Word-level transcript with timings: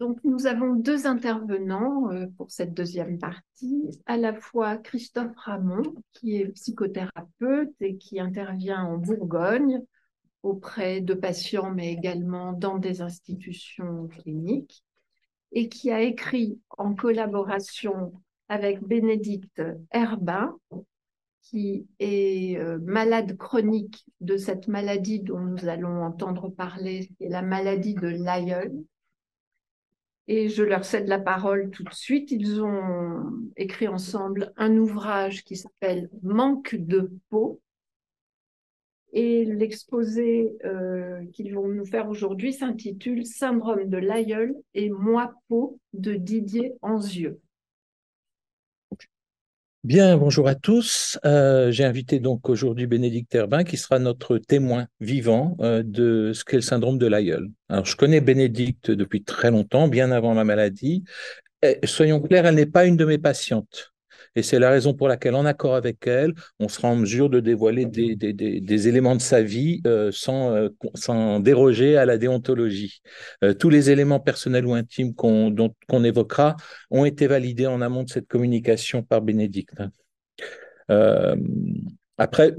Donc, 0.00 0.18
nous 0.24 0.46
avons 0.46 0.74
deux 0.74 1.06
intervenants 1.06 2.10
euh, 2.10 2.26
pour 2.36 2.50
cette 2.50 2.74
deuxième 2.74 3.18
partie, 3.18 3.90
à 4.06 4.16
la 4.16 4.34
fois 4.34 4.76
Christophe 4.76 5.36
Ramon, 5.36 5.82
qui 6.12 6.36
est 6.36 6.48
psychothérapeute 6.48 7.74
et 7.80 7.96
qui 7.96 8.18
intervient 8.18 8.84
en 8.84 8.98
Bourgogne 8.98 9.80
auprès 10.42 11.00
de 11.00 11.14
patients, 11.14 11.70
mais 11.70 11.92
également 11.92 12.52
dans 12.52 12.78
des 12.78 13.02
institutions 13.02 14.08
cliniques, 14.08 14.84
et 15.52 15.68
qui 15.68 15.92
a 15.92 16.02
écrit 16.02 16.60
en 16.76 16.94
collaboration 16.94 18.12
avec 18.48 18.82
Bénédicte 18.82 19.62
Herbin, 19.92 20.56
qui 21.40 21.86
est 22.00 22.58
euh, 22.58 22.78
malade 22.82 23.36
chronique 23.36 24.04
de 24.20 24.36
cette 24.36 24.66
maladie 24.66 25.20
dont 25.20 25.40
nous 25.40 25.68
allons 25.68 26.02
entendre 26.02 26.48
parler, 26.48 27.08
c'est 27.18 27.28
la 27.28 27.42
maladie 27.42 27.94
de 27.94 28.08
Lyell 28.08 28.72
et 30.26 30.48
je 30.48 30.62
leur 30.62 30.84
cède 30.84 31.08
la 31.08 31.18
parole 31.18 31.70
tout 31.70 31.84
de 31.84 31.92
suite. 31.92 32.30
Ils 32.30 32.62
ont 32.62 33.32
écrit 33.56 33.88
ensemble 33.88 34.52
un 34.56 34.76
ouvrage 34.76 35.44
qui 35.44 35.56
s'appelle 35.56 36.08
Manque 36.22 36.74
de 36.76 37.10
peau. 37.30 37.60
Et 39.12 39.44
l'exposé 39.44 40.56
euh, 40.64 41.24
qu'ils 41.32 41.54
vont 41.54 41.68
nous 41.68 41.86
faire 41.86 42.08
aujourd'hui 42.08 42.52
s'intitule 42.52 43.24
Syndrome 43.24 43.88
de 43.88 43.98
l'aïeul 43.98 44.56
et 44.74 44.90
moi 44.90 45.34
peau 45.48 45.78
de 45.92 46.14
Didier 46.14 46.72
Anzieux. 46.82 47.40
Bien, 49.84 50.16
bonjour 50.16 50.48
à 50.48 50.54
tous. 50.54 51.18
Euh, 51.26 51.70
j'ai 51.70 51.84
invité 51.84 52.18
donc 52.18 52.48
aujourd'hui 52.48 52.86
Bénédicte 52.86 53.34
Herbin 53.34 53.64
qui 53.64 53.76
sera 53.76 53.98
notre 53.98 54.38
témoin 54.38 54.86
vivant 54.98 55.58
euh, 55.60 55.82
de 55.84 56.32
ce 56.32 56.42
qu'est 56.42 56.56
le 56.56 56.62
syndrome 56.62 56.96
de 56.96 57.06
l'aïeul. 57.06 57.50
Alors, 57.68 57.84
je 57.84 57.94
connais 57.94 58.22
Bénédicte 58.22 58.90
depuis 58.90 59.22
très 59.24 59.50
longtemps, 59.50 59.86
bien 59.88 60.10
avant 60.10 60.32
ma 60.34 60.44
maladie. 60.44 61.04
soyons 61.84 62.22
clairs, 62.22 62.46
elle 62.46 62.54
n'est 62.54 62.64
pas 62.64 62.86
une 62.86 62.96
de 62.96 63.04
mes 63.04 63.18
patientes. 63.18 63.93
Et 64.36 64.42
c'est 64.42 64.58
la 64.58 64.70
raison 64.70 64.94
pour 64.94 65.08
laquelle, 65.08 65.34
en 65.34 65.44
accord 65.44 65.74
avec 65.74 66.06
elle, 66.06 66.34
on 66.58 66.68
sera 66.68 66.88
en 66.88 66.96
mesure 66.96 67.30
de 67.30 67.40
dévoiler 67.40 67.86
des, 67.86 68.88
éléments 68.88 69.14
de 69.14 69.20
sa 69.20 69.42
vie 69.42 69.80
euh, 69.86 70.10
sans, 70.12 70.52
euh, 70.54 70.68
sans, 70.94 71.40
déroger 71.40 71.96
à 71.96 72.04
la 72.04 72.18
déontologie. 72.18 73.00
Euh, 73.44 73.54
tous 73.54 73.70
les 73.70 73.90
éléments 73.90 74.20
personnels 74.20 74.66
ou 74.66 74.74
intimes 74.74 75.14
qu'on 75.14 75.54
qu'on 75.88 76.04
évoquera 76.04 76.56
ont 76.90 77.04
été 77.04 77.26
validés 77.26 77.66
en 77.66 77.80
amont 77.80 78.02
de 78.02 78.10
cette 78.10 78.26
communication 78.26 79.02
par 79.02 79.22
Bénédicte. 79.22 79.74
après, 82.18 82.54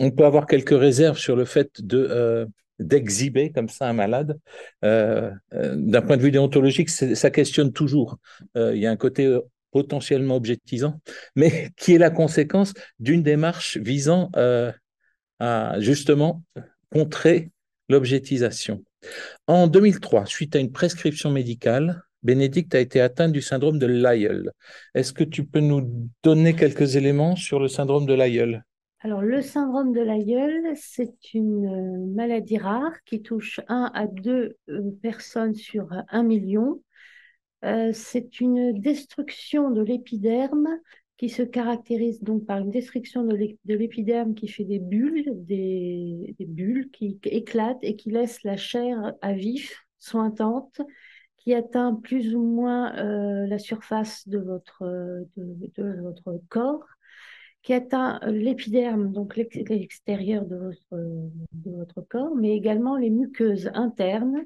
on 0.00 0.10
peut 0.10 0.24
avoir 0.24 0.46
quelques 0.46 0.78
réserves 0.78 1.18
sur 1.18 1.36
le 1.36 1.44
fait 1.44 1.82
de 1.82 2.46
d'exhiber 2.78 3.50
comme 3.50 3.68
ça 3.68 3.88
un 3.88 3.92
malade. 3.92 4.38
D'un 4.82 6.02
point 6.02 6.16
de 6.16 6.22
vue 6.22 6.30
déontologique, 6.30 6.90
ça 6.90 7.30
questionne 7.30 7.72
toujours. 7.72 8.18
il 8.56 8.78
y 8.78 8.86
a 8.86 8.90
un 8.90 8.96
côté 8.96 9.38
potentiellement 9.70 10.36
objetisant, 10.36 11.00
mais 11.36 11.70
qui 11.76 11.94
est 11.94 11.98
la 11.98 12.10
conséquence 12.10 12.72
d'une 12.98 13.22
démarche 13.22 13.76
visant 13.76 14.30
euh, 14.36 14.72
à 15.38 15.78
justement 15.78 16.42
contrer 16.92 17.50
l'objetisation. 17.88 18.82
En 19.46 19.66
2003, 19.66 20.26
suite 20.26 20.56
à 20.56 20.58
une 20.58 20.72
prescription 20.72 21.30
médicale, 21.30 22.02
Bénédicte 22.22 22.74
a 22.74 22.80
été 22.80 23.00
atteinte 23.00 23.32
du 23.32 23.40
syndrome 23.40 23.78
de 23.78 23.86
Lyell. 23.86 24.50
Est-ce 24.94 25.12
que 25.12 25.24
tu 25.24 25.44
peux 25.44 25.60
nous 25.60 26.10
donner 26.24 26.54
quelques 26.54 26.96
éléments 26.96 27.36
sur 27.36 27.60
le 27.60 27.68
syndrome 27.68 28.06
de 28.06 28.14
Lyell? 28.14 28.64
Alors, 29.00 29.22
le 29.22 29.40
syndrome 29.40 29.92
de 29.92 30.00
Lyell, 30.00 30.72
c'est 30.74 31.32
une 31.32 31.66
euh, 31.66 32.14
maladie 32.16 32.58
rare 32.58 32.92
qui 33.04 33.22
touche 33.22 33.60
1 33.68 33.92
à 33.94 34.08
2 34.08 34.56
euh, 34.68 34.82
personnes 35.00 35.54
sur 35.54 35.88
1 36.08 36.24
million 36.24 36.82
euh, 37.64 37.90
c'est 37.92 38.40
une 38.40 38.78
destruction 38.78 39.70
de 39.70 39.82
l'épiderme 39.82 40.68
qui 41.16 41.28
se 41.28 41.42
caractérise 41.42 42.22
donc 42.22 42.46
par 42.46 42.58
une 42.58 42.70
destruction 42.70 43.24
de 43.24 43.74
l'épiderme 43.74 44.34
qui 44.34 44.46
fait 44.46 44.64
des 44.64 44.78
bulles, 44.78 45.24
des, 45.34 46.36
bulles 46.38 46.90
qui 46.92 47.18
éclatent 47.24 47.82
et 47.82 47.96
qui 47.96 48.10
laissent 48.10 48.44
la 48.44 48.56
chair 48.56 49.14
à 49.20 49.32
vif, 49.32 49.84
sointante, 49.98 50.80
qui 51.36 51.54
atteint 51.54 51.94
plus 51.94 52.36
ou 52.36 52.42
moins 52.42 52.96
euh, 52.98 53.46
la 53.48 53.58
surface 53.58 54.28
de 54.28 54.38
votre, 54.38 54.84
corps, 56.48 56.86
qui 57.62 57.72
atteint 57.72 58.20
l'épiderme, 58.28 59.10
donc 59.10 59.36
l'extérieur 59.36 60.46
de 60.46 60.56
votre, 60.56 60.94
de 61.52 61.70
votre 61.72 62.00
corps, 62.02 62.36
mais 62.36 62.56
également 62.56 62.96
les 62.96 63.10
muqueuses 63.10 63.70
internes. 63.74 64.44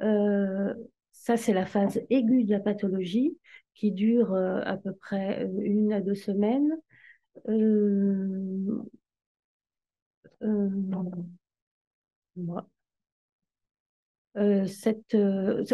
Euh, 0.00 0.74
ça, 1.24 1.38
c'est 1.38 1.54
la 1.54 1.64
phase 1.64 2.02
aiguë 2.10 2.44
de 2.44 2.50
la 2.50 2.60
pathologie 2.60 3.38
qui 3.74 3.92
dure 3.92 4.34
euh, 4.34 4.60
à 4.64 4.76
peu 4.76 4.92
près 4.94 5.42
euh, 5.44 5.60
une 5.62 5.90
à 5.94 6.02
deux 6.02 6.14
semaines. 6.14 6.76
Euh, 7.48 8.82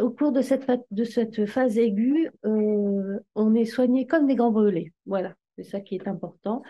au 0.01 0.11
cours 0.11 0.31
de 0.31 0.41
cette, 0.41 1.47
phase 1.47 1.79
aiguë, 1.79 2.31
on 2.45 3.55
est 3.55 3.65
soigné 3.65 4.07
comme 4.07 4.29
des 4.29 4.37
grands 4.37 4.53
brûlés. 4.53 4.93
Voilà, 5.07 5.35
c'est 5.57 5.65
ça 5.65 5.81
qui 5.81 5.97
est 5.97 6.07
important. 6.07 6.63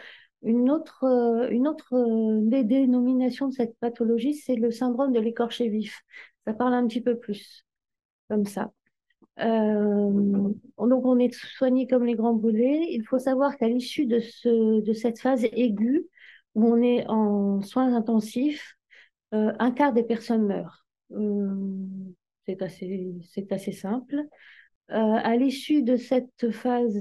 Une 0.42 0.70
autre, 0.70 1.04
une 1.50 1.68
autre 1.68 2.41
des 2.48 2.64
dénominations 2.64 3.48
de 3.48 3.52
cette 3.52 3.76
pathologie, 3.78 4.34
c'est 4.34 4.56
le 4.56 4.70
syndrome 4.70 5.12
de 5.12 5.20
l'écorché 5.20 5.68
vif. 5.68 6.00
Ça 6.47 6.54
parle 6.54 6.72
un 6.72 6.86
petit 6.86 7.02
peu 7.02 7.18
plus 7.18 7.66
comme 8.30 8.46
ça. 8.46 8.70
Euh, 9.41 10.52
donc 10.78 11.06
on 11.06 11.18
est 11.18 11.32
soigné 11.34 11.86
comme 11.86 12.04
les 12.04 12.14
grands 12.14 12.34
brûlés. 12.34 12.86
Il 12.91 13.04
faut 13.04 13.18
savoir 13.18 13.56
qu'à 13.56 13.68
l'issue 13.68 14.06
de, 14.06 14.20
ce, 14.20 14.80
de 14.80 14.92
cette 14.92 15.18
phase 15.18 15.44
aiguë, 15.44 16.06
où 16.54 16.66
on 16.66 16.80
est 16.80 17.06
en 17.08 17.60
soins 17.62 17.94
intensifs, 17.94 18.76
euh, 19.34 19.52
un 19.58 19.72
quart 19.72 19.92
des 19.92 20.04
personnes 20.04 20.46
meurent. 20.46 20.86
Euh, 21.12 21.54
c'est 22.46 22.62
assez, 22.62 23.12
c'est 23.22 23.52
assez 23.52 23.72
simple. 23.72 24.16
à 24.88 25.36
l'issue 25.36 25.82
de 25.82 25.97
cette 25.97 26.50
phase 26.50 26.97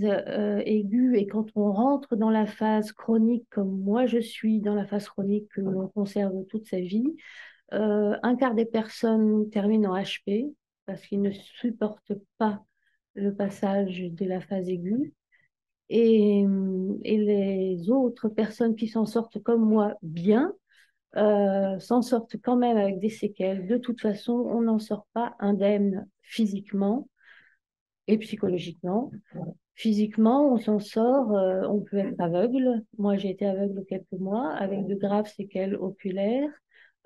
aiguë 0.66 1.18
et 1.18 1.28
quand 1.28 1.48
on 1.56 1.72
rentre 1.72 2.16
dans 2.16 2.30
la 2.30 2.46
phase 2.46 2.92
chronique, 2.92 3.48
comme 3.50 3.82
moi 3.82 4.06
je 4.06 4.20
suis 4.20 4.60
dans 4.62 4.76
la 4.76 4.86
phase 4.86 5.08
chronique 5.10 5.48
que 5.56 5.62
l'on 5.62 5.88
conserve 5.88 6.46
toute 6.50 6.68
sa 6.68 6.80
vie, 6.80 7.16
un 7.72 8.36
quart 8.36 8.54
des 8.54 8.66
personnes 8.66 9.50
terminent 9.50 9.92
en 9.92 9.98
HP, 9.98 10.54
parce 10.90 11.06
qu'ils 11.06 11.22
ne 11.22 11.30
supportent 11.30 12.14
pas 12.40 12.64
le 13.14 13.32
passage 13.36 14.00
de 14.00 14.26
la 14.26 14.42
phase 14.42 14.68
aiguë. 14.68 15.14
Et, 15.90 16.44
et 17.04 17.18
les 17.18 17.92
autres 17.92 18.28
personnes 18.28 18.76
qui 18.76 18.88
s'en 18.88 19.06
sortent 19.06 19.40
comme 19.44 19.62
moi 19.62 19.94
bien, 20.02 20.52
euh, 21.16 21.78
s'en 21.78 22.02
sortent 22.02 22.38
quand 22.42 22.56
même 22.56 22.78
avec 22.78 23.00
des 23.00 23.10
séquelles. 23.10 23.68
De 23.68 23.78
toute 23.78 24.02
façon, 24.02 24.34
on 24.34 24.62
n'en 24.62 24.80
sort 24.80 25.06
pas 25.14 25.36
indemne 25.38 26.08
physiquement 26.24 27.08
et 28.08 28.18
psychologiquement. 28.18 29.12
Physiquement, 29.76 30.52
on 30.52 30.58
s'en 30.58 30.80
sort, 30.80 31.38
euh, 31.38 31.68
on 31.68 31.82
peut 31.82 32.00
être 32.00 32.20
aveugle. 32.20 32.84
Moi, 32.98 33.16
j'ai 33.18 33.30
été 33.30 33.46
aveugle 33.46 33.86
quelques 33.88 34.12
mois 34.14 34.52
avec 34.54 34.88
de 34.88 34.96
graves 34.96 35.32
séquelles 35.32 35.76
oculaires, 35.76 36.50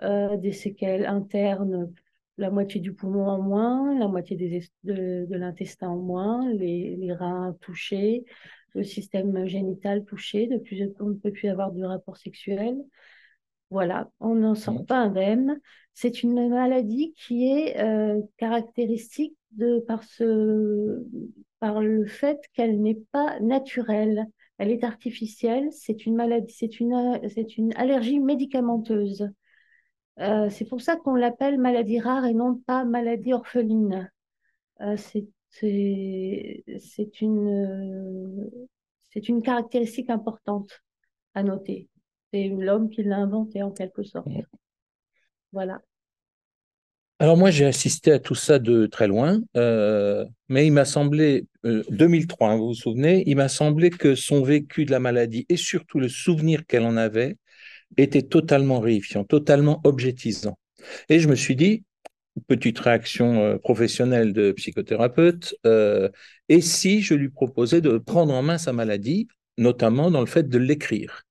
euh, 0.03 0.37
des 0.37 0.53
séquelles 0.53 1.05
internes 1.05 1.93
la 2.37 2.49
moitié 2.49 2.81
du 2.81 2.93
poumon 2.93 3.27
en 3.27 3.41
moins, 3.41 3.97
la 3.97 4.07
moitié 4.07 4.35
des, 4.35 4.63
de, 4.83 5.27
l'intestin 5.29 5.89
en 5.89 5.97
moins, 5.97 6.51
les, 6.53 7.13
reins 7.13 7.55
touchés, 7.61 8.25
le 8.73 8.83
système 8.83 9.47
génital 9.47 10.03
touché, 10.05 10.47
de 10.47 10.57
plus, 10.57 10.83
on 10.99 11.09
ne 11.09 11.13
peut 11.13 11.31
plus 11.31 11.47
avoir 11.49 11.71
de 11.71 11.83
rapport 11.83 12.17
sexuel. 12.17 12.77
Voilà, 13.69 14.11
on 14.19 14.35
n'en 14.35 14.55
sort 14.55 14.81
mmh. 14.81 14.85
pas 14.85 14.97
indemne. 14.97 15.59
C'est 15.93 16.23
une 16.23 16.49
maladie 16.49 17.13
qui 17.17 17.47
est 17.51 17.79
euh, 17.79 18.21
caractéristique 18.37 19.35
de, 19.51 19.79
par, 19.79 20.03
ce, 20.03 21.03
par 21.59 21.81
le 21.81 22.05
fait 22.05 22.39
qu'elle 22.53 22.81
n'est 22.81 23.01
pas 23.11 23.39
naturelle. 23.39 24.27
Elle 24.57 24.71
est 24.71 24.83
artificielle. 24.83 25.69
C'est 25.71 26.05
une 26.05 26.15
maladie, 26.15 26.53
c'est 26.53 26.79
une, 26.79 27.19
c'est 27.29 27.57
une 27.57 27.73
allergie 27.75 28.19
médicamenteuse. 28.19 29.29
Euh, 30.19 30.49
c'est 30.49 30.65
pour 30.65 30.81
ça 30.81 30.95
qu'on 30.95 31.15
l'appelle 31.15 31.57
maladie 31.59 31.99
rare 31.99 32.25
et 32.25 32.33
non 32.33 32.55
pas 32.55 32.85
maladie 32.85 33.33
orpheline. 33.33 34.11
Euh, 34.81 34.95
c'est 34.97 35.27
une, 37.21 38.49
c'est 39.11 39.29
une 39.29 39.41
caractéristique 39.41 40.09
importante 40.09 40.81
à 41.33 41.43
noter. 41.43 41.89
C'est 42.31 42.47
l'homme 42.47 42.89
qui 42.89 43.03
l'a 43.03 43.17
inventé 43.17 43.63
en 43.63 43.71
quelque 43.71 44.03
sorte. 44.03 44.27
Voilà. 45.51 45.81
Alors 47.19 47.37
moi, 47.37 47.51
j'ai 47.51 47.65
assisté 47.65 48.11
à 48.11 48.19
tout 48.19 48.35
ça 48.35 48.59
de 48.59 48.87
très 48.87 49.07
loin, 49.07 49.39
euh, 49.55 50.25
mais 50.49 50.67
il 50.67 50.71
m'a 50.71 50.83
semblé, 50.83 51.45
2003, 51.63 52.49
hein, 52.49 52.57
vous 52.57 52.67
vous 52.67 52.73
souvenez, 52.73 53.23
il 53.27 53.37
m'a 53.37 53.47
semblé 53.47 53.91
que 53.91 54.15
son 54.15 54.43
vécu 54.43 54.83
de 54.83 54.91
la 54.91 54.99
maladie 54.99 55.45
et 55.47 55.55
surtout 55.55 55.99
le 55.99 56.09
souvenir 56.09 56.65
qu'elle 56.65 56.83
en 56.83 56.97
avait 56.97 57.37
était 57.97 58.21
totalement 58.21 58.79
réifiant, 58.79 59.23
totalement 59.23 59.81
objetisant. 59.83 60.57
Et 61.09 61.19
je 61.19 61.27
me 61.27 61.35
suis 61.35 61.55
dit, 61.55 61.83
petite 62.47 62.79
réaction 62.79 63.57
professionnelle 63.59 64.33
de 64.33 64.51
psychothérapeute, 64.51 65.55
et 66.49 66.61
si 66.61 67.01
je 67.01 67.13
lui 67.13 67.29
proposais 67.29 67.79
de 67.81 67.97
prendre 67.97 68.33
en 68.33 68.41
main 68.41 68.57
sa 68.57 68.73
maladie, 68.73 69.27
notamment 69.57 70.11
dans 70.11 70.19
le 70.19 70.25
fait 70.25 70.49
de 70.49 70.57
l'écrire? 70.57 71.23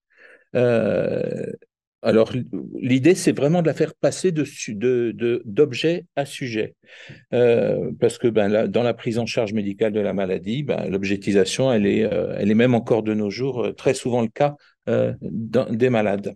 Alors, 2.05 2.33
l'idée, 2.81 3.15
c'est 3.15 3.31
vraiment 3.31 3.63
de 3.63 3.69
la 3.69 3.75
faire 3.75 3.95
passer 3.95 4.33
d'objet 4.33 4.73
de, 4.75 5.13
de, 5.45 6.05
à 6.17 6.27
sujet. 6.27 6.75
Euh, 7.33 7.93
parce 8.01 8.19
que 8.19 8.27
ben, 8.27 8.67
dans 8.67 8.83
la 8.83 8.93
prise 8.93 9.21
en 9.21 9.27
charge 9.27 9.53
médicale 9.53 9.93
de 9.93 10.01
la 10.01 10.13
maladie, 10.13 10.65
ben, 10.65 10.89
l'objectisation, 10.89 11.73
elle, 11.73 11.87
est, 11.87 12.03
euh, 12.03 12.35
elle 12.37 12.51
est 12.51 12.57
même 12.57 12.75
encore 12.75 13.05
de 13.05 13.15
nos 13.15 13.31
jours 13.31 13.67
euh, 13.67 13.73
très 13.73 13.95
souvent 13.95 14.21
le 14.21 14.29
cas 14.29 14.57
des 14.89 15.91
malades. 15.91 16.35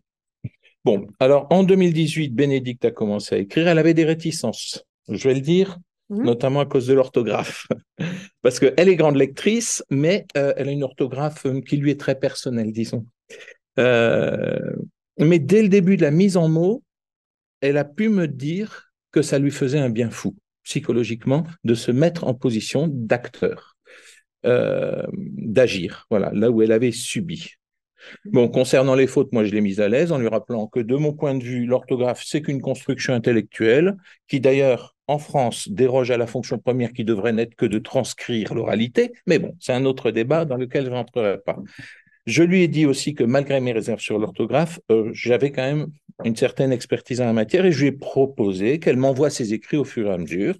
Bon, 0.86 1.08
alors 1.18 1.48
en 1.50 1.64
2018, 1.64 2.32
Bénédicte 2.32 2.84
a 2.84 2.92
commencé 2.92 3.34
à 3.34 3.38
écrire. 3.38 3.66
Elle 3.66 3.78
avait 3.80 3.92
des 3.92 4.04
réticences, 4.04 4.84
je 5.08 5.26
vais 5.26 5.34
le 5.34 5.40
dire, 5.40 5.78
mmh. 6.10 6.22
notamment 6.22 6.60
à 6.60 6.64
cause 6.64 6.86
de 6.86 6.94
l'orthographe. 6.94 7.66
parce 8.42 8.60
qu'elle 8.60 8.88
est 8.88 8.94
grande 8.94 9.16
lectrice, 9.16 9.82
mais 9.90 10.26
elle 10.36 10.68
a 10.68 10.70
une 10.70 10.84
orthographe 10.84 11.44
qui 11.66 11.76
lui 11.76 11.90
est 11.90 11.98
très 11.98 12.16
personnelle, 12.16 12.70
disons. 12.70 13.04
Euh, 13.80 14.76
mais 15.18 15.40
dès 15.40 15.62
le 15.62 15.68
début 15.68 15.96
de 15.96 16.02
la 16.02 16.12
mise 16.12 16.36
en 16.36 16.48
mots, 16.48 16.84
elle 17.60 17.78
a 17.78 17.84
pu 17.84 18.08
me 18.08 18.28
dire 18.28 18.92
que 19.10 19.22
ça 19.22 19.40
lui 19.40 19.50
faisait 19.50 19.80
un 19.80 19.90
bien 19.90 20.10
fou, 20.10 20.36
psychologiquement, 20.62 21.48
de 21.64 21.74
se 21.74 21.90
mettre 21.90 22.22
en 22.28 22.34
position 22.34 22.86
d'acteur, 22.88 23.76
euh, 24.44 25.02
d'agir, 25.12 26.06
voilà, 26.10 26.30
là 26.32 26.48
où 26.52 26.62
elle 26.62 26.70
avait 26.70 26.92
subi. 26.92 27.56
Bon, 28.26 28.48
concernant 28.48 28.94
les 28.94 29.06
fautes, 29.06 29.32
moi 29.32 29.44
je 29.44 29.52
l'ai 29.52 29.60
mise 29.60 29.80
à 29.80 29.88
l'aise 29.88 30.12
en 30.12 30.18
lui 30.18 30.28
rappelant 30.28 30.66
que 30.66 30.80
de 30.80 30.96
mon 30.96 31.12
point 31.12 31.34
de 31.34 31.42
vue, 31.42 31.66
l'orthographe, 31.66 32.22
c'est 32.24 32.42
qu'une 32.42 32.60
construction 32.60 33.14
intellectuelle 33.14 33.96
qui 34.28 34.40
d'ailleurs 34.40 34.94
en 35.08 35.18
France 35.18 35.68
déroge 35.68 36.10
à 36.10 36.16
la 36.16 36.26
fonction 36.26 36.58
première 36.58 36.92
qui 36.92 37.04
devrait 37.04 37.32
n'être 37.32 37.54
que 37.54 37.66
de 37.66 37.78
transcrire 37.78 38.54
l'oralité, 38.54 39.12
mais 39.26 39.38
bon, 39.38 39.54
c'est 39.60 39.72
un 39.72 39.84
autre 39.84 40.10
débat 40.10 40.44
dans 40.44 40.56
lequel 40.56 40.84
je 40.86 40.90
n'entrerai 40.90 41.38
pas. 41.38 41.56
Je 42.26 42.42
lui 42.42 42.62
ai 42.62 42.68
dit 42.68 42.86
aussi 42.86 43.14
que 43.14 43.22
malgré 43.22 43.60
mes 43.60 43.72
réserves 43.72 44.00
sur 44.00 44.18
l'orthographe, 44.18 44.80
euh, 44.90 45.10
j'avais 45.12 45.52
quand 45.52 45.62
même 45.62 45.86
une 46.24 46.34
certaine 46.34 46.72
expertise 46.72 47.20
en 47.20 47.26
la 47.26 47.32
matière 47.32 47.64
et 47.64 47.72
je 47.72 47.82
lui 47.82 47.88
ai 47.88 47.92
proposé 47.92 48.80
qu'elle 48.80 48.96
m'envoie 48.96 49.30
ses 49.30 49.54
écrits 49.54 49.76
au 49.76 49.84
fur 49.84 50.08
et 50.08 50.12
à 50.12 50.18
mesure. 50.18 50.56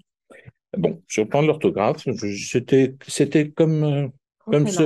Bon, 0.77 1.03
sur 1.09 1.25
le 1.25 1.29
plan 1.29 1.43
de 1.43 1.49
l'orthographe, 1.49 2.05
c'était, 3.09 3.51
comme, 3.51 3.85
euh, 3.85 4.09
comme, 4.47 4.69
ce, 4.69 4.83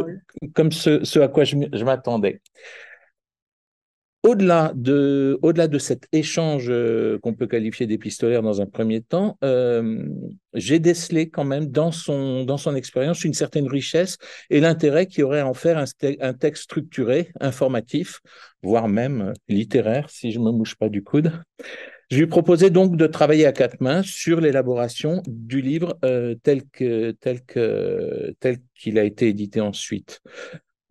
comme 0.55 0.73
ce, 0.73 1.05
ce, 1.05 1.19
à 1.21 1.29
quoi 1.29 1.45
je 1.45 1.85
m'attendais. 1.85 2.41
Au-delà 4.23 4.73
de, 4.75 5.39
au-delà 5.41 5.67
de 5.67 5.79
cet 5.79 6.07
échange 6.13 6.67
euh, 6.69 7.19
qu'on 7.23 7.33
peut 7.33 7.47
qualifier 7.47 7.87
d'épistolaire 7.87 8.43
dans 8.43 8.61
un 8.61 8.67
premier 8.67 9.01
temps, 9.01 9.39
euh, 9.43 10.05
j'ai 10.53 10.79
décelé 10.79 11.31
quand 11.31 11.45
même 11.45 11.69
dans 11.69 11.91
son, 11.91 12.45
dans 12.45 12.59
son 12.59 12.75
expérience 12.75 13.25
une 13.25 13.33
certaine 13.33 13.67
richesse 13.67 14.19
et 14.51 14.61
l'intérêt 14.61 15.07
qu'il 15.07 15.21
y 15.21 15.23
aurait 15.23 15.41
à 15.41 15.47
en 15.47 15.55
faire 15.55 15.79
un, 15.79 15.85
un, 16.21 16.35
texte 16.35 16.65
structuré, 16.65 17.33
informatif, 17.41 18.21
voire 18.63 18.89
même 18.89 19.33
littéraire, 19.49 20.11
si 20.11 20.33
je 20.33 20.39
ne 20.39 20.45
me 20.45 20.51
mouche 20.51 20.75
pas 20.75 20.91
du 20.91 21.03
coude. 21.03 21.33
Je 22.11 22.19
lui 22.19 22.27
proposais 22.27 22.71
donc 22.71 22.97
de 22.97 23.07
travailler 23.07 23.47
à 23.47 23.53
quatre 23.53 23.81
mains 23.81 24.03
sur 24.03 24.41
l'élaboration 24.41 25.23
du 25.29 25.61
livre 25.61 25.97
euh, 26.05 26.35
tel 26.43 26.63
que 26.69 27.13
tel 27.13 27.45
que 27.45 28.35
tel 28.41 28.59
qu'il 28.75 28.99
a 28.99 29.05
été 29.05 29.29
édité 29.29 29.61
ensuite. 29.61 30.21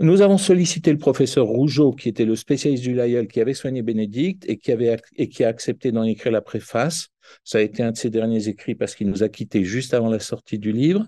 Nous 0.02 0.22
avons 0.22 0.38
sollicité 0.38 0.94
le 0.94 0.98
professeur 0.98 1.46
Rougeau, 1.46 1.92
qui 1.92 2.08
était 2.08 2.24
le 2.24 2.38
spécialiste 2.38 2.84
du 2.84 2.94
Lyell, 2.94 3.28
qui 3.28 3.42
avait 3.42 3.54
soigné 3.54 3.82
Bénédicte 3.82 4.46
et 4.48 4.58
qui, 4.58 4.72
a 5.44 5.48
accepté 5.50 5.92
d'en 5.92 6.04
écrire 6.04 6.32
la 6.32 6.40
préface. 6.40 7.10
Ça 7.44 7.58
a 7.58 7.62
été 7.62 7.84
un 7.84 7.92
de 7.92 7.98
ses 7.98 8.10
derniers 8.10 8.48
écrits 8.48 8.76
parce 8.76 8.96
qu'il 8.96 9.10
nous 9.10 9.24
a 9.24 9.30
quittés 9.30 9.66
juste 9.66 9.94
avant 9.94 10.10
la 10.10 10.20
sortie 10.20 10.58
du 10.58 10.72
livre. 10.72 11.06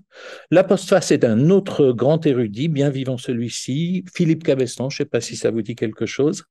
La 0.51 0.65
postface 0.65 1.11
est 1.11 1.23
un 1.23 1.49
autre 1.49 1.93
grand 1.93 2.25
érudit, 2.25 2.67
bien 2.67 2.89
vivant 2.89 3.17
celui-ci, 3.17 4.03
Philippe 4.13 4.43
Cabestan, 4.43 4.89
je 4.89 4.95
ne 4.95 4.97
sais 4.97 5.09
pas 5.09 5.21
si 5.21 5.37
ça 5.37 5.51
vous 5.51 5.61
dit 5.61 5.75
quelque 5.75 6.05
chose. 6.05 6.43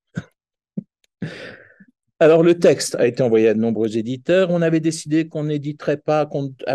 Alors, 2.22 2.42
le 2.42 2.58
texte 2.58 2.96
a 2.96 3.06
été 3.06 3.22
envoyé 3.22 3.48
à 3.48 3.54
de 3.54 3.60
nombreux 3.60 3.96
éditeurs. 3.96 4.50
On 4.50 4.60
avait 4.60 4.80
décidé 4.80 5.26
qu'on 5.26 5.44
n'éditerait 5.44 5.96
pas 5.96 6.20
à 6.20 6.26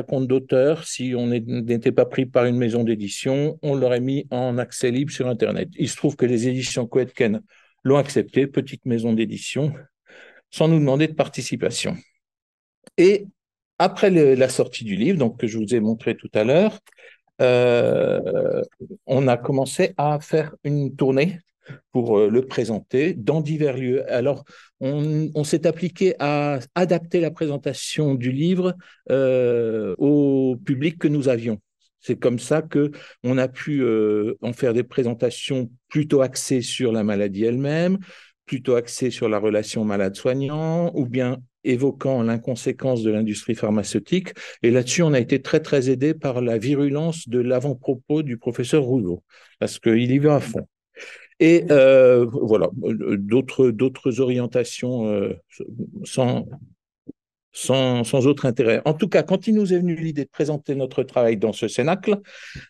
compte, 0.01 0.27
d'auteur. 0.27 0.87
Si 0.87 1.13
on 1.15 1.27
n'était 1.27 1.91
pas 1.91 2.05
pris 2.05 2.25
par 2.25 2.45
une 2.45 2.57
maison 2.57 2.83
d'édition, 2.83 3.59
on 3.61 3.75
l'aurait 3.75 3.99
mis 3.99 4.25
en 4.31 4.57
accès 4.57 4.89
libre 4.89 5.11
sur 5.11 5.27
Internet. 5.27 5.69
Il 5.77 5.87
se 5.87 5.97
trouve 5.97 6.15
que 6.15 6.25
les 6.25 6.47
éditions 6.47 6.87
Coetken 6.87 7.41
l'ont 7.83 7.97
accepté, 7.97 8.47
petite 8.47 8.87
maison 8.87 9.13
d'édition, 9.13 9.71
sans 10.49 10.67
nous 10.67 10.79
demander 10.79 11.07
de 11.07 11.13
participation. 11.13 11.95
Et 12.97 13.27
après 13.77 14.09
la 14.09 14.49
sortie 14.49 14.83
du 14.83 14.95
livre, 14.95 15.19
donc 15.19 15.39
que 15.39 15.45
je 15.45 15.59
vous 15.59 15.75
ai 15.75 15.79
montré 15.79 16.17
tout 16.17 16.31
à 16.33 16.43
l'heure, 16.43 16.79
euh, 17.43 18.63
on 19.05 19.27
a 19.27 19.37
commencé 19.37 19.93
à 19.97 20.19
faire 20.19 20.55
une 20.63 20.95
tournée 20.95 21.39
pour 21.91 22.17
euh, 22.17 22.29
le 22.29 22.45
présenter 22.45 23.13
dans 23.13 23.41
divers 23.41 23.77
lieux. 23.77 24.09
Alors, 24.11 24.43
on, 24.79 25.43
s'est 25.43 25.65
appliqué 25.65 26.15
à 26.19 26.59
adapter 26.75 27.19
la 27.19 27.31
présentation 27.31 28.15
du 28.15 28.31
livre 28.31 28.75
euh, 29.09 29.95
au 29.97 30.57
public 30.57 30.97
que 30.97 31.07
nous 31.07 31.29
avions. 31.29 31.59
C'est 32.01 32.19
comme 32.19 32.39
ça 32.39 32.61
que 32.61 32.91
on 33.23 33.37
a 33.37 33.47
pu 33.47 33.81
euh, 33.81 34.35
en 34.41 34.53
faire 34.53 34.73
des 34.73 34.83
présentations 34.83 35.71
plutôt 35.87 36.21
axées 36.21 36.61
sur 36.61 36.91
la 36.91 37.03
maladie 37.03 37.45
elle-même, 37.45 37.97
plutôt 38.45 38.75
axées 38.75 39.09
sur 39.09 39.27
la 39.27 39.39
relation 39.39 39.83
malade-soignant, 39.85 40.91
ou 40.93 41.07
bien 41.07 41.39
évoquant 41.63 42.21
l'inconséquence 42.21 43.01
de 43.01 43.11
l'industrie 43.11 43.55
pharmaceutique. 43.55 44.33
Et 44.61 44.71
là-dessus, 44.71 45.01
on 45.01 45.13
a 45.13 45.19
été 45.19 45.41
très, 45.41 45.59
très 45.61 45.89
aidé 45.89 46.13
par 46.13 46.41
la 46.41 46.57
virulence 46.57 47.27
de 47.27 47.39
l'avant-propos 47.39 48.21
du 48.21 48.37
professeur 48.37 48.83
Rouleau, 48.83 49.23
parce 49.59 49.79
qu'il 49.79 50.11
y 50.11 50.19
va 50.19 50.35
à 50.35 50.39
fond. 50.39 50.67
Et 51.39 51.65
euh, 51.69 52.25
voilà, 52.25 52.69
d'autres, 52.73 53.69
d'autres 53.69 54.21
orientations 54.21 55.07
euh, 55.07 55.33
sans, 56.03 56.45
sans, 57.51 58.03
sans, 58.03 58.27
autre 58.27 58.45
intérêt. 58.45 58.81
En 58.85 58.93
tout 58.93 59.09
cas, 59.09 59.23
quand 59.23 59.47
il 59.47 59.55
nous 59.55 59.73
est 59.73 59.79
venu 59.79 59.95
l'idée 59.95 60.25
de 60.25 60.29
présenter 60.29 60.75
notre 60.75 61.03
travail 61.03 61.37
dans 61.37 61.53
ce 61.53 61.67
cénacle, 61.67 62.21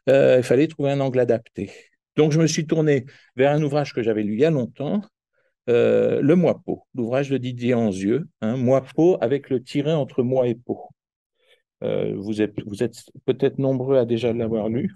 euh, 0.09 0.37
il 0.37 0.43
fallait 0.43 0.67
trouver 0.67 0.91
un 0.91 0.99
angle 0.99 1.19
adapté. 1.19 1.71
Donc, 2.15 2.31
je 2.31 2.39
me 2.39 2.47
suis 2.47 2.65
tourné 2.65 3.05
vers 3.35 3.51
un 3.51 3.61
ouvrage 3.61 3.93
que 3.93 4.01
j'avais 4.01 4.23
lu 4.23 4.33
il 4.33 4.39
y 4.39 4.45
a 4.45 4.51
longtemps, 4.51 5.01
euh, 5.69 6.21
Le 6.21 6.35
Moi 6.35 6.61
Peau, 6.65 6.83
l'ouvrage 6.95 7.29
de 7.29 7.37
Didier 7.37 7.73
Anzieux, 7.73 8.27
hein, 8.41 8.57
Moi 8.57 8.83
Peau 8.95 9.17
avec 9.21 9.49
le 9.49 9.61
tiret 9.61 9.93
entre 9.93 10.23
moi 10.23 10.47
et 10.47 10.55
peau. 10.55 10.89
Euh, 11.83 12.13
vous 12.17 12.41
êtes, 12.41 12.55
vous 12.65 12.83
êtes 12.83 12.95
peut-être 13.25 13.57
nombreux 13.59 13.97
à 13.97 14.05
déjà 14.05 14.33
l'avoir 14.33 14.69
lu. 14.69 14.95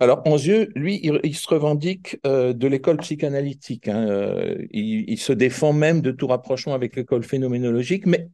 Alors, 0.00 0.22
Anzieux, 0.26 0.70
lui, 0.76 1.00
il, 1.02 1.34
se 1.34 1.48
revendique 1.48 2.18
euh, 2.24 2.52
de 2.52 2.68
l'école 2.68 2.98
psychanalytique. 2.98 3.88
Hein, 3.88 4.08
euh, 4.08 4.64
il, 4.70 5.18
se 5.18 5.32
défend 5.32 5.72
même 5.72 6.02
de 6.02 6.12
tout 6.12 6.28
rapprochement 6.28 6.74
avec 6.74 6.94
l'école 6.94 7.24
phénoménologique, 7.24 8.06
mais 8.06 8.28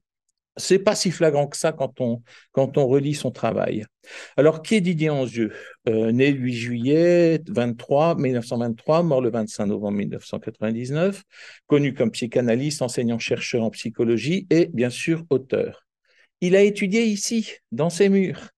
c'est 0.58 0.78
pas 0.78 0.94
si 0.94 1.10
flagrant 1.10 1.46
que 1.46 1.56
ça 1.56 1.72
quand 1.72 2.02
on, 2.02 2.22
quand 2.52 2.76
on 2.76 2.86
relit 2.86 3.14
son 3.14 3.30
travail. 3.30 3.86
Alors, 4.36 4.60
qui 4.60 4.74
est 4.74 4.82
Didier 4.82 5.08
Anzieux 5.08 5.52
euh, 5.88 6.12
Né 6.12 6.32
le 6.32 6.38
8 6.38 6.52
juillet 6.52 7.40
23, 7.48 8.16
1923, 8.16 9.02
mort 9.02 9.22
le 9.22 9.30
25 9.30 9.64
novembre 9.64 9.96
1999, 9.96 11.22
connu 11.66 11.94
comme 11.94 12.10
psychanalyste, 12.10 12.82
enseignant-chercheur 12.82 13.62
en 13.62 13.70
psychologie 13.70 14.46
et, 14.50 14.66
bien 14.66 14.90
sûr, 14.90 15.24
auteur. 15.30 15.86
Il 16.42 16.56
a 16.56 16.60
étudié 16.60 17.04
ici, 17.04 17.54
dans 17.72 17.88
ces 17.88 18.10
murs, 18.10 18.50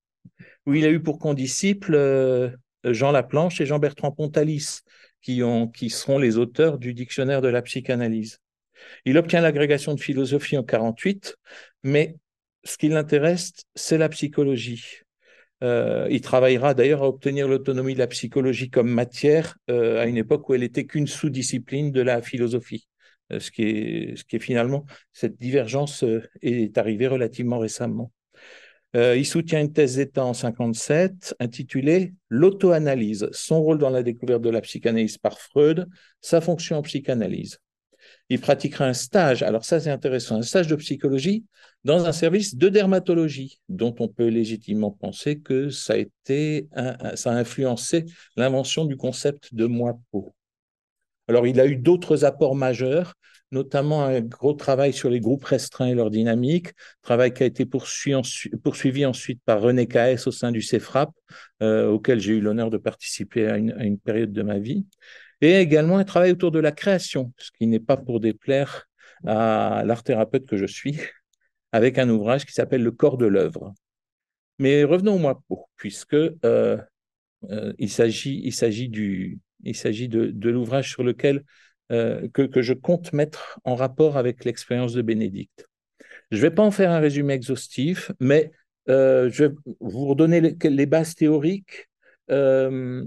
où 0.66 0.74
il 0.74 0.84
a 0.84 0.90
eu 0.90 1.00
pour 1.00 1.20
condisciples 1.20 2.56
Jean 2.92 3.12
Laplanche 3.12 3.60
et 3.60 3.66
Jean-Bertrand 3.66 4.12
Pontalis, 4.12 4.80
qui, 5.22 5.42
ont, 5.42 5.70
seront 5.88 6.18
les 6.18 6.38
auteurs 6.38 6.78
du 6.78 6.94
dictionnaire 6.94 7.40
de 7.40 7.48
la 7.48 7.62
psychanalyse. 7.62 8.38
Il 9.04 9.18
obtient 9.18 9.40
l'agrégation 9.40 9.94
de 9.94 10.00
philosophie 10.00 10.56
en 10.56 10.62
48, 10.62 11.36
mais 11.82 12.16
ce 12.64 12.76
qui 12.76 12.88
l'intéresse, 12.88 13.52
c'est 13.74 13.98
la 13.98 14.08
psychologie. 14.08 15.00
Euh, 15.62 16.06
il 16.10 16.20
travaillera 16.20 16.74
d'ailleurs 16.74 17.02
à 17.02 17.08
obtenir 17.08 17.48
l'autonomie 17.48 17.94
de 17.94 17.98
la 17.98 18.06
psychologie 18.06 18.68
comme 18.68 18.90
matière 18.90 19.56
euh, 19.70 20.00
à 20.00 20.06
une 20.06 20.18
époque 20.18 20.48
où 20.48 20.54
elle 20.54 20.62
était 20.62 20.84
qu'une 20.84 21.06
sous-discipline 21.06 21.92
de 21.92 22.02
la 22.02 22.20
philosophie. 22.20 22.88
Euh, 23.32 23.40
ce, 23.40 23.50
qui 23.50 24.12
ce 24.16 24.24
qui 24.24 24.36
est 24.36 24.40
finalement, 24.40 24.84
cette 25.12 25.38
divergence 25.38 26.04
est 26.42 26.76
arrivée 26.76 27.06
relativement 27.06 27.58
récemment. 27.58 28.12
Euh, 28.94 29.16
il 29.16 29.26
soutient 29.26 29.60
une 29.60 29.72
thèse 29.72 29.96
d'État 29.96 30.24
en 30.24 30.32
57 30.32 31.34
intitulée 31.40 32.14
L'auto-analyse, 32.28 33.28
son 33.32 33.62
rôle 33.62 33.78
dans 33.78 33.90
la 33.90 34.02
découverte 34.02 34.42
de 34.42 34.50
la 34.50 34.60
psychanalyse 34.60 35.18
par 35.18 35.38
Freud, 35.38 35.88
sa 36.20 36.40
fonction 36.40 36.76
en 36.76 36.82
psychanalyse. 36.82 37.58
Il 38.28 38.40
pratiquera 38.40 38.86
un 38.86 38.92
stage, 38.92 39.42
alors 39.42 39.64
ça 39.64 39.80
c'est 39.80 39.90
intéressant, 39.90 40.36
un 40.36 40.42
stage 40.42 40.68
de 40.68 40.76
psychologie 40.76 41.44
dans 41.84 42.06
un 42.06 42.12
service 42.12 42.56
de 42.56 42.68
dermatologie, 42.68 43.60
dont 43.68 43.94
on 43.98 44.08
peut 44.08 44.28
légitimement 44.28 44.90
penser 44.90 45.38
que 45.38 45.70
ça 45.70 45.94
a, 45.94 45.96
été 45.96 46.68
ça 47.14 47.32
a 47.32 47.34
influencé 47.34 48.04
l'invention 48.36 48.84
du 48.84 48.96
concept 48.96 49.54
de 49.54 49.66
moi-peau. 49.66 50.34
Alors 51.28 51.46
il 51.46 51.60
a 51.60 51.66
eu 51.66 51.76
d'autres 51.76 52.24
apports 52.24 52.54
majeurs, 52.54 53.14
notamment 53.52 54.04
un 54.04 54.20
gros 54.20 54.54
travail 54.54 54.92
sur 54.92 55.08
les 55.10 55.20
groupes 55.20 55.44
restreints 55.44 55.86
et 55.86 55.94
leur 55.94 56.10
dynamique, 56.10 56.72
travail 57.02 57.32
qui 57.32 57.42
a 57.42 57.46
été 57.46 57.64
poursuivi, 57.64 59.06
ensuite 59.06 59.40
par 59.44 59.60
René 59.60 59.86
Caes 59.86 60.26
au 60.26 60.32
sein 60.32 60.50
du 60.50 60.62
CEFRAP, 60.62 61.10
euh, 61.62 61.88
auquel 61.88 62.20
j'ai 62.20 62.34
eu 62.34 62.40
l'honneur 62.40 62.70
de 62.70 62.78
participer 62.78 63.46
à 63.46 63.56
une, 63.56 63.98
période 63.98 64.32
de 64.32 64.42
ma 64.42 64.58
vie, 64.58 64.84
et 65.40 65.54
également 65.60 65.98
un 65.98 66.04
travail 66.04 66.32
autour 66.32 66.50
de 66.50 66.58
la 66.58 66.72
création, 66.72 67.32
ce 67.36 67.50
qui 67.56 67.66
n'est 67.66 67.80
pas 67.80 67.96
pour 67.96 68.20
déplaire 68.20 68.86
à 69.26 69.82
l'art 69.86 70.02
thérapeute 70.02 70.46
que 70.46 70.56
je 70.56 70.66
suis, 70.66 70.98
avec 71.72 71.98
un 71.98 72.08
ouvrage 72.08 72.46
qui 72.46 72.52
s'appelle 72.52 72.82
Le 72.82 72.92
corps 72.92 73.18
de 73.18 73.26
l'œuvre. 73.26 73.74
Mais 74.58 74.84
revenons 74.84 75.14
au 75.14 75.18
moi 75.18 75.42
pour, 75.48 75.68
puisque 75.76 76.14
euh, 76.14 76.78
euh, 77.50 77.72
il 77.78 77.90
s'agit, 77.90 78.40
il 78.42 78.52
s'agit 78.52 78.88
du, 78.88 79.38
il 79.62 79.76
s'agit 79.76 80.08
de, 80.08 80.30
de 80.30 80.50
l'ouvrage 80.50 80.90
sur 80.90 81.02
lequel 81.02 81.44
euh, 81.92 82.28
que, 82.32 82.62
je 82.62 82.72
compte 82.72 83.12
mettre 83.12 83.60
en 83.64 83.76
rapport 83.76 84.16
avec 84.16 84.44
l'expérience 84.44 84.92
de 84.92 85.02
Bénédicte. 85.02 85.68
Je 86.32 86.38
ne 86.38 86.42
vais 86.42 86.50
pas 86.50 86.64
en 86.64 86.72
faire 86.72 86.90
un 86.90 86.98
résumé 86.98 87.34
exhaustif, 87.34 88.10
mais 88.18 88.50
euh, 88.88 89.30
je 89.30 89.44
vais 89.44 89.54
vous 89.80 90.06
redonner 90.06 90.40
les, 90.40 90.86
bases 90.86 91.14
théoriques 91.14 91.88
euh, 92.30 93.04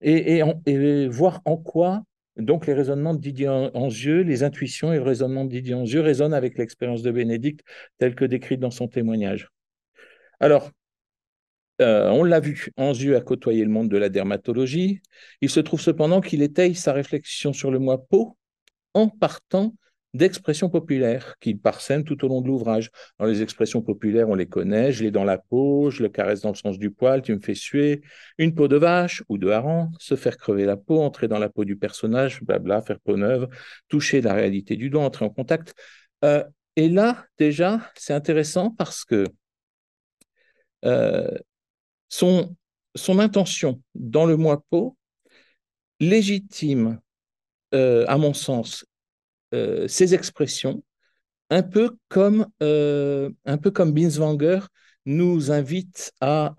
et, 0.00 1.08
voir 1.08 1.40
en 1.44 1.56
quoi 1.56 2.02
donc 2.36 2.66
les 2.66 2.74
raisonnements 2.74 3.14
de 3.14 3.20
Didier 3.20 3.70
les 4.24 4.42
intuitions 4.42 4.92
et 4.92 4.96
le 4.96 5.02
raisonnement 5.02 5.44
de 5.44 5.50
Didier 5.50 5.74
Angieux 5.74 6.00
résonnent 6.00 6.34
avec 6.34 6.58
l'expérience 6.58 7.02
de 7.02 7.10
Bénédicte 7.10 7.64
telle 7.98 8.14
que 8.14 8.24
décrite 8.24 8.60
dans 8.60 8.70
son 8.70 8.88
témoignage. 8.88 9.48
Alors, 10.40 10.70
euh, 11.80 12.08
on 12.10 12.24
l'a 12.24 12.40
vu, 12.40 12.70
Anzieux 12.76 13.16
a 13.16 13.20
côtoyé 13.20 13.64
le 13.64 13.70
monde 13.70 13.88
de 13.88 13.96
la 13.98 14.08
dermatologie. 14.08 15.02
Il 15.40 15.50
se 15.50 15.60
trouve 15.60 15.80
cependant 15.80 16.20
qu'il 16.20 16.42
étaye 16.42 16.74
sa 16.74 16.92
réflexion 16.92 17.52
sur 17.52 17.70
le 17.70 17.78
moi 17.78 17.98
peau 18.06 18.36
en 18.94 19.08
partant 19.08 19.74
d'expressions 20.14 20.70
populaires 20.70 21.36
qu'il 21.40 21.58
parsème 21.58 22.02
tout 22.04 22.24
au 22.24 22.28
long 22.28 22.40
de 22.40 22.46
l'ouvrage. 22.46 22.90
Dans 23.18 23.26
les 23.26 23.42
expressions 23.42 23.82
populaires, 23.82 24.28
on 24.28 24.34
les 24.34 24.46
connaît, 24.46 24.90
je 24.92 25.04
l'ai 25.04 25.10
dans 25.10 25.24
la 25.24 25.36
peau, 25.36 25.90
je 25.90 26.02
le 26.02 26.08
caresse 26.08 26.40
dans 26.40 26.48
le 26.50 26.54
sens 26.54 26.78
du 26.78 26.90
poil, 26.90 27.20
tu 27.20 27.34
me 27.34 27.40
fais 27.40 27.54
suer, 27.54 28.00
une 28.38 28.54
peau 28.54 28.68
de 28.68 28.76
vache 28.76 29.22
ou 29.28 29.36
de 29.36 29.48
hareng, 29.50 29.90
se 29.98 30.16
faire 30.16 30.38
crever 30.38 30.64
la 30.64 30.76
peau, 30.76 31.02
entrer 31.02 31.28
dans 31.28 31.38
la 31.38 31.50
peau 31.50 31.64
du 31.66 31.76
personnage, 31.76 32.42
blabla, 32.42 32.80
faire 32.80 32.98
peau 33.00 33.16
neuve, 33.16 33.48
toucher 33.88 34.22
la 34.22 34.32
réalité 34.32 34.76
du 34.76 34.88
doigt, 34.88 35.02
entrer 35.04 35.26
en 35.26 35.30
contact. 35.30 35.74
Euh, 36.24 36.42
et 36.76 36.88
là, 36.88 37.26
déjà, 37.38 37.80
c'est 37.96 38.14
intéressant 38.14 38.70
parce 38.70 39.04
que 39.04 39.26
euh, 40.84 41.28
son, 42.16 43.18
intention 43.18 43.82
dans 43.94 44.26
le 44.26 44.36
moi 44.36 44.62
peau 44.70 44.96
légitime, 46.00 47.00
euh, 47.74 48.04
à 48.08 48.16
mon 48.16 48.32
sens, 48.32 48.84
euh, 49.54 49.86
ses 49.88 50.14
expressions, 50.14 50.82
un 51.50 51.62
peu 51.62 51.96
comme, 52.08 52.46
euh, 52.62 53.30
un 53.44 53.58
peu 53.58 53.70
comme 53.70 53.92
Binswanger 53.92 54.60
nous 55.04 55.52
invite 55.52 56.12
à, 56.20 56.54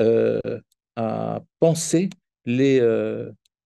à 0.95 1.41
penser 1.59 2.09
les, 2.45 2.79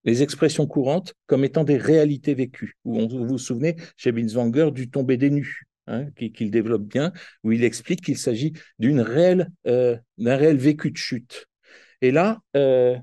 les 0.03 0.23
expressions 0.23 0.65
courantes 0.65 1.13
comme 1.27 1.43
étant 1.43 1.63
des 1.63 1.77
réalités 1.77 2.33
vécues. 2.33 2.77
Où 2.83 3.07
vous 3.07 3.27
vous 3.27 3.37
souvenez, 3.37 3.75
chez 3.95 4.11
Binswanger, 4.11 4.71
du 4.71 4.89
tomber 4.89 5.17
des 5.17 5.29
nus. 5.29 5.67
Hein, 5.87 6.09
qu'il 6.15 6.51
développe 6.51 6.83
bien, 6.83 7.11
où 7.43 7.51
il 7.51 7.63
explique 7.63 8.01
qu'il 8.01 8.17
s'agit 8.17 8.53
d'une 8.79 9.01
réelle, 9.01 9.51
d'un 9.65 10.35
réel 10.35 10.57
vécu 10.57 10.89
de 10.89 10.97
chute. 10.97 11.47
Et 12.01 12.11
là, 12.11 12.39
euh, 12.55 12.97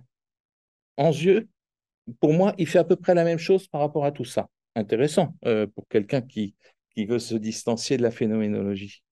yeux, 0.99 1.49
pour 2.21 2.33
moi, 2.33 2.55
il 2.59 2.67
fait 2.67 2.79
à 2.79 2.85
peu 2.85 2.97
près 2.97 3.15
la 3.15 3.25
même 3.25 3.39
chose 3.39 3.69
par 3.69 3.81
rapport 3.81 4.05
à 4.05 4.13
tout 4.13 4.25
ça. 4.25 4.49
Intéressant 4.75 5.35
euh, 5.45 5.67
pour 5.67 5.87
quelqu'un 5.89 6.21
qui, 6.21 6.55
qui 6.95 7.07
veut 7.07 7.19
se 7.19 7.35
distancier 7.35 7.97
de 7.97 8.03
la 8.03 8.11
phénoménologie. 8.11 9.03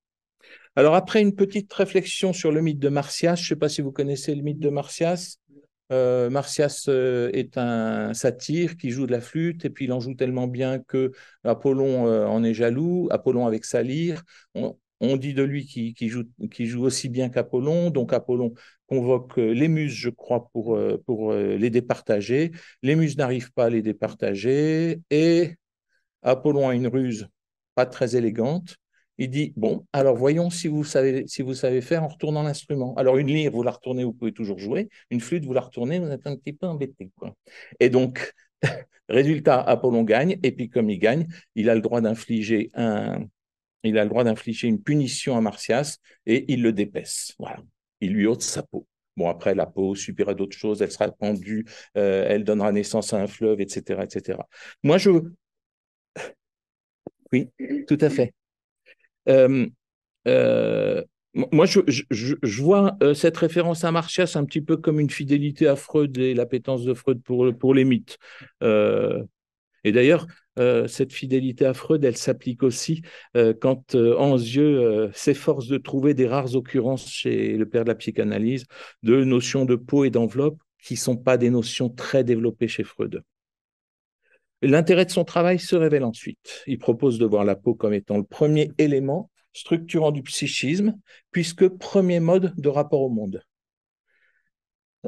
Alors 0.77 0.95
après 0.95 1.23
une 1.23 1.35
petite 1.35 1.73
réflexion 1.73 2.33
sur 2.33 2.53
le 2.53 2.61
mythe 2.61 2.79
de 2.79 2.89
Martias, 2.89 3.37
je 3.37 3.43
ne 3.43 3.47
sais 3.47 3.57
pas 3.57 3.69
si 3.69 3.81
vous 3.81 3.93
connaissez 3.93 4.35
le 4.35 4.43
mythe 4.43 4.59
de 4.59 4.69
Martias. 4.69 5.39
Euh, 5.93 6.31
Martias 6.31 6.87
euh, 6.89 7.31
est 7.33 7.57
un 7.59 8.13
satyre 8.13 8.77
qui 8.77 8.91
joue 8.91 9.07
de 9.07 9.13
la 9.13 9.21
flûte 9.21 9.65
et 9.65 9.71
puis 9.71 9.85
il 9.85 9.93
en 9.93 10.01
joue 10.01 10.15
tellement 10.15 10.49
bien 10.49 10.81
que 10.81 11.13
Apollon 11.45 12.09
euh, 12.09 12.27
en 12.27 12.43
est 12.43 12.55
jaloux. 12.55 13.09
Apollon 13.11 13.47
avec 13.47 13.65
sa 13.65 13.83
lyre. 13.83 14.23
On 15.01 15.17
dit 15.17 15.35
de 15.35 15.43
lui 15.43 15.67
qu'il 15.67 16.09
joue, 16.09 16.85
aussi 16.85 17.09
bien 17.09 17.29
qu'Apollon, 17.29 17.91
donc 17.91 18.13
Apollon 18.13 18.55
convoque 18.87 19.39
euh, 19.39 19.53
les 19.53 19.69
muses, 19.69 19.93
je 19.93 20.11
crois, 20.11 20.49
pour, 20.53 20.77
euh, 20.77 21.03
euh, 21.09 21.57
les 21.57 21.71
départager. 21.71 22.53
Les 22.83 22.97
muses 22.97 23.17
n'arrivent 23.17 23.53
pas 23.53 23.67
à 23.67 23.71
les 23.71 23.83
départager 23.83 25.01
et 25.11 25.57
Apollon 26.23 26.69
a 26.69 26.75
une 26.75 26.87
ruse 26.87 27.29
pas 27.75 27.87
très 27.87 28.17
élégante. 28.17 28.77
Il 29.19 29.31
dit 29.31 29.53
Bon, 29.57 29.87
alors 29.93 30.17
voyons 30.17 30.51
si 30.51 30.69
vous 30.69 30.85
savez, 30.85 31.25
si 31.27 31.43
vous 31.43 31.55
savez 31.55 31.81
faire 31.81 32.05
en 32.05 32.09
retournant 32.09 32.43
l'instrument. 32.43 32.95
Alors, 32.97 33.17
une 33.19 33.29
lyre, 33.29 33.51
vous 33.53 33.63
la 33.63 33.71
retournez, 33.71 34.05
vous 34.05 34.13
pouvez 34.13 34.33
toujours 34.33 34.59
jouer. 34.59 34.89
Une 35.11 35.21
flûte, 35.21 35.45
vous 35.45 35.55
la 35.55 35.63
retournez, 35.63 35.99
vous 35.99 36.11
êtes 36.11 36.27
un 36.27 36.37
petit 36.37 36.53
peu 36.53 36.67
embêté. 36.67 37.11
Et 37.81 37.89
donc, 37.91 38.35
résultat, 39.09 39.61
Apollon 39.61 40.03
gagne. 40.05 40.39
Et 40.43 40.53
puis, 40.53 40.69
comme 40.69 40.91
il 40.91 40.99
gagne, 40.99 41.27
il 41.55 41.71
a 41.71 41.75
le 41.75 41.81
droit 41.81 42.01
d'infliger 42.01 42.71
un, 42.75 43.27
il 43.89 43.99
a 43.99 44.05
le 44.05 44.11
droit 44.11 44.25
d'infliger 44.25 44.69
une 44.69 44.83
punition 44.83 45.37
à 45.37 45.41
Martias 45.41 45.99
et 46.27 46.45
il 46.53 46.63
le 46.63 46.73
dépaisse. 46.73 47.35
Voilà. 47.39 47.63
Il 48.01 48.13
lui 48.13 48.27
ôte 48.27 48.43
sa 48.43 48.63
peau. 48.63 48.87
Bon, 49.17 49.29
après, 49.29 49.55
la 49.55 49.67
peau 49.67 49.95
subira 49.95 50.35
d'autres 50.35 50.57
choses, 50.57 50.83
elle 50.83 50.93
sera 50.93 51.11
pendue, 51.11 51.65
euh, 51.97 52.27
elle 52.29 52.45
donnera 52.45 52.71
naissance 52.73 53.15
à 53.15 53.19
un 53.19 53.27
fleuve, 53.27 53.61
etc., 53.61 54.03
etc. 54.03 54.39
Moi, 54.83 54.99
je... 54.99 55.11
Oui, 57.33 57.49
tout 57.89 57.99
à 58.01 58.11
fait. 58.11 58.35
Euh, 59.29 59.67
euh, 60.29 61.03
moi, 61.35 61.67
je, 61.67 62.61
vois 62.63 62.97
cette 63.15 63.37
référence 63.37 63.85
à 63.85 63.91
Martias 63.91 64.33
un 64.37 64.45
petit 64.45 64.61
peu 64.61 64.77
comme 64.77 65.01
une 65.01 65.11
fidélité 65.11 65.67
à 65.67 65.77
Freud 65.77 66.17
et 66.19 66.35
l'appétence 66.35 66.85
de 66.85 66.95
Freud 66.95 67.23
pour 67.23 67.75
les 67.75 67.85
mythes. 67.85 68.19
Et 69.87 69.93
d'ailleurs, 69.93 70.27
euh, 70.59 70.89
cette 70.89 71.13
fidélité 71.13 71.65
à 71.65 71.73
Freud, 71.73 72.05
elle 72.05 72.17
s'applique 72.17 72.65
aussi 72.65 73.03
euh, 73.37 73.55
quand 73.55 73.95
euh, 73.95 74.17
Anzieux 74.19 75.13
s'efforce 75.15 75.69
de 75.69 75.79
trouver 75.79 76.13
des 76.13 76.27
rares 76.27 76.57
occurrences 76.57 77.09
chez 77.09 77.57
le 77.57 77.69
père 77.69 77.85
de 77.85 77.91
la 77.91 77.95
psychanalyse 77.95 78.65
de 79.05 79.23
notions 79.23 79.65
de 79.65 79.77
peau 79.77 80.05
et 80.05 80.11
d'enveloppe 80.11 80.59
qui 80.83 80.95
ne 80.95 80.99
sont 80.99 81.17
pas 81.17 81.39
des 81.39 81.51
notions 81.51 81.89
très 81.89 82.25
développées 82.25 82.67
chez 82.67 82.83
Freud. 82.83 83.23
L'intérêt 84.61 85.05
de 85.05 85.13
son 85.13 85.23
travail 85.23 85.61
se 85.61 85.77
révèle 85.77 86.03
ensuite. 86.03 86.65
Il 86.67 86.81
propose 86.81 87.21
de 87.21 87.27
voir 87.27 87.45
la 87.45 87.55
peau 87.55 87.77
comme 87.77 87.95
étant 87.95 88.17
le 88.17 88.25
premier 88.25 88.73
élément 88.79 89.31
structurant 89.53 90.11
du 90.11 90.25
psychisme, 90.25 90.97
puisque 91.31 91.69
premier 91.69 92.19
mode 92.19 92.53
de 92.57 92.69
rapport 92.69 93.03
au 93.03 93.09
monde. 93.09 93.41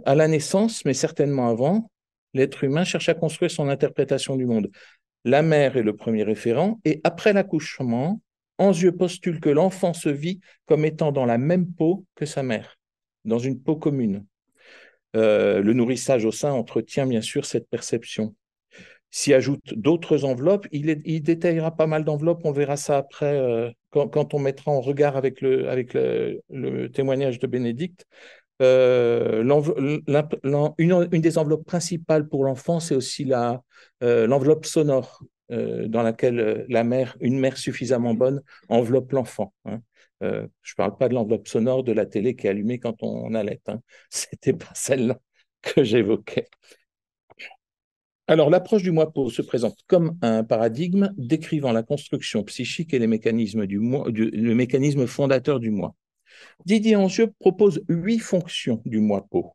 À 0.04 0.14
la 0.14 0.28
naissance, 0.28 0.84
mais 0.84 0.94
certainement 0.94 1.48
avant, 1.48 1.90
l'être 2.38 2.64
humain 2.64 2.84
cherche 2.84 3.08
à 3.08 3.14
construire 3.14 3.50
son 3.50 3.68
interprétation 3.68 4.36
du 4.36 4.46
monde 4.46 4.70
la 5.24 5.42
mère 5.42 5.76
est 5.76 5.82
le 5.82 5.96
premier 5.96 6.22
référent, 6.22 6.80
et 6.84 7.00
après 7.04 7.32
l'accouchement, 7.32 8.20
Anzieux 8.58 8.92
postule 8.92 9.40
que 9.40 9.50
l'enfant 9.50 9.92
se 9.92 10.08
vit 10.08 10.40
comme 10.66 10.84
étant 10.84 11.12
dans 11.12 11.26
la 11.26 11.38
même 11.38 11.72
peau 11.72 12.04
que 12.14 12.26
sa 12.26 12.42
mère, 12.42 12.76
dans 13.24 13.38
une 13.38 13.60
peau 13.60 13.76
commune. 13.76 14.24
Euh, 15.16 15.60
le 15.60 15.72
nourrissage 15.72 16.24
au 16.24 16.32
sein 16.32 16.52
entretient 16.52 17.06
bien 17.06 17.20
sûr 17.20 17.44
cette 17.44 17.68
perception. 17.68 18.34
S'y 19.10 19.32
ajoute 19.32 19.74
d'autres 19.74 20.24
enveloppes, 20.24 20.66
il, 20.70 21.22
détaillera 21.22 21.74
pas 21.74 21.86
mal 21.86 22.04
d'enveloppes, 22.04 22.44
on 22.44 22.52
verra 22.52 22.76
ça 22.76 22.98
après 22.98 23.38
euh, 23.38 23.70
quand, 23.90 24.34
on 24.34 24.38
mettra 24.38 24.70
en 24.70 24.80
regard 24.80 25.16
avec 25.16 25.40
le 25.40 26.86
témoignage 26.88 27.38
de 27.38 27.46
Bénédicte. 27.46 28.06
Euh, 28.60 29.42
une, 30.78 31.06
des 31.08 31.38
enveloppes 31.38 31.66
principales 31.66 32.28
pour 32.28 32.44
l'enfant, 32.44 32.80
c'est 32.80 32.94
aussi 32.94 33.30
euh, 34.02 34.26
l'enveloppe 34.26 34.66
sonore 34.66 35.22
euh, 35.50 35.86
dans 35.88 36.02
laquelle 36.02 36.66
la 36.68 36.84
mère, 36.84 37.16
une 37.20 37.38
mère 37.38 37.56
suffisamment 37.56 38.14
bonne, 38.14 38.42
enveloppe 38.68 39.12
l'enfant. 39.12 39.52
Hein. 39.64 39.80
je 40.20 40.26
ne 40.26 40.76
parle 40.76 40.96
pas 40.96 41.08
de 41.08 41.14
l'enveloppe 41.14 41.46
sonore 41.48 41.84
de 41.84 41.92
la 41.92 42.06
télé 42.06 42.34
qui 42.34 42.46
est 42.46 42.50
allumée 42.50 42.78
quand 42.78 43.02
on, 43.02 43.34
allait. 43.34 43.60
Hein. 43.66 43.80
C'était 44.10 44.54
pas 44.54 44.72
celle-là 44.74 45.20
que 45.62 45.84
j'évoquais. 45.84 46.48
Alors, 48.26 48.50
l'approche 48.50 48.82
du 48.82 48.90
moi 48.90 49.10
se 49.30 49.40
présente 49.40 49.78
comme 49.86 50.18
un 50.20 50.44
paradigme 50.44 51.14
décrivant 51.16 51.72
la 51.72 51.82
construction 51.82 52.42
psychique 52.44 52.92
et 52.92 52.98
les 52.98 53.06
mécanismes 53.06 53.66
du 53.66 53.78
moi, 53.78 54.06
le 54.12 54.54
mécanisme 54.54 55.06
fondateur 55.06 55.60
du 55.60 55.70
moi. 55.70 55.94
Didier 56.64 56.96
Angieux 56.96 57.32
propose 57.38 57.82
huit 57.88 58.18
fonctions 58.18 58.82
du 58.84 59.00
moi 59.00 59.26
peau. 59.30 59.54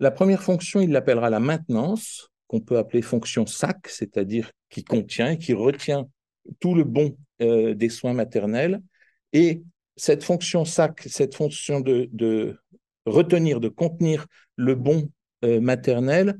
La 0.00 0.10
première 0.10 0.42
fonction, 0.42 0.80
il 0.80 0.90
l'appellera 0.90 1.30
la 1.30 1.40
maintenance, 1.40 2.28
qu'on 2.48 2.60
peut 2.60 2.78
appeler 2.78 3.02
fonction 3.02 3.46
SAC, 3.46 3.88
c'est-à-dire 3.88 4.50
qui 4.68 4.84
contient 4.84 5.30
et 5.30 5.38
qui 5.38 5.54
retient 5.54 6.08
tout 6.60 6.74
le 6.74 6.84
bon 6.84 7.16
euh, 7.40 7.74
des 7.74 7.88
soins 7.88 8.12
maternels. 8.12 8.82
Et 9.32 9.62
cette 9.96 10.24
fonction 10.24 10.64
SAC, 10.64 11.02
cette 11.06 11.34
fonction 11.34 11.80
de, 11.80 12.58
retenir, 13.06 13.60
de 13.60 13.68
contenir 13.68 14.26
le 14.56 14.74
bon 14.74 15.08
euh, 15.44 15.60
maternel, 15.60 16.38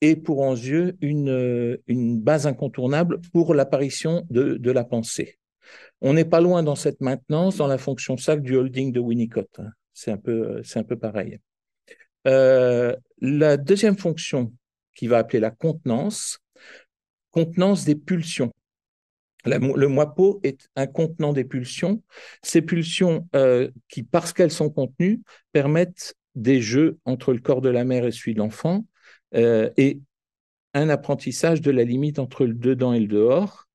est 0.00 0.16
pour 0.16 0.40
Anzieux 0.40 0.96
une, 1.00 1.78
une 1.86 2.20
base 2.20 2.46
incontournable 2.46 3.20
pour 3.32 3.54
l'apparition 3.54 4.24
de, 4.30 4.70
la 4.70 4.84
pensée. 4.84 5.37
On 6.00 6.12
n'est 6.12 6.24
pas 6.24 6.40
loin 6.40 6.62
dans 6.62 6.76
cette 6.76 7.00
maintenance, 7.00 7.56
dans 7.56 7.66
la 7.66 7.78
fonction 7.78 8.16
SAC 8.16 8.42
du 8.42 8.56
holding 8.56 8.92
de 8.92 9.00
Winnicott. 9.00 9.48
Hein. 9.58 9.70
C'est 9.92 10.12
un 10.12 10.16
peu, 10.16 10.62
pareil. 11.00 11.40
Euh, 12.26 12.94
la 13.20 13.56
deuxième 13.56 13.96
fonction 13.96 14.52
qui 14.94 15.08
va 15.08 15.18
appeler 15.18 15.40
la 15.40 15.50
contenance, 15.50 16.38
contenance 17.32 17.84
des 17.84 17.96
pulsions. 17.96 18.52
le 19.44 19.86
moipeau 19.86 20.40
est 20.44 20.68
un 20.76 20.86
contenant 20.86 21.32
des 21.32 21.44
pulsions. 21.44 22.02
Ces 22.42 22.62
pulsions 22.62 23.28
euh, 23.34 23.70
qui, 23.88 24.02
parce 24.02 24.32
qu'elles 24.32 24.52
sont 24.52 24.70
contenues, 24.70 25.20
permettent 25.52 26.14
des 26.34 26.60
jeux 26.60 26.98
entre 27.04 27.32
le 27.32 27.40
corps 27.40 27.60
de 27.60 27.68
la 27.68 27.84
mère 27.84 28.06
et 28.06 28.12
celui 28.12 28.34
de 28.34 28.38
l'enfant 28.38 28.86
euh, 29.34 29.70
et 29.76 30.00
un 30.74 30.88
apprentissage 30.88 31.60
de 31.60 31.70
la 31.70 31.84
limite 31.84 32.18
entre 32.18 32.46
le 32.46 32.54
dedans 32.54 32.92
et 32.92 33.00
le 33.00 33.06
dehors. 33.06 33.67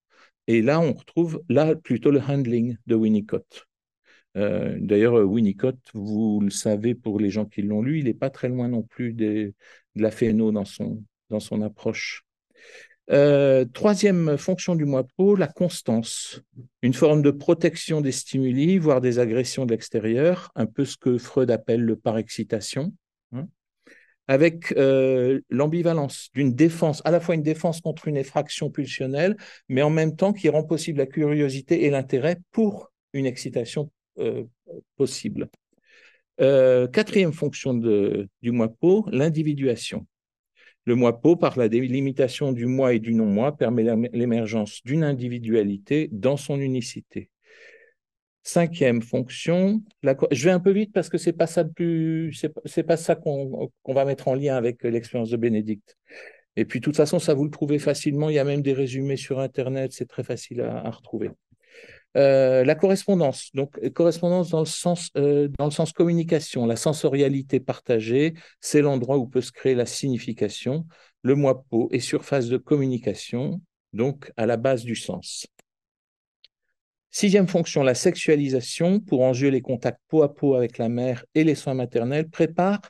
Et 0.48 0.62
là, 0.62 0.80
on 0.80 0.94
retrouve 0.94 1.44
là 1.50 1.76
plutôt 1.76 2.12
le 2.12 2.20
handling 2.20 2.78
de 2.86 2.96
Winnicott. 2.96 3.66
Euh, 4.36 4.78
d'ailleurs, 4.80 5.14
Winnicott, 5.14 5.78
vous 5.94 6.40
le 6.42 6.50
savez 6.50 6.96
pour 6.96 7.20
les 7.20 7.30
gens 7.30 7.46
qui 7.46 7.62
l'ont 7.62 7.82
lu, 7.82 8.00
il 8.00 8.06
n'est 8.06 8.14
pas 8.14 8.30
très 8.30 8.50
loin 8.50 8.68
non 8.68 8.82
plus 8.82 9.14
de 9.14 9.54
la 9.96 10.12
phéno 10.12 10.52
dans 10.52 10.66
son, 10.66 11.04
dans 11.30 11.40
son 11.40 11.62
approche. 11.62 12.26
Euh, 13.12 13.66
troisième 13.66 14.38
fonction 14.38 14.76
du 14.76 14.86
moipeau, 14.86 15.36
la 15.36 15.48
constance, 15.48 16.42
une 16.82 16.94
forme 16.94 17.22
de 17.22 17.32
protection 17.32 18.00
des 18.00 18.14
stimuli, 18.14 18.78
voire 18.78 19.02
des 19.02 19.20
agressions 19.20 19.66
de 19.66 19.72
l'extérieur, 19.72 20.52
un 20.56 20.66
peu 20.66 20.86
ce 20.86 20.96
que 20.96 21.18
Freud 21.18 21.52
appelle 21.52 21.82
le 21.82 21.98
par-excitation, 21.98 22.94
avec 24.28 24.72
euh, 24.78 25.42
l'ambivalence 25.50 26.30
d'une 26.34 26.54
défense, 26.54 27.02
à 27.06 27.12
la 27.12 27.20
fois 27.20 27.36
une 27.36 27.44
défense 27.44 27.82
contre 27.82 28.08
une 28.08 28.18
effraction 28.18 28.70
pulsionnelle, 28.70 29.38
mais 29.70 29.82
en 29.82 29.90
même 29.90 30.16
temps 30.16 30.34
qui 30.34 30.50
rend 30.50 30.64
possible 30.64 31.00
la 31.00 31.06
curiosité 31.06 31.86
et 31.86 31.90
l'intérêt 31.90 32.38
pour 32.52 32.92
une 33.14 33.26
excitation 33.26 33.92
euh, 34.20 34.44
possible. 34.96 35.50
quatrième 36.38 37.34
fonction 37.34 37.74
du 37.74 38.52
moipeau, 38.52 39.06
l'individuation. 39.12 40.06
Le 40.86 40.96
moi 40.96 41.22
pot, 41.22 41.38
par 41.38 41.58
la 41.58 41.70
délimitation 41.70 42.52
du 42.52 42.66
moi 42.66 42.94
et 42.94 43.00
du 43.00 43.14
non-moi, 43.14 43.56
permet 43.56 43.86
l'émergence 44.12 44.82
d'une 44.84 45.04
individualité 45.04 46.10
dans 46.12 46.36
son 46.36 46.60
unicité. 46.60 47.30
Cinquième 48.44 49.02
fonction, 49.02 49.82
je 50.04 50.44
vais 50.44 50.52
un 50.52 50.60
peu 50.60 50.72
vite 50.72 50.92
parce 50.94 51.08
que 51.08 51.18
c'est 51.18 51.32
pas 51.34 51.48
ça 51.48 51.64
plus, 51.64 52.46
pas 52.86 52.98
ça 52.98 53.16
qu'on 53.16 53.70
va 53.88 54.06
mettre 54.06 54.28
en 54.28 54.36
lien 54.36 54.58
avec 54.58 54.84
l'expérience 54.84 55.30
de 55.30 55.38
Bénédicte. 55.38 55.98
Et 56.56 56.66
puis, 56.66 56.80
de 56.80 56.86
toute 56.86 56.98
façon, 56.98 57.20
ça 57.20 57.34
vous 57.34 57.46
le 57.46 57.50
trouvez 57.50 57.80
facilement. 57.80 58.30
Il 58.30 58.36
y 58.36 58.40
a 58.40 58.44
même 58.44 58.62
des 58.62 58.74
résumés 58.74 59.18
sur 59.18 59.40
Internet. 59.40 59.94
C'est 59.94 60.08
très 60.08 60.24
facile 60.24 60.62
à 60.62 60.90
retrouver. 60.90 61.32
Euh, 62.16 62.64
la 62.64 62.76
correspondance, 62.76 63.50
donc 63.56 63.80
correspondance 63.90 64.50
dans 64.50 64.60
le 64.60 64.66
sens 64.66 65.10
euh, 65.18 65.48
dans 65.58 65.66
le 65.66 65.72
sens 65.72 65.94
communication, 65.94 66.68
la 66.68 66.76
sensorialité 66.76 67.60
partagée, 67.60 68.36
c'est 68.62 68.82
l'endroit 68.82 69.18
où 69.18 69.26
peut 69.26 69.42
se 69.42 69.52
créer 69.52 69.74
la 69.74 69.88
signification. 69.88 70.86
Le 71.24 71.34
moi 71.34 71.64
peau 71.70 71.90
est 71.92 72.00
surface 72.00 72.50
de 72.50 72.58
communication, 72.58 73.62
donc 73.94 74.32
à 74.38 74.46
la 74.46 74.58
base 74.58 74.84
du 74.84 74.96
sens. 74.96 75.48
Sixième 77.16 77.48
fonction, 77.48 77.84
la 77.84 77.94
sexualisation, 77.94 79.00
pour 79.00 79.22
enjeu 79.22 79.50
les 79.50 79.62
contacts 79.62 80.02
peau 80.08 80.24
à 80.24 80.34
peau 80.34 80.56
avec 80.56 80.80
la 80.80 80.90
mère 80.90 81.24
et 81.36 81.44
les 81.44 81.54
soins 81.54 81.76
maternels, 81.76 82.28
prépare 82.28 82.82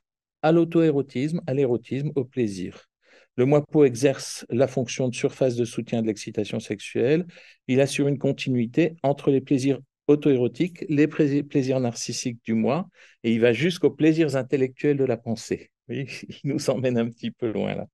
à 0.42 0.54
l'auto-érotisme, 0.54 1.42
à 1.46 1.54
l'érotisme, 1.54 2.10
au 2.16 2.24
plaisir. 2.24 2.88
Le 3.36 3.44
moipeau 3.44 3.84
exerce 3.84 4.46
la 4.50 4.68
fonction 4.68 5.10
de 5.10 5.14
surface 5.14 5.58
de 5.58 5.66
soutien 5.66 6.02
de 6.02 6.08
l'excitation 6.08 6.62
sexuelle. 6.62 7.26
Il 7.68 7.82
assure 7.82 8.08
une 8.08 8.18
continuité 8.18 8.96
entre 9.04 9.30
les 9.30 9.42
plaisirs 9.42 9.82
auto-érotiques, 10.08 10.86
les 10.88 11.08
plaisirs 11.08 11.82
narcissiques 11.82 12.40
du 12.46 12.54
moi, 12.54 12.88
et 13.26 13.34
il 13.34 13.42
va 13.42 13.52
jusqu'aux 13.52 13.92
plaisirs 13.92 14.38
intellectuels 14.38 14.96
de 14.96 15.04
la 15.04 15.18
pensée. 15.18 15.70
il 15.90 16.08
nous 16.46 16.70
emmène 16.70 16.98
un 16.98 17.10
petit 17.10 17.32
peu 17.32 17.52
loin 17.52 17.76
là. 17.76 17.88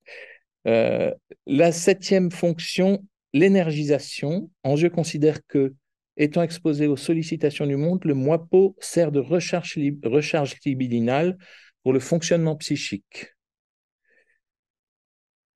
Euh, 0.68 1.12
la 1.48 1.72
septième 1.72 2.30
fonction, 2.30 3.04
l'énergisation. 3.34 4.52
je 4.76 4.88
considère 4.88 5.40
que, 5.48 5.74
étant 6.20 6.44
exposé 6.44 6.86
aux 6.86 6.98
sollicitations 6.98 7.66
du 7.66 7.78
monde, 7.78 8.04
le 8.04 8.14
moipeau 8.14 8.76
sert 8.80 9.12
de 9.12 9.20
recharge, 9.20 9.80
recharge 10.04 10.56
libidinale 10.66 11.38
pour 11.82 11.94
le 11.94 12.00
fonctionnement 12.00 12.58
psychique. 12.58 13.34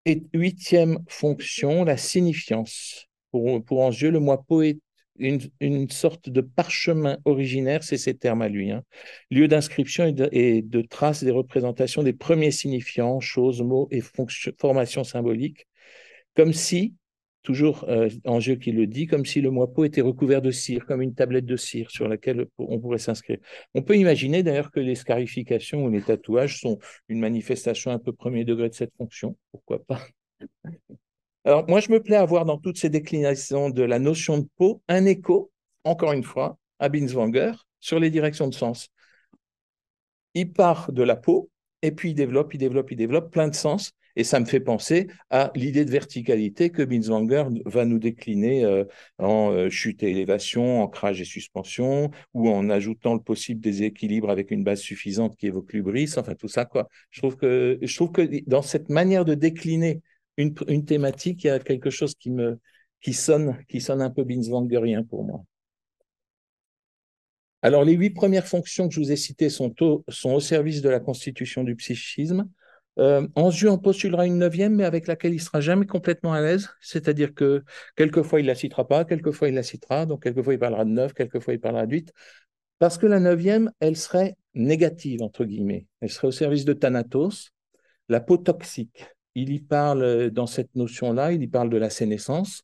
Et 0.05 0.23
huitième 0.33 0.99
fonction, 1.07 1.83
la 1.83 1.97
signifiance. 1.97 3.07
Pour, 3.31 3.63
pour 3.63 3.89
le 3.89 4.19
moi 4.19 4.43
poète 4.43 4.79
une, 5.19 5.89
sorte 5.89 6.29
de 6.29 6.41
parchemin 6.41 7.17
originaire, 7.25 7.83
c'est 7.83 7.97
ses 7.97 8.15
termes 8.15 8.41
à 8.41 8.49
lui, 8.49 8.71
hein. 8.71 8.83
lieu 9.29 9.47
d'inscription 9.47 10.05
et, 10.31 10.61
de, 10.61 10.81
traces 10.81 11.23
des 11.23 11.31
représentations 11.31 12.03
des 12.03 12.13
premiers 12.13 12.51
signifiants, 12.51 13.19
choses, 13.19 13.61
mots 13.61 13.87
et 13.91 14.01
formations 14.59 15.03
symboliques, 15.03 15.67
comme 16.35 16.53
si 16.53 16.95
toujours 17.43 17.85
euh, 17.89 18.09
en 18.25 18.39
jeu 18.39 18.55
qui 18.55 18.71
le 18.71 18.87
dit, 18.87 19.05
comme 19.05 19.25
si 19.25 19.41
le 19.41 19.51
moipeau 19.51 19.83
était 19.83 20.01
recouvert 20.01 20.41
de 20.41 20.49
cire, 20.49 20.85
comme 20.85 21.01
une 21.01 21.13
tablette 21.13 21.45
de 21.45 21.57
cire 21.57 21.91
sur 21.91 22.07
laquelle 22.07 22.47
on 22.57 22.79
pourrait 22.79 22.97
s'inscrire. 22.97 23.37
On 23.73 23.81
peut 23.81 23.97
imaginer 23.97 24.43
d'ailleurs 24.43 24.71
que 24.71 24.79
les 24.79 24.95
scarifications 24.95 25.83
ou 25.85 25.89
les 25.89 26.01
tatouages 26.01 26.59
sont 26.59 26.79
une 27.09 27.19
manifestation 27.19 27.91
un 27.91 27.99
peu 27.99 28.13
premier 28.13 28.45
degré 28.45 28.69
de 28.69 28.73
cette 28.73 28.93
fonction, 28.97 29.37
pourquoi 29.51 29.83
pas? 29.83 30.01
Alors 31.45 31.67
moi, 31.67 31.81
je 31.81 31.91
me 31.91 32.01
plais 32.01 32.15
à 32.15 32.25
voir 32.25 32.45
dans 32.45 32.57
toutes 32.57 32.77
ces 32.77 32.89
déclinaisons 32.89 33.69
de 33.69 33.83
la 33.83 33.99
notion 33.99 34.37
de 34.37 34.47
peau 34.57 34.81
un 34.87 35.05
écho, 35.05 35.51
encore 35.83 36.13
une 36.13 36.23
fois, 36.23 36.57
à 36.79 36.87
Binswanger 36.87 37.51
sur 37.81 37.99
les 37.99 38.09
directions 38.09 38.47
de 38.47 38.53
sens. 38.53 38.87
Il 40.33 40.53
part 40.53 40.91
de 40.93 41.03
la 41.03 41.17
peau, 41.17 41.49
et 41.81 41.91
puis 41.91 42.11
il 42.11 42.15
développe, 42.15 42.53
il 42.53 42.57
développe, 42.57 42.91
il 42.91 42.95
développe 42.95 43.29
plein 43.29 43.49
de 43.49 43.55
sens, 43.55 43.91
et 44.15 44.23
ça 44.23 44.39
me 44.39 44.45
fait 44.45 44.59
penser 44.59 45.07
à 45.29 45.51
l'idée 45.55 45.85
de 45.85 45.91
verticalité 45.91 46.69
que 46.69 46.83
Binswanger 46.83 47.45
va 47.65 47.85
nous 47.85 47.99
décliner 47.99 48.63
euh, 48.63 48.85
en 49.17 49.51
euh, 49.51 49.69
chute 49.69 50.03
et 50.03 50.11
élévation, 50.11 50.83
ancrage 50.83 51.21
et 51.21 51.25
suspension, 51.25 52.11
ou 52.33 52.49
en 52.49 52.69
ajoutant 52.69 53.13
le 53.13 53.21
possible 53.21 53.59
déséquilibre 53.61 54.29
avec 54.29 54.51
une 54.51 54.63
base 54.63 54.79
suffisante 54.79 55.35
qui 55.35 55.47
évoque 55.47 55.73
l'ubris, 55.73 56.13
enfin 56.17 56.35
tout 56.35 56.47
ça. 56.47 56.65
Quoi. 56.65 56.87
Je, 57.11 57.21
trouve 57.21 57.37
que, 57.37 57.79
je 57.81 57.95
trouve 57.95 58.11
que 58.11 58.27
dans 58.47 58.61
cette 58.61 58.89
manière 58.89 59.25
de 59.25 59.33
décliner 59.33 60.01
une, 60.37 60.53
thématique, 60.85 61.43
il 61.43 61.47
y 61.47 61.49
a 61.49 61.59
quelque 61.59 61.89
chose 61.89 62.15
qui, 62.15 62.31
me, 62.31 62.59
qui, 63.01 63.13
sonne, 63.13 63.57
qui 63.67 63.81
sonne 63.81 64.01
un 64.01 64.09
peu 64.09 64.23
Binswangerien 64.23 65.03
pour 65.03 65.23
moi. 65.23 65.43
Alors, 67.61 67.85
les 67.85 67.93
huit 67.93 68.09
premières 68.09 68.45
fonctions 68.45 68.89
que 68.89 68.93
je 68.93 68.99
vous 68.99 69.11
ai 69.11 69.15
citées 69.15 69.49
sont 69.49 69.73
au, 69.81 70.03
sont 70.09 70.33
au 70.33 70.41
service 70.41 70.81
de 70.81 70.89
la 70.89 70.99
constitution 70.99 71.63
du 71.63 71.75
psychisme. 71.75 72.49
Euh, 72.99 73.27
en 73.35 73.77
postulera 73.79 74.25
une 74.27 74.37
neuvième, 74.37 74.75
mais 74.75 74.83
avec 74.83 75.07
laquelle 75.07 75.33
il 75.33 75.41
sera 75.41 75.61
jamais 75.61 75.85
complètement 75.85 76.33
à 76.33 76.41
l'aise. 76.41 76.69
C'est-à-dire 76.79 77.33
que 77.33 77.63
quelquefois 77.95 78.39
il 78.39 78.45
la 78.45 78.55
citera 78.55 78.87
pas, 78.87 79.03
quelquefois 79.03 79.49
il 79.49 79.55
la 79.55 79.63
citera, 79.63 80.05
donc 80.05 80.23
quelquefois 80.23 80.53
il 80.53 80.59
parlera 80.59 80.85
de 80.85 80.91
neuf, 80.91 81.13
quelquefois 81.13 81.53
il 81.53 81.59
parlera 81.59 81.85
de 81.87 81.91
huit. 81.91 82.13
Parce 82.79 82.97
que 82.97 83.07
la 83.07 83.19
neuvième, 83.19 83.71
elle 83.79 83.95
serait 83.95 84.35
négative, 84.53 85.21
entre 85.21 85.45
guillemets. 85.45 85.87
Elle 86.01 86.09
serait 86.09 86.27
au 86.27 86.31
service 86.31 86.65
de 86.65 86.73
Thanatos, 86.73 87.51
la 88.09 88.19
peau 88.19 88.37
toxique. 88.37 89.05
Il 89.35 89.51
y 89.51 89.59
parle, 89.59 90.03
euh, 90.03 90.29
dans 90.29 90.47
cette 90.47 90.75
notion-là, 90.75 91.31
il 91.31 91.41
y 91.41 91.47
parle 91.47 91.69
de 91.69 91.77
la 91.77 91.89
sénescence. 91.89 92.63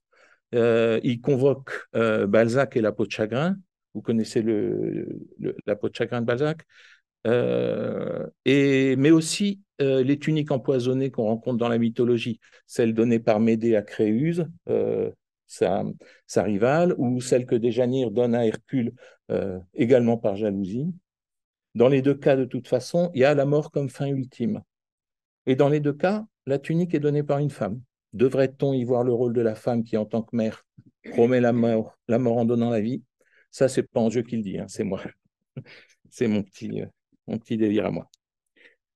Euh, 0.56 1.00
il 1.04 1.22
convoque 1.22 1.72
euh, 1.96 2.28
Balzac 2.28 2.76
et 2.76 2.82
la 2.82 2.92
peau 2.92 3.06
de 3.06 3.12
chagrin. 3.12 3.56
Vous 3.94 4.02
connaissez 4.02 4.44
la 5.66 5.76
peau 5.76 5.90
de 5.90 5.96
chagrin 5.96 6.22
de 6.22 6.26
Balzac? 6.26 6.64
Euh, 7.28 8.26
et, 8.46 8.96
mais 8.96 9.12
aussi 9.12 9.62
euh, 9.82 10.04
les 10.04 10.18
tuniques 10.18 10.52
empoisonnées 10.52 11.12
qu'on 11.12 11.26
rencontre 11.26 11.58
dans 11.58 11.68
la 11.68 11.78
mythologie, 11.78 12.40
celle 12.66 12.94
donnée 12.94 13.20
par 13.20 13.40
Médée 13.40 13.76
à 13.76 13.82
Créuse, 13.82 14.48
euh, 14.70 15.12
sa, 15.48 15.84
sa, 16.28 16.44
rivale, 16.44 16.96
ou 16.98 17.22
celle 17.22 17.46
que 17.46 17.56
Déjanire 17.56 18.12
donne 18.12 18.36
à 18.36 18.46
Hercule, 18.46 18.94
également 19.76 20.18
par 20.18 20.36
jalousie. 20.36 20.92
Dans 21.76 21.88
les 21.88 22.02
deux 22.02 22.16
cas, 22.16 22.36
de 22.36 22.46
toute 22.46 22.68
façon, 22.68 23.12
il 23.14 23.22
y 23.22 23.26
a 23.26 23.36
la 23.36 23.46
mort 23.46 23.70
comme 23.70 23.90
fin 23.90 24.08
ultime. 24.08 24.62
Et 25.46 25.56
dans 25.56 25.70
les 25.70 25.80
deux 25.80 25.94
cas, 25.94 26.26
la 26.48 26.58
tunique 26.58 26.96
est 26.96 27.00
donnée 27.00 27.24
par 27.24 27.38
une 27.38 27.52
femme. 27.52 27.80
Devrait-on 28.14 28.74
y 28.74 28.84
voir 28.84 29.04
le 29.04 29.14
rôle 29.14 29.34
de 29.34 29.42
la 29.42 29.54
femme 29.54 29.84
qui, 29.84 29.98
en 29.98 30.06
tant 30.06 30.24
que 30.24 30.36
mère, 30.36 30.66
promet 31.12 31.42
la 31.42 31.54
mort, 31.54 31.98
la 32.08 32.18
mort 32.18 32.38
en 32.38 32.46
donnant 32.46 32.72
la 32.72 32.82
vie? 32.82 33.04
Ça, 33.52 33.68
c'est 33.68 33.84
pas 33.84 34.00
en 34.00 34.10
jeu 34.10 34.24
qu'il 34.24 34.42
dit, 34.42 34.58
hein, 34.58 34.66
c'est 34.68 34.84
moi. 34.84 35.02
c'est 36.10 36.28
mon 36.28 36.42
petit, 36.42 36.84
petit 37.38 37.58
délire 37.58 37.86
à 37.86 37.92
moi. 37.92 38.10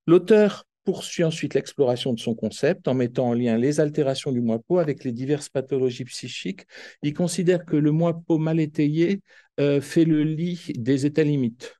L'auteur 0.07 0.65
poursuit 0.83 1.23
ensuite 1.23 1.53
l'exploration 1.53 2.13
de 2.13 2.19
son 2.19 2.35
concept 2.35 2.87
en 2.87 2.93
mettant 2.93 3.29
en 3.29 3.33
lien 3.33 3.57
les 3.57 3.79
altérations 3.79 4.31
du 4.31 4.41
moi-peau 4.41 4.79
avec 4.79 5.03
les 5.03 5.11
diverses 5.11 5.49
pathologies 5.49 6.05
psychiques. 6.05 6.65
Il 7.01 7.13
considère 7.13 7.65
que 7.65 7.75
le 7.75 7.91
moi-peau 7.91 8.37
mal 8.37 8.59
étayé 8.59 9.21
euh, 9.59 9.81
fait 9.81 10.05
le 10.05 10.23
lit 10.23 10.71
des 10.75 11.05
états 11.05 11.23
limites. 11.23 11.75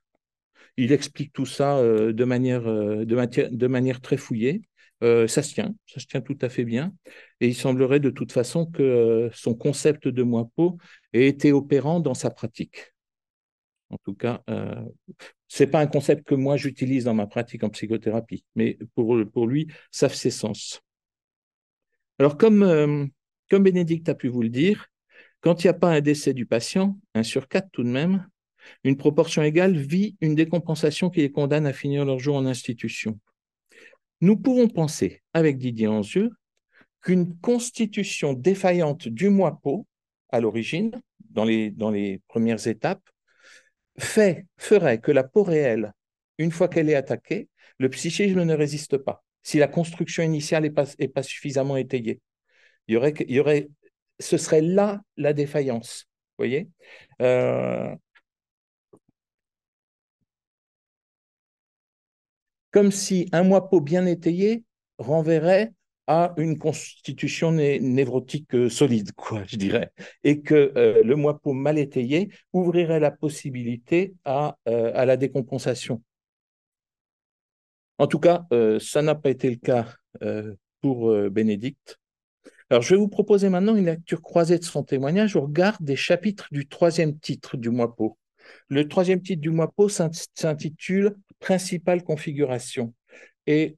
Il 0.76 0.92
explique 0.92 1.32
tout 1.32 1.46
ça 1.46 1.76
euh, 1.78 2.12
de, 2.12 2.24
manière, 2.24 2.66
euh, 2.66 3.04
de, 3.04 3.66
manière, 3.66 4.00
très 4.00 4.16
fouillée. 4.16 4.62
Ça 5.02 5.42
se 5.42 5.52
tient, 5.52 5.74
ça 5.84 6.00
se 6.00 6.06
tient 6.06 6.22
tout 6.22 6.38
à 6.40 6.48
fait 6.48 6.64
bien. 6.64 6.94
Et 7.42 7.48
il 7.48 7.54
semblerait 7.54 8.00
de 8.00 8.08
toute 8.08 8.32
façon 8.32 8.64
que 8.64 9.28
son 9.34 9.54
concept 9.54 10.08
de 10.08 10.22
moipo 10.22 10.78
ait 11.12 11.26
été 11.26 11.52
opérant 11.52 12.00
dans 12.00 12.14
sa 12.14 12.30
pratique. 12.30 12.94
En 13.90 13.98
tout 13.98 14.14
cas, 14.14 14.42
euh, 15.44 15.54
ce 15.54 15.62
n'est 15.62 15.70
pas 15.70 15.80
un 15.80 15.86
concept 15.86 16.26
que 16.26 16.34
moi 16.34 16.56
j'utilise 16.56 17.04
dans 17.04 17.14
ma 17.14 17.26
pratique 17.26 17.64
en 17.64 17.70
psychothérapie, 17.70 18.44
mais 18.54 18.78
pour, 18.94 19.46
lui, 19.46 19.68
ça 19.90 20.08
fait 20.08 20.30
sens. 20.30 20.80
Alors, 22.18 22.36
comme, 22.36 23.10
comme 23.50 23.62
Bénédicte 23.62 24.08
a 24.08 24.14
pu 24.14 24.28
vous 24.28 24.42
le 24.42 24.48
dire, 24.48 24.88
quand 25.40 25.62
il 25.62 25.66
n'y 25.66 25.70
a 25.70 25.74
pas 25.74 25.90
un 25.90 26.00
décès 26.00 26.32
du 26.32 26.46
patient, 26.46 26.98
un 27.14 27.22
sur 27.22 27.48
quatre 27.48 27.68
tout 27.70 27.82
de 27.82 27.88
même, 27.88 28.26
une 28.82 28.96
proportion 28.96 29.42
égale 29.42 29.76
vit 29.76 30.16
une 30.20 30.34
décompensation 30.34 31.10
qui 31.10 31.20
les 31.20 31.30
condamne 31.30 31.66
à 31.66 31.72
finir 31.72 32.04
leur 32.04 32.18
jour 32.18 32.36
en 32.36 32.46
institution. 32.46 33.20
Nous 34.20 34.36
pouvons 34.36 34.68
penser, 34.68 35.22
avec 35.34 35.58
Didier 35.58 35.86
Anzieux, 35.86 36.30
qu'une 37.02 37.36
constitution 37.38 38.32
défaillante 38.32 39.06
du 39.06 39.28
moipeau, 39.28 39.86
à 40.30 40.40
l'origine, 40.40 40.92
dans 41.30 41.44
les 41.44 42.22
premières 42.28 42.66
étapes, 42.66 43.06
fait, 43.98 44.46
ferait 44.56 45.00
que 45.00 45.12
la 45.12 45.24
peau 45.24 45.42
réelle, 45.42 45.92
une 46.38 46.50
fois 46.50 46.68
qu'elle 46.68 46.90
est 46.90 46.94
attaquée, 46.94 47.48
le 47.78 47.88
psychisme 47.88 48.42
ne 48.42 48.54
résiste 48.54 48.98
pas, 48.98 49.24
si 49.42 49.58
la 49.58 49.68
construction 49.68 50.22
initiale 50.22 50.64
n'est 50.64 50.70
pas, 50.70 50.86
pas, 51.14 51.22
suffisamment 51.22 51.76
étayée. 51.76 52.20
Y, 52.88 52.96
aurait, 52.96 53.68
ce 54.20 54.36
serait 54.36 54.60
là 54.60 55.00
la 55.16 55.32
défaillance. 55.32 56.06
Voyez? 56.38 56.68
Euh, 57.22 57.94
comme 62.70 62.90
si 62.90 63.28
un 63.32 63.44
moipeau 63.44 63.80
bien 63.80 64.04
étayé 64.06 64.64
renverrait 64.98 65.72
à 66.06 66.34
une 66.36 66.58
constitution 66.58 67.52
névrotique 67.52 68.54
euh, 68.54 68.68
solide, 68.68 69.12
quoi, 69.16 69.44
je 69.46 69.56
dirais, 69.56 69.90
et 70.22 70.40
que 70.40 70.72
euh, 70.76 71.02
le 71.02 71.16
moipeau 71.16 71.52
mal 71.52 71.78
étayé 71.78 72.30
ouvrirait 72.52 73.00
la 73.00 73.10
possibilité 73.10 74.14
à, 74.24 74.56
euh, 74.68 75.04
la 75.04 75.16
décompensation. 75.16 76.02
En 77.98 78.08
tout 78.08 78.18
cas, 78.18 78.44
ça 78.80 79.02
n'a 79.02 79.14
pas 79.14 79.30
été 79.30 79.48
le 79.48 79.54
cas 79.54 79.86
pour 80.80 81.14
Bénédicte. 81.30 82.00
Alors, 82.68 82.82
je 82.82 82.92
vais 82.92 82.98
vous 82.98 83.06
proposer 83.06 83.48
maintenant 83.48 83.76
une 83.76 83.84
lecture 83.84 84.20
croisée 84.20 84.58
de 84.58 84.64
son 84.64 84.82
témoignage 84.82 85.36
au 85.36 85.42
regard 85.42 85.80
des 85.80 85.94
chapitres 85.94 86.48
du 86.50 86.66
troisième 86.66 87.16
titre 87.20 87.56
du 87.56 87.70
moipeau. 87.70 88.18
Le 88.68 88.88
troisième 88.88 89.22
titre 89.22 89.40
du 89.40 89.50
moipeau 89.50 89.88
s'intitule 89.88 91.14
Principale 91.38 92.02
configuration. 92.02 92.92
Et, 93.46 93.76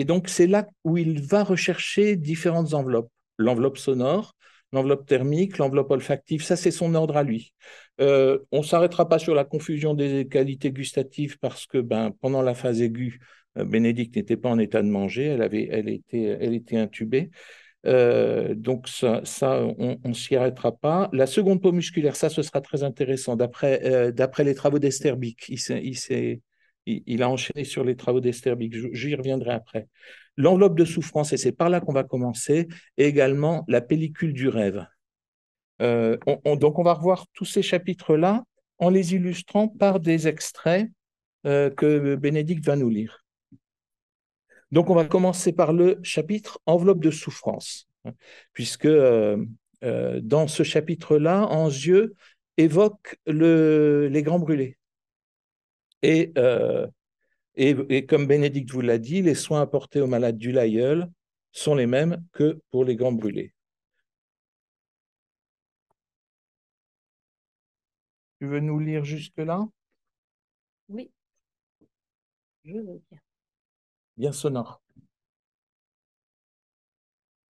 et 0.00 0.04
donc, 0.04 0.30
c'est 0.30 0.46
là 0.46 0.66
où 0.82 0.96
il 0.96 1.20
va 1.20 1.44
rechercher 1.44 2.16
différentes 2.16 2.72
enveloppes. 2.72 3.10
L'enveloppe 3.36 3.76
sonore, 3.76 4.34
l'enveloppe 4.72 5.04
thermique, 5.04 5.58
l'enveloppe 5.58 5.90
olfactive, 5.90 6.42
ça 6.42 6.56
c'est 6.56 6.70
son 6.70 6.94
ordre 6.94 7.18
à 7.18 7.22
lui. 7.22 7.52
Euh, 8.00 8.38
on 8.50 8.60
ne 8.60 8.64
s'arrêtera 8.64 9.10
pas 9.10 9.18
sur 9.18 9.34
la 9.34 9.44
confusion 9.44 9.92
des 9.92 10.26
qualités 10.26 10.72
gustatives 10.72 11.38
parce 11.38 11.66
que 11.66 11.76
ben, 11.76 12.12
pendant 12.22 12.40
la 12.40 12.54
phase 12.54 12.80
aiguë, 12.80 13.20
euh, 13.58 13.66
Bénédicte 13.66 14.16
n'était 14.16 14.38
pas 14.38 14.48
en 14.48 14.58
état 14.58 14.80
de 14.80 14.88
manger, 14.88 15.26
elle, 15.26 15.42
avait, 15.42 15.68
elle, 15.70 15.90
était, 15.90 16.38
elle 16.40 16.54
était 16.54 16.78
intubée. 16.78 17.28
Euh, 17.84 18.54
donc 18.54 18.88
ça, 18.88 19.20
on, 19.78 19.98
ne 20.02 20.14
s'y 20.14 20.34
arrêtera 20.34 20.74
pas. 20.74 21.10
La 21.12 21.26
seconde 21.26 21.60
peau 21.60 21.72
musculaire, 21.72 22.16
ça, 22.16 22.30
ce 22.30 22.40
sera 22.40 22.62
très 22.62 22.84
intéressant. 22.84 23.36
D'après 23.36 23.82
euh, 23.84 24.44
les 24.44 24.54
travaux 24.54 24.78
d'Esterbic, 24.78 25.46
il, 25.50 25.58
il, 25.84 26.40
il, 27.06 27.22
a 27.22 27.30
enchaîné 27.30 27.64
sur 27.64 27.84
les 27.84 27.96
travaux 27.96 28.20
d'Esterbic. 28.20 28.74
J'y 28.92 29.14
reviendrai 29.14 29.52
après. 29.52 29.88
L'enveloppe 30.36 30.76
de 30.76 30.84
souffrance, 30.84 31.32
et 31.32 31.36
c'est 31.36 31.52
par 31.52 31.70
là 31.70 31.80
qu'on 31.80 31.92
va 31.92 32.04
commencer, 32.04 32.68
et 32.96 33.06
également 33.06 33.64
la 33.68 33.80
pellicule 33.80 34.32
du 34.32 34.48
rêve. 34.48 34.86
Euh, 35.82 36.18
on, 36.44 36.56
donc 36.56 36.78
on 36.78 36.82
va 36.82 36.94
revoir 36.94 37.26
tous 37.32 37.46
ces 37.46 37.62
chapitres-là 37.62 38.44
en 38.78 38.90
les 38.90 39.14
illustrant 39.14 39.68
par 39.68 40.00
des 40.00 40.28
extraits 40.28 40.90
que 41.42 42.16
Bénédicte 42.16 42.66
va 42.66 42.76
nous 42.76 42.90
lire. 42.90 43.24
Donc, 44.72 44.88
on 44.88 44.94
va 44.94 45.04
commencer 45.04 45.52
par 45.52 45.72
le 45.72 45.98
chapitre 46.02 46.60
enveloppe 46.66 47.00
de 47.00 47.10
souffrance, 47.10 47.88
hein, 48.04 48.12
puisque 48.52 48.86
euh, 48.86 49.44
euh, 49.82 50.20
dans 50.22 50.46
ce 50.46 50.62
chapitre-là, 50.62 51.46
Anzieux 51.46 52.14
évoque 52.56 53.16
le, 53.26 54.08
les 54.10 54.22
grands 54.22 54.38
brûlés. 54.38 54.76
Euh, 56.04 56.86
et, 57.56 57.76
et, 57.88 58.06
comme 58.06 58.26
Bénédicte 58.26 58.70
vous 58.70 58.80
l'a 58.80 58.98
dit, 58.98 59.22
les 59.22 59.34
soins 59.34 59.60
apportés 59.60 60.00
aux 60.00 60.06
malades 60.06 60.38
du 60.38 60.52
Laïeul 60.52 61.10
sont 61.52 61.74
les 61.74 61.86
mêmes 61.86 62.24
que 62.32 62.60
pour 62.70 62.84
les 62.84 62.96
grands 62.96 63.12
brûlés. 63.12 63.52
Tu 68.38 68.46
veux 68.46 68.60
nous 68.60 68.78
lire 68.78 69.04
jusque-là? 69.04 69.68
Oui. 70.88 71.10
Je 72.64 72.78
veux 72.78 73.02
bien 73.10 73.20
bien 74.20 74.32
sonore. 74.32 74.82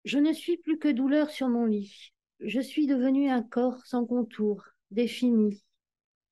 Je 0.05 0.19
ne 0.19 0.31
suis 0.33 0.57
plus 0.57 0.77
que 0.77 0.87
douleur 0.87 1.31
sur 1.31 1.49
mon 1.49 1.65
lit. 1.65 2.13
Je 2.39 2.59
suis 2.61 2.85
devenu 2.85 3.29
un 3.29 3.41
corps 3.41 3.85
sans 3.85 4.05
contour, 4.05 4.63
défini, 4.91 5.63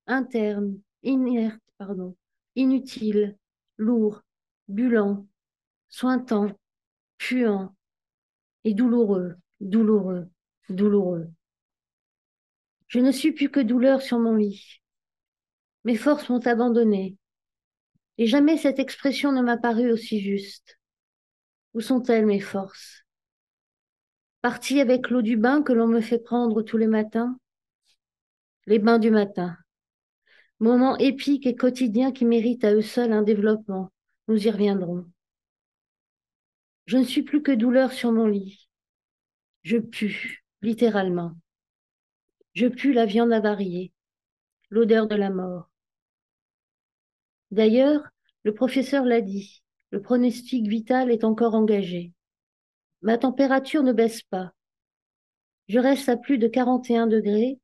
interne, 0.05 0.79
inerte, 1.01 1.61
pardon, 1.77 2.15
inutile, 2.55 3.37
lourd, 3.77 4.21
bulant, 4.67 5.27
sointant, 5.89 6.51
puant 7.17 7.75
et 8.63 8.73
douloureux, 8.73 9.35
douloureux, 9.59 10.29
douloureux. 10.69 11.29
Je 12.87 12.99
ne 12.99 13.11
suis 13.11 13.31
plus 13.31 13.49
que 13.49 13.59
douleur 13.59 14.01
sur 14.01 14.19
mon 14.19 14.35
lit. 14.35 14.81
Mes 15.83 15.95
forces 15.95 16.29
m'ont 16.29 16.45
abandonné. 16.45 17.17
Et 18.17 18.27
jamais 18.27 18.57
cette 18.57 18.79
expression 18.79 19.31
ne 19.31 19.41
m'a 19.41 19.57
paru 19.57 19.91
aussi 19.91 20.21
juste. 20.21 20.79
Où 21.73 21.81
sont-elles 21.81 22.25
mes 22.25 22.39
forces? 22.39 23.03
Partie 24.41 24.79
avec 24.79 25.09
l'eau 25.09 25.21
du 25.21 25.37
bain 25.37 25.61
que 25.61 25.73
l'on 25.73 25.87
me 25.87 26.01
fait 26.01 26.19
prendre 26.19 26.61
tous 26.61 26.77
les 26.77 26.87
matins? 26.87 27.37
Les 28.65 28.79
bains 28.79 28.99
du 28.99 29.11
matin. 29.11 29.57
Moment 30.59 30.97
épique 30.97 31.45
et 31.45 31.55
quotidien 31.55 32.11
qui 32.11 32.25
mérite 32.25 32.63
à 32.63 32.73
eux 32.73 32.81
seuls 32.81 33.13
un 33.13 33.21
développement. 33.21 33.91
Nous 34.27 34.47
y 34.47 34.49
reviendrons. 34.49 35.05
Je 36.87 36.97
ne 36.97 37.03
suis 37.03 37.21
plus 37.21 37.43
que 37.43 37.51
douleur 37.51 37.91
sur 37.91 38.11
mon 38.11 38.25
lit. 38.25 38.67
Je 39.61 39.77
pue, 39.77 40.43
littéralement. 40.61 41.33
Je 42.53 42.67
pue 42.67 42.93
la 42.93 43.05
viande 43.05 43.33
avariée, 43.33 43.91
l'odeur 44.69 45.07
de 45.07 45.15
la 45.15 45.29
mort. 45.29 45.69
D'ailleurs, 47.51 48.01
le 48.43 48.53
professeur 48.53 49.05
l'a 49.05 49.21
dit, 49.21 49.61
le 49.91 50.01
pronostic 50.01 50.67
vital 50.67 51.11
est 51.11 51.23
encore 51.23 51.53
engagé. 51.53 52.13
Ma 53.01 53.17
température 53.17 53.83
ne 53.83 53.93
baisse 53.93 54.23
pas. 54.23 54.53
Je 55.67 55.79
reste 55.79 56.09
à 56.09 56.17
plus 56.17 56.37
de 56.37 56.47
41 56.47 57.07
degrés. 57.07 57.59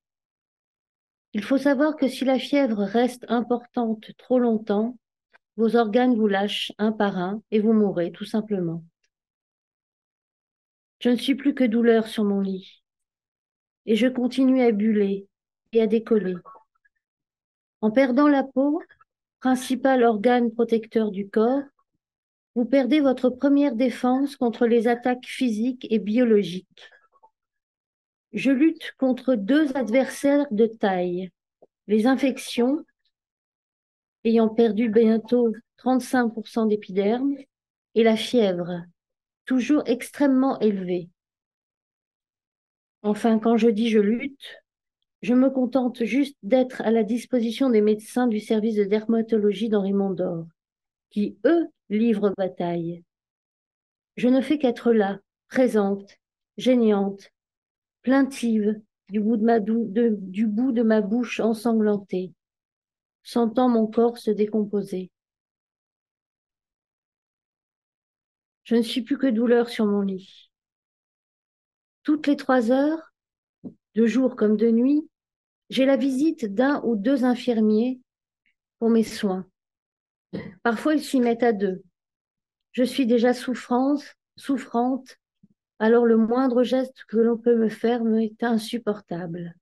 Il 1.34 1.44
faut 1.44 1.58
savoir 1.58 1.96
que 1.96 2.08
si 2.08 2.26
la 2.26 2.38
fièvre 2.38 2.84
reste 2.84 3.26
importante 3.28 4.06
trop 4.18 4.38
longtemps, 4.38 4.98
vos 5.58 5.76
organes 5.76 6.16
vous 6.16 6.28
lâchent 6.28 6.72
un 6.78 6.92
par 6.92 7.18
un 7.18 7.42
et 7.52 7.60
vous 7.60 7.74
mourrez 7.74 8.12
tout 8.12 8.26
simplement. 8.26 8.84
Je 11.00 11.10
ne 11.10 11.16
suis 11.16 11.36
plus 11.36 11.54
que 11.54 11.64
douleur 11.64 12.08
sur 12.08 12.24
mon 12.24 12.40
lit. 12.40 12.84
Et 13.86 13.96
je 13.96 14.08
continue 14.08 14.62
à 14.62 14.72
buller 14.72 15.28
et 15.74 15.82
à 15.82 15.88
décoller. 15.88 16.36
En 17.82 17.92
perdant 17.92 18.28
la 18.28 18.44
peau, 18.44 18.82
principal 19.42 20.04
organe 20.04 20.52
protecteur 20.52 21.12
du 21.12 21.30
corps, 21.30 21.64
vous 22.56 22.66
perdez 22.66 23.02
votre 23.02 23.30
première 23.30 23.76
défense 23.76 24.38
contre 24.38 24.68
les 24.68 24.88
attaques 24.88 25.26
physiques 25.26 25.88
et 25.90 26.00
biologiques. 26.00 26.90
Je 28.34 28.52
lutte 28.52 28.94
contre 28.98 29.36
deux 29.36 29.76
adversaires 29.78 30.48
de 30.50 30.66
taille, 30.66 31.30
les 31.88 32.08
infections, 32.08 32.84
ayant 34.24 34.50
perdu 34.50 34.90
bientôt 34.90 35.54
35% 35.78 36.68
d'épiderme, 36.68 37.36
et 37.96 38.04
la 38.04 38.16
fièvre, 38.16 38.84
toujours 39.46 39.84
extrêmement 39.86 40.60
élevée. 40.60 41.10
Enfin, 43.04 43.38
quand 43.38 43.58
je 43.58 43.70
dis 43.70 43.90
je 43.90 44.00
lutte, 44.00 44.64
je 45.22 45.34
me 45.36 45.50
contente 45.50 46.04
juste 46.04 46.38
d'être 46.42 46.82
à 46.82 46.90
la 46.90 47.04
disposition 47.04 47.70
des 47.70 47.82
médecins 47.82 48.28
du 48.28 48.40
service 48.40 48.76
de 48.76 48.84
dermatologie 48.84 49.70
d'Henri 49.70 49.94
Mondor, 49.94 50.48
qui, 51.12 51.38
eux, 51.46 51.68
livrent 51.90 52.34
bataille. 52.36 53.04
Je 54.16 54.28
ne 54.28 54.42
fais 54.42 54.58
qu'être 54.58 54.92
là, 54.92 55.20
présente, 55.50 56.18
gênante, 56.58 57.30
plaintive 58.04 58.80
du 59.10 59.20
bout 59.20 59.38
de 59.38 60.84
ma, 60.84 61.02
bouche 61.02 61.40
ensanglantée, 61.40 62.34
sentant 63.24 63.70
mon 63.70 63.88
corps 63.88 64.18
se 64.18 64.32
décomposer. 64.32 65.12
Je 68.64 68.76
ne 68.76 68.82
suis 68.82 69.02
plus 69.02 69.18
que 69.18 69.28
douleur 69.28 69.70
sur 69.70 69.86
mon 69.86 70.02
lit. 70.02 70.52
Toutes 72.04 72.28
les 72.28 72.38
trois 72.38 72.72
heures, 72.72 73.14
de 73.96 74.06
jour 74.06 74.36
comme 74.36 74.58
de 74.58 74.70
nuit, 74.70 75.08
j'ai 75.70 75.86
la 75.86 75.98
visite 75.98 76.46
d'un 76.46 76.82
ou 76.84 76.96
deux 76.96 77.24
infirmiers 77.24 78.00
pour 78.80 78.90
mes 78.90 79.04
soins. 79.04 79.46
Parfois, 80.64 80.96
ils 80.96 81.04
s'y 81.04 81.20
mettent 81.20 81.44
à 81.44 81.54
deux. 81.54 81.84
Je 82.72 82.84
suis 82.84 83.06
déjà 83.06 83.34
souffrance, 83.34 84.04
souffrante 84.36 85.20
alors 85.80 86.06
le 86.06 86.18
moindre 86.18 86.64
geste 86.64 87.04
que 87.08 87.18
l'on 87.18 87.38
peut 87.38 87.56
me 87.56 87.70
faire 87.70 88.04
me 88.04 88.22
est 88.22 88.44
insupportable. 88.44 89.56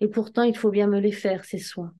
Et 0.00 0.08
pourtant, 0.08 0.42
il 0.44 0.56
faut 0.56 0.70
bien 0.70 0.86
me 0.86 1.00
les 1.00 1.12
faire, 1.12 1.44
ces 1.44 1.58
soins. 1.58 1.92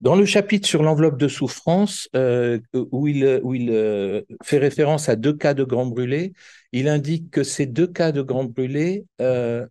Dans 0.00 0.16
le 0.16 0.26
chapitre 0.26 0.66
sur 0.66 0.82
l'enveloppe 0.82 1.16
de 1.16 1.28
souffrance, 1.28 2.08
euh, 2.16 2.58
où 2.74 3.06
il, 3.06 3.40
où 3.44 3.54
il 3.54 3.70
euh, 3.70 4.22
fait 4.42 4.58
référence 4.58 5.08
à 5.08 5.14
deux 5.14 5.32
cas 5.32 5.54
de 5.54 5.62
grand 5.62 5.86
brûlé, 5.86 6.32
il 6.72 6.88
indique 6.88 7.30
que 7.30 7.44
ces 7.44 7.66
deux 7.66 7.86
cas 7.86 8.10
de 8.10 8.20
grand 8.20 8.44
brûlé 8.44 9.04
euh, 9.20 9.64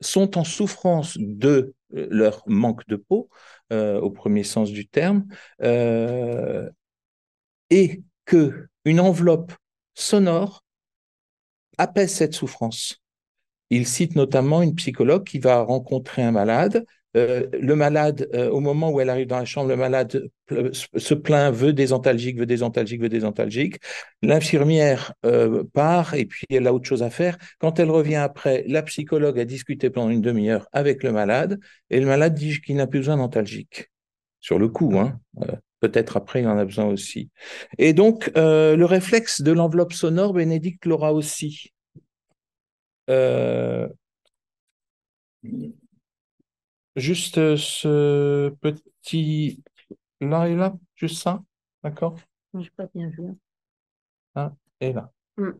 sont 0.00 0.38
en 0.38 0.44
souffrance 0.44 1.16
de 1.20 1.72
leur 1.90 2.42
manque 2.46 2.84
de 2.88 2.96
peau, 2.96 3.30
au 3.70 4.10
premier 4.10 4.42
sens 4.42 4.72
du 4.72 4.88
terme, 4.88 5.24
et 7.70 8.02
que 8.24 8.66
une 8.84 8.98
enveloppe 8.98 9.52
sonore 9.96 10.62
apaise 11.78 12.12
cette 12.12 12.34
souffrance. 12.34 13.02
Il 13.70 13.88
cite 13.88 14.14
notamment 14.14 14.62
une 14.62 14.76
psychologue 14.76 15.24
qui 15.24 15.40
va 15.40 15.62
rencontrer 15.62 16.22
un 16.22 16.30
malade 16.30 16.84
euh, 17.16 17.46
le 17.52 17.74
malade, 17.76 18.28
euh, 18.34 18.50
au 18.50 18.60
moment 18.60 18.90
où 18.90 19.00
elle 19.00 19.08
arrive 19.08 19.26
dans 19.26 19.38
la 19.38 19.46
chambre, 19.46 19.68
le 19.68 19.76
malade 19.76 20.28
se 20.72 21.14
plaint, 21.14 21.54
veut 21.54 21.72
des 21.72 21.92
antalgiques, 21.92 22.38
veut 22.38 22.46
des 22.46 22.62
antalgiques, 22.62 23.00
veut 23.00 23.08
des 23.08 23.24
antalgiques. 23.24 23.78
L'infirmière 24.22 25.14
euh, 25.24 25.64
part 25.72 26.14
et 26.14 26.26
puis 26.26 26.46
elle 26.50 26.66
a 26.66 26.74
autre 26.74 26.86
chose 26.86 27.02
à 27.02 27.10
faire. 27.10 27.38
Quand 27.58 27.80
elle 27.80 27.90
revient 27.90 28.16
après, 28.16 28.64
la 28.68 28.82
psychologue 28.82 29.38
a 29.40 29.46
discuté 29.46 29.88
pendant 29.88 30.10
une 30.10 30.20
demi-heure 30.20 30.68
avec 30.72 31.02
le 31.02 31.12
malade 31.12 31.58
et 31.88 32.00
le 32.00 32.06
malade 32.06 32.34
dit 32.34 32.60
qu'il 32.60 32.76
n'a 32.76 32.86
plus 32.86 33.00
besoin 33.00 33.16
d'antalgiques. 33.16 33.90
Sur 34.40 34.58
le 34.58 34.68
coup, 34.68 34.98
hein. 34.98 35.18
Peut-être 35.80 36.16
après, 36.16 36.40
il 36.40 36.48
en 36.48 36.58
a 36.58 36.64
besoin 36.64 36.86
aussi. 36.86 37.30
Et 37.78 37.92
donc, 37.92 38.30
le 38.34 38.84
réflexe 38.84 39.42
de 39.42 39.52
l'enveloppe 39.52 39.92
sonore, 39.92 40.32
Bénédicte 40.32 40.86
l'aura 40.86 41.12
aussi. 41.12 41.72
Juste 46.96 47.36
euh, 47.36 47.56
ce 47.58 48.48
petit 48.62 49.62
là 50.22 50.48
et 50.48 50.56
là, 50.56 50.74
juste 50.94 51.22
ça, 51.22 51.42
d'accord? 51.84 52.16
Je 52.54 52.60
n'ai 52.60 52.70
pas 52.74 52.88
bien 52.94 53.10
vu. 53.10 53.34
Là 54.34 54.56
et 54.80 54.94
là. 54.94 55.12
Hmm. 55.36 55.50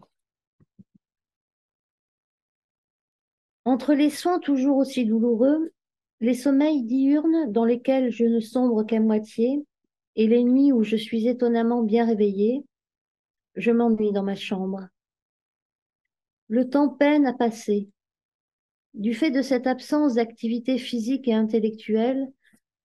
Entre 3.66 3.92
les 3.92 4.08
soins 4.08 4.38
toujours 4.38 4.78
aussi 4.78 5.04
douloureux, 5.04 5.72
les 6.20 6.34
sommeils 6.34 6.84
diurnes 6.84 7.52
dans 7.52 7.66
lesquels 7.66 8.10
je 8.10 8.24
ne 8.24 8.40
sombre 8.40 8.84
qu'à 8.84 9.00
moitié, 9.00 9.62
et 10.16 10.26
les 10.26 10.42
nuits 10.42 10.72
où 10.72 10.82
je 10.82 10.96
suis 10.96 11.28
étonnamment 11.28 11.82
bien 11.82 12.06
réveillée, 12.06 12.64
je 13.54 13.70
m'ennuie 13.70 14.12
dans 14.12 14.22
ma 14.22 14.34
chambre. 14.34 14.88
Le 16.48 16.68
temps 16.68 16.88
peine 16.88 17.26
à 17.26 17.34
passer. 17.34 17.90
Du 18.94 19.14
fait 19.14 19.30
de 19.30 19.42
cette 19.42 19.66
absence 19.66 20.14
d'activité 20.14 20.78
physique 20.78 21.28
et 21.28 21.34
intellectuelle, 21.34 22.32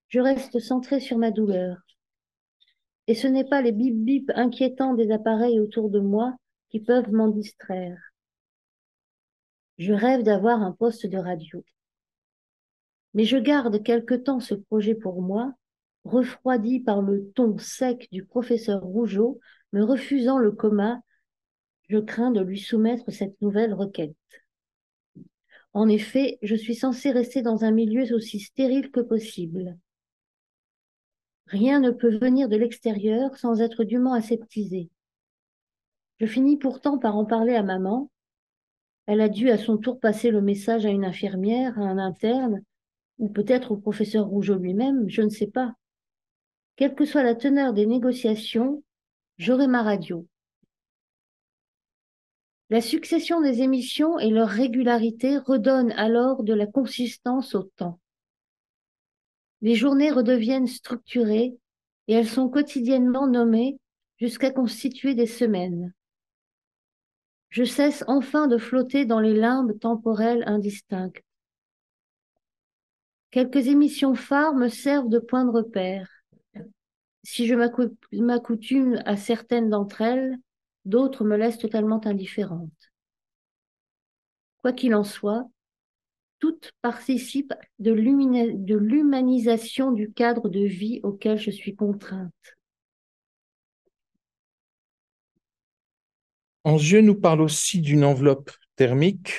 je 0.08 0.20
reste 0.20 0.58
centré 0.58 1.00
sur 1.00 1.16
ma 1.16 1.30
douleur. 1.30 1.78
Et 3.06 3.14
ce 3.14 3.26
n'est 3.26 3.48
pas 3.48 3.62
les 3.62 3.72
bip-bip 3.72 4.30
inquiétants 4.34 4.94
des 4.94 5.10
appareils 5.10 5.58
autour 5.58 5.88
de 5.88 6.00
moi 6.00 6.36
qui 6.68 6.80
peuvent 6.80 7.12
m'en 7.12 7.28
distraire. 7.28 7.98
Je 9.78 9.94
rêve 9.94 10.22
d'avoir 10.22 10.62
un 10.62 10.72
poste 10.72 11.06
de 11.06 11.16
radio. 11.16 11.64
Mais 13.14 13.24
je 13.24 13.38
garde 13.38 13.82
quelque 13.82 14.14
temps 14.14 14.40
ce 14.40 14.54
projet 14.54 14.94
pour 14.94 15.22
moi, 15.22 15.54
refroidi 16.04 16.80
par 16.80 17.02
le 17.02 17.30
ton 17.34 17.58
sec 17.58 18.08
du 18.12 18.24
professeur 18.24 18.82
Rougeau, 18.82 19.40
me 19.72 19.82
refusant 19.84 20.38
le 20.38 20.52
coma, 20.52 21.00
je 21.88 21.98
crains 21.98 22.30
de 22.30 22.40
lui 22.40 22.58
soumettre 22.58 23.10
cette 23.12 23.40
nouvelle 23.40 23.74
requête. 23.74 24.16
En 25.74 25.88
effet, 25.88 26.38
je 26.42 26.54
suis 26.54 26.74
censée 26.74 27.10
rester 27.10 27.42
dans 27.42 27.64
un 27.64 27.70
milieu 27.70 28.14
aussi 28.14 28.40
stérile 28.40 28.90
que 28.90 29.00
possible. 29.00 29.78
Rien 31.46 31.80
ne 31.80 31.90
peut 31.90 32.16
venir 32.16 32.48
de 32.48 32.56
l'extérieur 32.56 33.36
sans 33.36 33.60
être 33.60 33.84
dûment 33.84 34.14
aseptisé. 34.14 34.90
Je 36.18 36.26
finis 36.26 36.56
pourtant 36.56 36.98
par 36.98 37.16
en 37.16 37.24
parler 37.24 37.54
à 37.54 37.62
maman. 37.62 38.10
Elle 39.06 39.20
a 39.20 39.28
dû 39.28 39.50
à 39.50 39.58
son 39.58 39.76
tour 39.76 39.98
passer 39.98 40.30
le 40.30 40.40
message 40.40 40.86
à 40.86 40.90
une 40.90 41.04
infirmière, 41.04 41.78
à 41.78 41.82
un 41.82 41.98
interne, 41.98 42.62
ou 43.18 43.28
peut-être 43.28 43.72
au 43.72 43.76
professeur 43.76 44.26
Rougeau 44.26 44.56
lui-même, 44.56 45.08
je 45.08 45.22
ne 45.22 45.28
sais 45.28 45.48
pas. 45.48 45.74
Quelle 46.76 46.94
que 46.94 47.04
soit 47.04 47.22
la 47.22 47.34
teneur 47.34 47.72
des 47.72 47.86
négociations, 47.86 48.82
j'aurai 49.36 49.66
ma 49.66 49.82
radio. 49.82 50.26
La 52.70 52.80
succession 52.80 53.42
des 53.42 53.60
émissions 53.60 54.18
et 54.18 54.30
leur 54.30 54.48
régularité 54.48 55.36
redonnent 55.36 55.92
alors 55.92 56.42
de 56.42 56.54
la 56.54 56.66
consistance 56.66 57.54
au 57.54 57.64
temps. 57.64 58.00
Les 59.60 59.74
journées 59.74 60.10
redeviennent 60.10 60.66
structurées 60.66 61.54
et 62.08 62.14
elles 62.14 62.28
sont 62.28 62.48
quotidiennement 62.48 63.26
nommées 63.26 63.78
jusqu'à 64.16 64.50
constituer 64.50 65.14
des 65.14 65.26
semaines. 65.26 65.92
Je 67.50 67.64
cesse 67.64 68.02
enfin 68.06 68.46
de 68.46 68.56
flotter 68.56 69.04
dans 69.04 69.20
les 69.20 69.34
limbes 69.34 69.78
temporelles 69.78 70.42
indistinctes. 70.46 71.22
Quelques 73.30 73.66
émissions 73.66 74.14
phares 74.14 74.54
me 74.54 74.68
servent 74.68 75.10
de 75.10 75.18
point 75.18 75.44
de 75.44 75.50
repère. 75.50 76.21
Si 77.24 77.46
je 77.46 77.54
m'accoutume 77.54 79.00
à 79.04 79.16
certaines 79.16 79.70
d'entre 79.70 80.00
elles, 80.00 80.38
D'autres 80.84 81.24
me 81.24 81.36
laissent 81.36 81.58
totalement 81.58 82.04
indifférente. 82.06 82.92
Quoi 84.58 84.72
qu'il 84.72 84.94
en 84.94 85.04
soit, 85.04 85.48
toutes 86.38 86.72
participent 86.82 87.54
de 87.78 87.92
l'humanisation 87.92 89.92
du 89.92 90.12
cadre 90.12 90.48
de 90.48 90.64
vie 90.64 91.00
auquel 91.04 91.38
je 91.38 91.50
suis 91.50 91.76
contrainte. 91.76 92.32
Angieux 96.64 97.00
nous 97.00 97.18
parle 97.18 97.40
aussi 97.40 97.80
d'une 97.80 98.04
enveloppe 98.04 98.50
thermique 98.76 99.32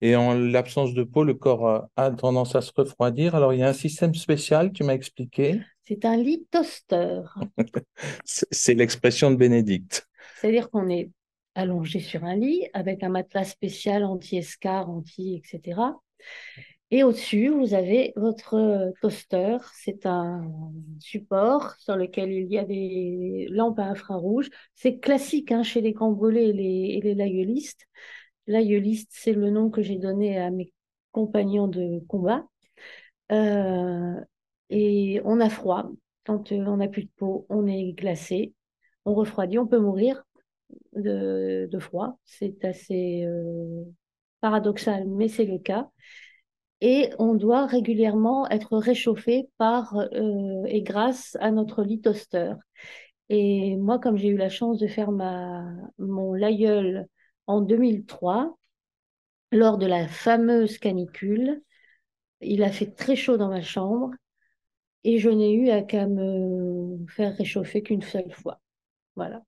et 0.00 0.14
en 0.14 0.34
l'absence 0.34 0.94
de 0.94 1.02
peau, 1.02 1.24
le 1.24 1.34
corps 1.34 1.88
a 1.96 2.10
tendance 2.12 2.54
à 2.54 2.60
se 2.60 2.70
refroidir. 2.76 3.34
Alors, 3.34 3.52
il 3.52 3.58
y 3.58 3.62
a 3.64 3.68
un 3.68 3.72
système 3.72 4.14
spécial, 4.14 4.72
tu 4.72 4.84
m'as 4.84 4.94
expliqué. 4.94 5.60
C'est 5.88 6.04
un 6.04 6.18
lit 6.18 6.46
toaster. 6.50 7.22
C'est 8.26 8.74
l'expression 8.74 9.30
de 9.30 9.36
Bénédicte. 9.36 10.06
C'est-à-dire 10.36 10.68
qu'on 10.68 10.90
est 10.90 11.10
allongé 11.54 12.00
sur 12.00 12.24
un 12.24 12.36
lit 12.36 12.66
avec 12.74 13.02
un 13.02 13.08
matelas 13.08 13.44
spécial 13.44 14.04
anti-escar, 14.04 14.90
anti, 14.90 15.36
etc. 15.42 15.80
Et 16.90 17.04
au-dessus, 17.04 17.48
vous 17.48 17.72
avez 17.72 18.12
votre 18.16 18.92
toaster. 19.00 19.56
C'est 19.72 20.04
un 20.04 20.52
support 21.00 21.74
sur 21.78 21.96
lequel 21.96 22.32
il 22.32 22.52
y 22.52 22.58
a 22.58 22.64
des 22.64 23.48
lampes 23.50 23.78
à 23.78 23.84
infrarouge. 23.84 24.50
C'est 24.74 24.98
classique 24.98 25.52
hein, 25.52 25.62
chez 25.62 25.80
les 25.80 25.92
grands 25.92 26.12
brûlés 26.12 26.50
et 26.50 26.52
les, 26.52 26.98
et 26.98 27.00
les 27.00 27.14
laïeulistes. 27.14 27.86
Laïeuliste, 28.46 29.08
c'est 29.12 29.32
le 29.32 29.48
nom 29.48 29.70
que 29.70 29.80
j'ai 29.80 29.96
donné 29.96 30.38
à 30.38 30.50
mes 30.50 30.70
compagnons 31.12 31.66
de 31.66 32.00
combat. 32.08 32.44
Euh, 33.32 34.20
et 34.70 35.20
on 35.24 35.40
a 35.40 35.50
froid. 35.50 35.90
Quand 36.24 36.52
on 36.52 36.76
n'a 36.76 36.88
plus 36.88 37.04
de 37.04 37.10
peau, 37.16 37.46
on 37.48 37.66
est 37.66 37.92
glacé, 37.92 38.54
on 39.04 39.14
refroidit, 39.14 39.58
on 39.58 39.66
peut 39.66 39.78
mourir 39.78 40.24
de, 40.94 41.68
froid. 41.80 42.18
C'est 42.24 42.64
assez 42.64 43.24
euh, 43.24 43.84
paradoxal, 44.40 45.06
mais 45.08 45.28
c'est 45.28 45.46
le 45.46 45.58
cas. 45.58 45.88
Et 46.80 47.10
on 47.18 47.34
doit 47.34 47.66
régulièrement 47.66 48.48
être 48.50 48.76
réchauffé 48.78 49.48
par 49.58 49.96
euh, 49.96 50.64
et 50.66 50.82
grâce 50.82 51.36
à 51.40 51.50
notre 51.50 51.82
lit 51.82 52.00
toaster. 52.00 52.54
Et 53.28 53.76
moi, 53.76 53.98
comme 53.98 54.16
j'ai 54.16 54.28
eu 54.28 54.36
la 54.36 54.48
chance 54.48 54.78
de 54.78 54.86
faire 54.86 55.10
ma, 55.10 55.64
mon 55.98 56.34
laïeul 56.34 57.06
en 57.46 57.60
2003, 57.60 58.56
lors 59.52 59.78
de 59.78 59.86
la 59.86 60.06
fameuse 60.08 60.78
canicule, 60.78 61.62
il 62.40 62.62
a 62.62 62.70
fait 62.70 62.94
très 62.94 63.16
chaud 63.16 63.36
dans 63.36 63.48
ma 63.48 63.62
chambre 63.62 64.10
et 65.04 65.18
je 65.18 65.28
n'ai 65.30 65.52
eu 65.52 65.70
à 65.70 65.82
qu'à 65.82 66.06
me 66.06 66.98
faire 67.08 67.36
réchauffer 67.36 67.82
qu'une 67.82 68.02
seule 68.02 68.32
fois. 68.32 68.60
Voilà. 69.16 69.42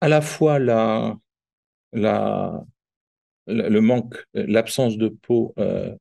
à 0.00 0.08
la 0.08 0.20
fois 0.20 0.58
la, 0.58 1.16
la, 1.92 2.64
le 3.46 3.80
manque, 3.80 4.16
l'absence 4.34 4.98
de 4.98 5.08
peau 5.08 5.54
euh, 5.58 5.94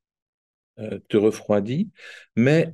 te 1.10 1.18
refroidit, 1.18 1.90
mais 2.36 2.74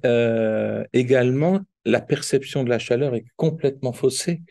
également 0.93 1.61
la 1.85 2.01
perception 2.01 2.63
de 2.63 2.69
la 2.69 2.79
chaleur 2.79 3.15
est 3.15 3.25
complètement 3.35 3.93
faussée, 3.93 4.41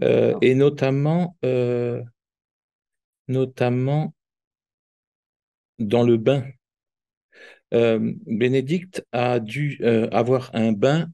et 0.00 0.54
notamment, 0.54 1.36
notamment 3.28 4.14
dans 5.78 6.02
le 6.02 6.16
bain. 6.16 6.44
Bénédicte 7.72 9.04
a 9.10 9.40
dû 9.40 9.80
avoir 10.12 10.50
un 10.54 10.72
bain 10.72 11.08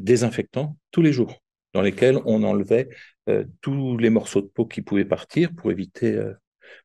désinfectant 0.00 0.76
tous 0.90 1.02
les 1.02 1.12
jours, 1.12 1.42
dans 1.74 1.82
lesquels 1.82 2.18
on 2.24 2.42
enlevait 2.42 2.88
tous 3.60 3.98
les 3.98 4.10
morceaux 4.10 4.40
de 4.40 4.46
peau 4.46 4.66
qui 4.66 4.80
pouvaient 4.82 5.04
partir 5.04 5.52
pour 5.54 5.70
éviter, 5.70 6.18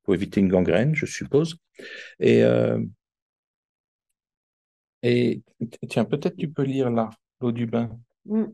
pour 0.04 0.16
éviter 0.16 0.42
une 0.42 0.50
gangrène, 0.50 0.96
je 0.96 1.06
suppose. 1.06 1.58
Et, 2.20 2.44
et 5.04 5.42
tiens, 5.88 6.06
peut-être 6.06 6.36
tu 6.36 6.50
peux 6.50 6.64
lire 6.64 6.90
là, 6.90 7.10
l'eau 7.40 7.54
du 7.54 7.66
bain. 7.66 7.98
Mm. 8.26 8.46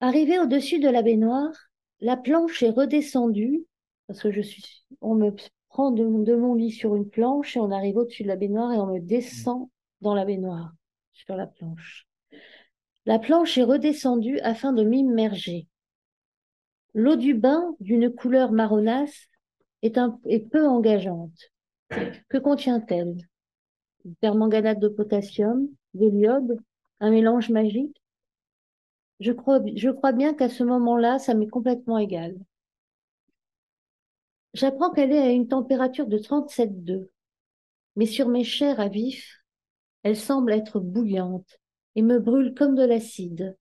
Arrivé 0.00 0.38
au-dessus 0.38 0.78
de 0.78 0.88
la 0.88 1.02
baignoire, 1.02 1.52
la 2.00 2.16
planche 2.16 2.62
est 2.62 2.70
redescendue, 2.70 3.66
parce 4.06 4.22
que 4.22 4.32
je 4.32 4.40
suis, 4.40 4.64
on 5.02 5.14
me 5.14 5.34
prend 5.68 5.90
de, 5.90 6.04
mon 6.04 6.54
lit 6.54 6.72
sur 6.72 6.96
une 6.96 7.08
planche 7.08 7.56
et 7.56 7.60
on 7.60 7.70
arrive 7.70 7.98
au-dessus 7.98 8.22
de 8.22 8.28
la 8.28 8.36
baignoire 8.36 8.72
et 8.72 8.78
on 8.78 8.86
me 8.86 8.98
descend 8.98 9.68
dans 10.00 10.14
la 10.14 10.24
baignoire, 10.24 10.72
sur 11.12 11.36
la 11.36 11.46
planche. 11.46 12.08
La 13.04 13.18
planche 13.18 13.58
est 13.58 13.62
redescendue 13.62 14.40
afin 14.40 14.72
de 14.72 14.84
m'immerger. 14.84 15.68
L'eau 16.94 17.16
du 17.16 17.34
bain, 17.34 17.76
d'une 17.80 18.10
couleur 18.10 18.52
marronasse, 18.52 19.28
est, 19.82 20.50
peu 20.50 20.66
engageante. 20.66 21.50
Que 22.28 22.38
contient-elle? 22.38 23.16
Permanganate 24.20 24.78
de 24.78 24.88
potassium, 24.88 25.68
de 25.92 26.08
l'iode, 26.08 26.58
un 27.00 27.10
mélange 27.10 27.50
magique? 27.50 27.99
Je 29.20 29.32
crois, 29.32 29.60
bien 30.12 30.34
qu'à 30.34 30.48
ce 30.48 30.64
moment-là, 30.64 31.18
ça 31.18 31.34
m'est 31.34 31.46
complètement 31.48 31.98
égal. 31.98 32.36
J'apprends 34.54 34.90
qu'elle 34.90 35.12
est 35.12 35.18
à 35.18 35.30
une 35.30 35.48
température 35.48 36.06
de 36.06 36.18
37,2, 36.18 37.10
mais 37.96 38.06
sur 38.06 38.28
mes 38.28 38.44
chairs 38.44 38.80
à 38.80 38.88
vif, 38.88 39.42
elle 40.02 40.16
semble 40.16 40.52
être 40.52 40.80
bouillante 40.80 41.58
et 41.96 42.02
me 42.02 42.18
brûle 42.18 42.54
comme 42.54 42.74
de 42.74 42.84
l'acide. 42.84 43.56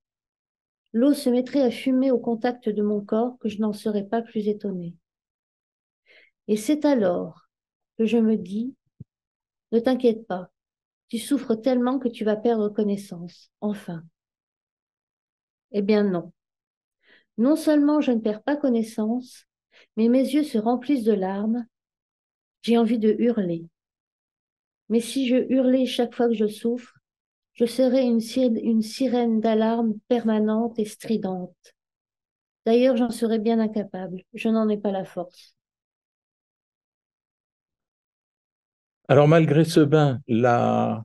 L'eau 0.93 1.13
se 1.13 1.29
mettrait 1.29 1.61
à 1.61 1.71
fumer 1.71 2.11
au 2.11 2.19
contact 2.19 2.69
de 2.69 2.81
mon 2.83 3.01
corps 3.01 3.37
que 3.39 3.49
je 3.49 3.59
n'en 3.59 3.73
serais 3.73 4.05
pas 4.05 4.21
plus 4.21 4.47
étonnée. 4.47 4.95
Et 6.47 6.57
c'est 6.57 6.83
alors 6.85 7.47
que 7.97 8.05
je 8.05 8.17
me 8.17 8.35
dis, 8.35 8.75
ne 9.71 9.79
t'inquiète 9.79 10.27
pas, 10.27 10.51
tu 11.09 11.19
souffres 11.19 11.55
tellement 11.55 11.99
que 11.99 12.09
tu 12.09 12.25
vas 12.25 12.37
perdre 12.37 12.69
connaissance, 12.69 13.51
enfin. 13.61 14.03
Eh 15.71 15.81
bien 15.81 16.03
non. 16.03 16.31
Non 17.37 17.55
seulement 17.55 18.01
je 18.01 18.11
ne 18.11 18.19
perds 18.19 18.43
pas 18.43 18.55
connaissance, 18.55 19.45
mais 19.97 20.09
mes 20.09 20.21
yeux 20.23 20.43
se 20.43 20.57
remplissent 20.57 21.03
de 21.03 21.13
larmes. 21.13 21.65
J'ai 22.61 22.77
envie 22.77 22.99
de 22.99 23.15
hurler. 23.17 23.65
Mais 24.89 24.99
si 24.99 25.27
je 25.27 25.35
hurlais 25.35 25.85
chaque 25.85 26.15
fois 26.15 26.27
que 26.27 26.33
je 26.33 26.47
souffre, 26.47 26.93
je 27.53 27.65
serais 27.65 28.05
une, 28.05 28.81
sirène 28.81 29.41
d'alarme 29.41 29.93
permanente 30.07 30.79
et 30.79 30.85
stridente. 30.85 31.75
D'ailleurs, 32.65 32.97
j'en 32.97 33.11
serais 33.11 33.39
bien 33.39 33.59
incapable. 33.59 34.21
Je 34.33 34.49
n'en 34.49 34.69
ai 34.69 34.77
pas 34.77 34.91
la 34.91 35.05
force. 35.05 35.55
Alors, 39.07 39.27
malgré 39.27 39.65
ce 39.65 39.79
bain, 39.81 40.21
la, 40.27 41.03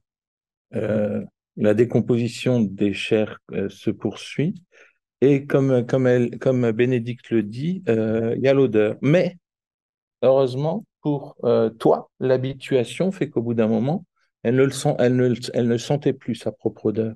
euh, 0.75 1.25
la 1.57 1.75
décomposition 1.75 2.61
des 2.61 2.93
chairs 2.93 3.39
euh, 3.53 3.69
se 3.69 3.91
poursuit. 3.91 4.55
Et 5.21 5.47
comme, 5.47 5.87
comme, 5.87 6.07
elle, 6.07 6.39
comme 6.39 6.71
Bénédicte 6.73 7.31
le 7.31 7.43
dit, 7.43 7.83
euh, 7.89 8.35
il 8.37 8.43
y 8.43 8.49
a 8.49 8.55
l'odeur. 8.55 8.97
Mais 9.01 9.39
heureusement, 10.23 10.85
pour 11.01 11.37
euh, 11.45 11.71
toi, 11.71 12.11
l'habituation 12.21 13.13
fait 13.13 13.31
qu'au 13.31 13.43
bout 13.43 13.55
d'un 13.55 13.69
moment, 13.69 14.05
elle 14.43 14.57
ne, 14.57 14.65
le 14.65 14.73
elle, 14.99 15.17
ne, 15.17 15.35
elle 15.55 15.69
ne 15.69 15.79
sentait 15.79 16.13
plus 16.13 16.35
sa 16.35 16.53
propre 16.53 16.87
odeur. 16.87 17.15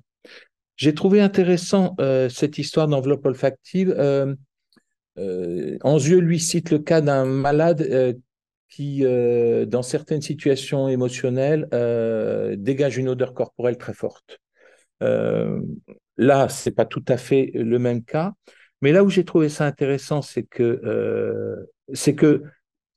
J'ai 0.76 0.94
trouvé 0.94 1.20
intéressant 1.20 1.96
cette 2.30 2.56
histoire 2.56 2.86
d'enveloppe 2.86 3.26
olfactive. 3.26 3.96
Anzieux 5.16 6.20
lui 6.20 6.38
cite 6.38 6.70
le 6.70 6.78
cas 6.78 7.00
d'un 7.00 7.24
malade 7.24 8.16
qui, 8.68 9.04
euh, 9.04 9.64
dans 9.64 9.82
certaines 9.82 10.22
situations 10.22 10.88
émotionnelles, 10.88 11.68
euh, 11.72 12.56
dégage 12.56 12.98
une 12.98 13.08
odeur 13.08 13.34
corporelle 13.34 13.78
très 13.78 13.94
forte. 13.94 14.40
Euh, 15.02 15.60
là, 16.16 16.48
c'est 16.48 16.72
pas 16.72 16.84
tout 16.84 17.04
à 17.08 17.16
fait 17.16 17.50
le 17.54 17.78
même 17.78 18.04
cas, 18.04 18.32
mais 18.82 18.92
là 18.92 19.04
où 19.04 19.10
j'ai 19.10 19.24
trouvé 19.24 19.48
ça 19.48 19.64
intéressant, 19.64 20.22
c'est 20.22 20.44
que 20.44 21.66
c'est 21.94 22.14
que 22.14 22.42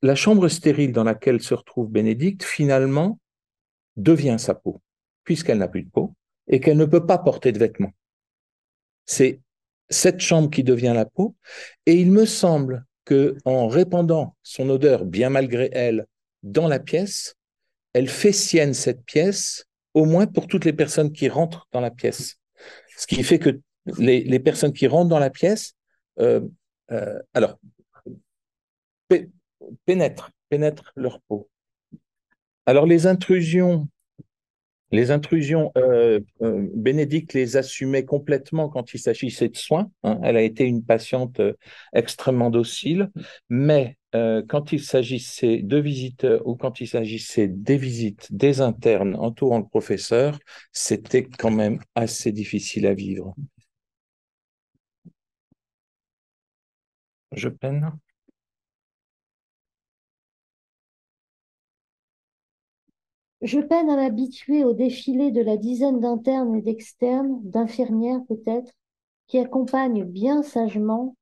la 0.01 0.15
chambre 0.15 0.47
stérile 0.47 0.91
dans 0.91 1.03
laquelle 1.03 1.41
se 1.41 1.53
retrouve 1.53 1.89
Bénédicte, 1.89 2.43
finalement, 2.43 3.19
devient 3.97 4.37
sa 4.39 4.55
peau, 4.55 4.81
puisqu'elle 5.23 5.59
n'a 5.59 5.67
plus 5.67 5.83
de 5.83 5.89
peau 5.89 6.13
et 6.47 6.59
qu'elle 6.59 6.77
ne 6.77 6.85
peut 6.85 7.05
pas 7.05 7.17
porter 7.17 7.51
de 7.51 7.59
vêtements. 7.59 7.93
C'est 9.05 9.39
cette 9.89 10.19
chambre 10.19 10.49
qui 10.49 10.63
devient 10.63 10.93
la 10.95 11.05
peau, 11.05 11.35
et 11.85 11.95
il 11.95 12.11
me 12.11 12.25
semble 12.25 12.85
que 13.05 13.37
en 13.45 13.67
répandant 13.67 14.35
son 14.43 14.69
odeur, 14.69 15.05
bien 15.05 15.29
malgré 15.29 15.69
elle, 15.73 16.05
dans 16.43 16.67
la 16.67 16.79
pièce, 16.79 17.35
elle 17.93 18.07
fait 18.07 18.31
sienne 18.31 18.73
cette 18.73 19.03
pièce, 19.03 19.65
au 19.93 20.05
moins 20.05 20.27
pour 20.27 20.47
toutes 20.47 20.65
les 20.65 20.73
personnes 20.73 21.11
qui 21.11 21.29
rentrent 21.29 21.67
dans 21.71 21.81
la 21.81 21.91
pièce. 21.91 22.37
Ce 22.97 23.07
qui 23.07 23.23
fait 23.23 23.39
que 23.39 23.59
les, 23.97 24.39
personnes 24.39 24.73
qui 24.73 24.87
rentrent 24.87 25.09
dans 25.09 25.19
la 25.19 25.29
pièce, 25.29 25.73
euh, 26.19 26.41
euh, 26.91 27.19
alors, 27.33 27.57
pénètrent, 29.85 30.31
pénètrent 30.49 30.91
leur 30.95 31.19
peau. 31.21 31.49
Alors 32.65 32.85
les 32.85 33.07
intrusions 33.07 33.87
les 34.91 35.11
intrusions, 35.11 35.71
euh, 35.77 36.19
euh, 36.41 36.67
Bénédicte 36.73 37.33
les 37.33 37.57
assumait 37.57 38.05
complètement 38.05 38.69
quand 38.69 38.93
il 38.93 38.99
s'agissait 38.99 39.49
de 39.49 39.57
soins. 39.57 39.89
Hein. 40.03 40.19
Elle 40.23 40.37
a 40.37 40.41
été 40.41 40.65
une 40.65 40.83
patiente 40.83 41.39
euh, 41.39 41.53
extrêmement 41.93 42.49
docile, 42.49 43.11
mais 43.49 43.97
quand 44.49 44.73
il 44.73 44.81
s'agissait 44.83 45.61
de 45.63 45.77
visiteurs 45.77 46.45
ou 46.45 46.57
quand 46.57 46.81
il 46.81 46.87
s'agissait 46.87 47.47
des 47.47 47.77
visites 47.77 48.27
des 48.29 48.59
internes 48.59 49.15
entourant 49.15 49.59
le 49.59 49.65
professeur, 49.65 50.37
c'était 50.73 51.23
quand 51.23 51.51
même 51.51 51.79
assez 51.95 52.33
difficile 52.33 52.87
à 52.87 52.93
vivre. 52.93 53.33
Je 57.33 57.49
peine. 57.49 57.91
Je 63.41 63.59
peine 63.59 63.89
à 63.89 63.95
m'habituer 63.95 64.63
au 64.63 64.73
défilé 64.73 65.31
de 65.31 65.41
la 65.41 65.57
dizaine 65.57 65.99
d'internes 65.99 66.55
et 66.55 66.61
d'externes, 66.61 67.39
d'infirmières 67.43 68.23
peut-être, 68.27 68.71
qui 69.25 69.39
accompagnent 69.39 70.03
bien 70.03 70.43
sagement 70.43 71.15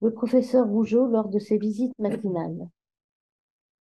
le 0.00 0.12
professeur 0.12 0.66
Rougeau 0.66 1.06
lors 1.06 1.28
de 1.28 1.38
ses 1.38 1.58
visites 1.58 1.98
matinales. 1.98 2.68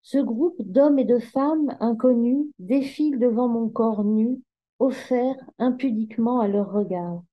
Ce 0.04 0.18
groupe 0.18 0.62
d'hommes 0.62 1.00
et 1.00 1.06
de 1.06 1.20
femmes 1.20 1.76
inconnus 1.82 2.46
défile 2.60 3.20
devant 3.20 3.50
mon 3.50 3.68
corps 3.68 4.06
nu, 4.06 4.42
offert 4.80 5.36
impudiquement 5.60 6.40
à 6.40 6.48
leur 6.48 6.72
regard. 6.72 7.24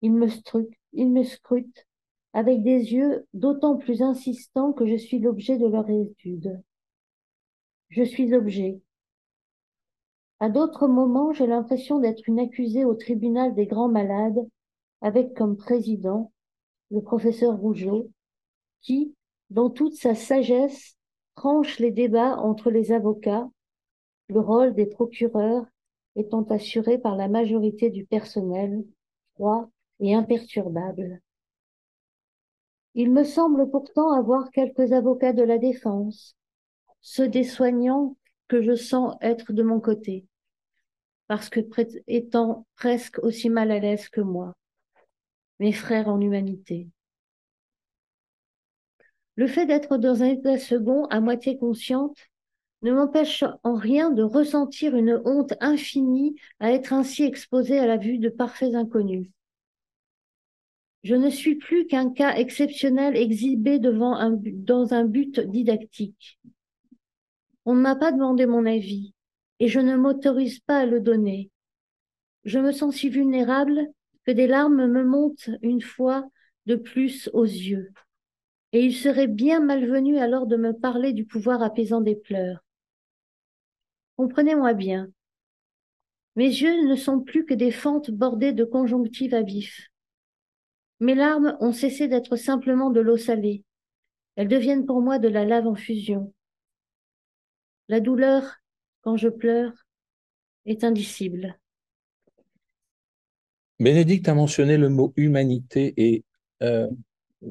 Ils 0.00 0.12
me, 0.12 0.28
ils 0.92 1.10
me 1.10 1.24
scrutent 1.24 1.86
avec 2.32 2.62
des 2.62 2.92
yeux 2.92 3.26
d'autant 3.34 3.76
plus 3.76 4.02
insistants 4.02 4.72
que 4.72 4.86
je 4.86 4.96
suis 4.96 5.18
l'objet 5.18 5.58
de 5.58 5.66
leur 5.66 5.88
étude. 5.88 6.60
Je 7.88 8.02
suis 8.02 8.34
objet, 8.34 8.80
à 10.40 10.48
d'autres 10.48 10.88
moments, 10.88 11.32
j'ai 11.32 11.46
l'impression 11.46 11.98
d'être 12.00 12.28
une 12.28 12.40
accusée 12.40 12.84
au 12.84 12.94
tribunal 12.94 13.54
des 13.54 13.66
grands 13.66 13.88
malades, 13.88 14.46
avec 15.00 15.34
comme 15.34 15.56
président 15.56 16.32
le 16.90 17.00
professeur 17.00 17.56
Rougeau, 17.56 18.10
qui, 18.80 19.14
dans 19.50 19.70
toute 19.70 19.94
sa 19.94 20.14
sagesse, 20.14 20.96
tranche 21.34 21.78
les 21.78 21.90
débats 21.90 22.36
entre 22.36 22.70
les 22.70 22.92
avocats, 22.92 23.48
le 24.28 24.40
rôle 24.40 24.74
des 24.74 24.86
procureurs 24.86 25.66
étant 26.16 26.42
assuré 26.44 26.98
par 26.98 27.16
la 27.16 27.28
majorité 27.28 27.90
du 27.90 28.06
personnel, 28.06 28.84
froid 29.34 29.70
et 30.00 30.14
imperturbable. 30.14 31.20
Il 32.94 33.10
me 33.10 33.24
semble 33.24 33.68
pourtant 33.70 34.12
avoir 34.12 34.50
quelques 34.50 34.92
avocats 34.92 35.32
de 35.32 35.42
la 35.42 35.58
défense, 35.58 36.36
ceux 37.00 37.28
des 37.28 37.42
soignants 37.42 38.16
que 38.48 38.62
je 38.62 38.74
sens 38.74 39.16
être 39.20 39.52
de 39.52 39.62
mon 39.62 39.80
côté, 39.80 40.26
parce 41.28 41.48
que 41.48 41.60
étant 42.06 42.66
presque 42.76 43.18
aussi 43.20 43.48
mal 43.50 43.70
à 43.70 43.78
l'aise 43.78 44.08
que 44.08 44.20
moi, 44.20 44.54
mes 45.58 45.72
frères 45.72 46.08
en 46.08 46.20
humanité. 46.20 46.88
Le 49.36 49.46
fait 49.46 49.66
d'être 49.66 49.96
dans 49.96 50.22
un 50.22 50.26
état 50.26 50.58
second, 50.58 51.06
à 51.06 51.20
moitié 51.20 51.58
consciente, 51.58 52.16
ne 52.82 52.92
m'empêche 52.92 53.42
en 53.62 53.74
rien 53.74 54.10
de 54.10 54.22
ressentir 54.22 54.94
une 54.94 55.20
honte 55.24 55.54
infinie 55.60 56.36
à 56.60 56.70
être 56.70 56.92
ainsi 56.92 57.24
exposée 57.24 57.78
à 57.78 57.86
la 57.86 57.96
vue 57.96 58.18
de 58.18 58.28
parfaits 58.28 58.74
inconnus. 58.74 59.30
Je 61.02 61.14
ne 61.14 61.30
suis 61.30 61.56
plus 61.56 61.86
qu'un 61.86 62.10
cas 62.10 62.34
exceptionnel 62.36 63.16
exhibé 63.16 63.78
devant 63.78 64.16
dans 64.42 64.94
un 64.94 65.04
but 65.04 65.40
didactique. 65.40 66.38
On 67.64 67.74
ne 67.74 67.80
m'a 67.80 67.96
pas 67.96 68.12
demandé 68.12 68.46
mon 68.46 68.66
avis 68.66 69.14
et 69.60 69.68
je 69.68 69.80
ne 69.80 69.96
m'autorise 69.96 70.60
pas 70.60 70.78
à 70.80 70.86
le 70.86 71.00
donner. 71.00 71.50
Je 72.44 72.58
me 72.58 72.72
sens 72.72 72.96
si 72.96 73.08
vulnérable 73.08 73.88
que 74.26 74.32
des 74.32 74.46
larmes 74.46 74.86
me 74.86 75.04
montent 75.04 75.50
une 75.62 75.80
fois 75.80 76.28
de 76.66 76.76
plus 76.76 77.30
aux 77.32 77.44
yeux. 77.44 77.90
Et 78.72 78.84
il 78.84 78.94
serait 78.94 79.28
bien 79.28 79.60
malvenu 79.60 80.18
alors 80.18 80.46
de 80.46 80.56
me 80.56 80.72
parler 80.72 81.12
du 81.12 81.24
pouvoir 81.24 81.62
apaisant 81.62 82.00
des 82.00 82.16
pleurs. 82.16 82.64
Comprenez-moi 84.16 84.74
bien. 84.74 85.08
Mes 86.36 86.48
yeux 86.48 86.86
ne 86.86 86.96
sont 86.96 87.20
plus 87.20 87.44
que 87.44 87.54
des 87.54 87.70
fentes 87.70 88.10
bordées 88.10 88.52
de 88.52 88.64
conjonctives 88.64 89.34
à 89.34 89.42
vif. 89.42 89.88
Mes 91.00 91.14
larmes 91.14 91.56
ont 91.60 91.72
cessé 91.72 92.08
d'être 92.08 92.36
simplement 92.36 92.90
de 92.90 93.00
l'eau 93.00 93.16
salée. 93.16 93.62
Elles 94.36 94.48
deviennent 94.48 94.86
pour 94.86 95.00
moi 95.00 95.18
de 95.18 95.28
la 95.28 95.44
lave 95.44 95.66
en 95.66 95.74
fusion. 95.74 96.32
La 97.88 98.00
douleur, 98.00 98.60
quand 99.02 99.16
je 99.16 99.28
pleure, 99.28 99.72
est 100.64 100.84
indicible. 100.84 101.58
Bénédicte 103.78 104.28
a 104.28 104.34
mentionné 104.34 104.78
le 104.78 104.88
mot 104.88 105.12
humanité 105.16 105.92
et 105.96 106.24
euh, 106.62 106.88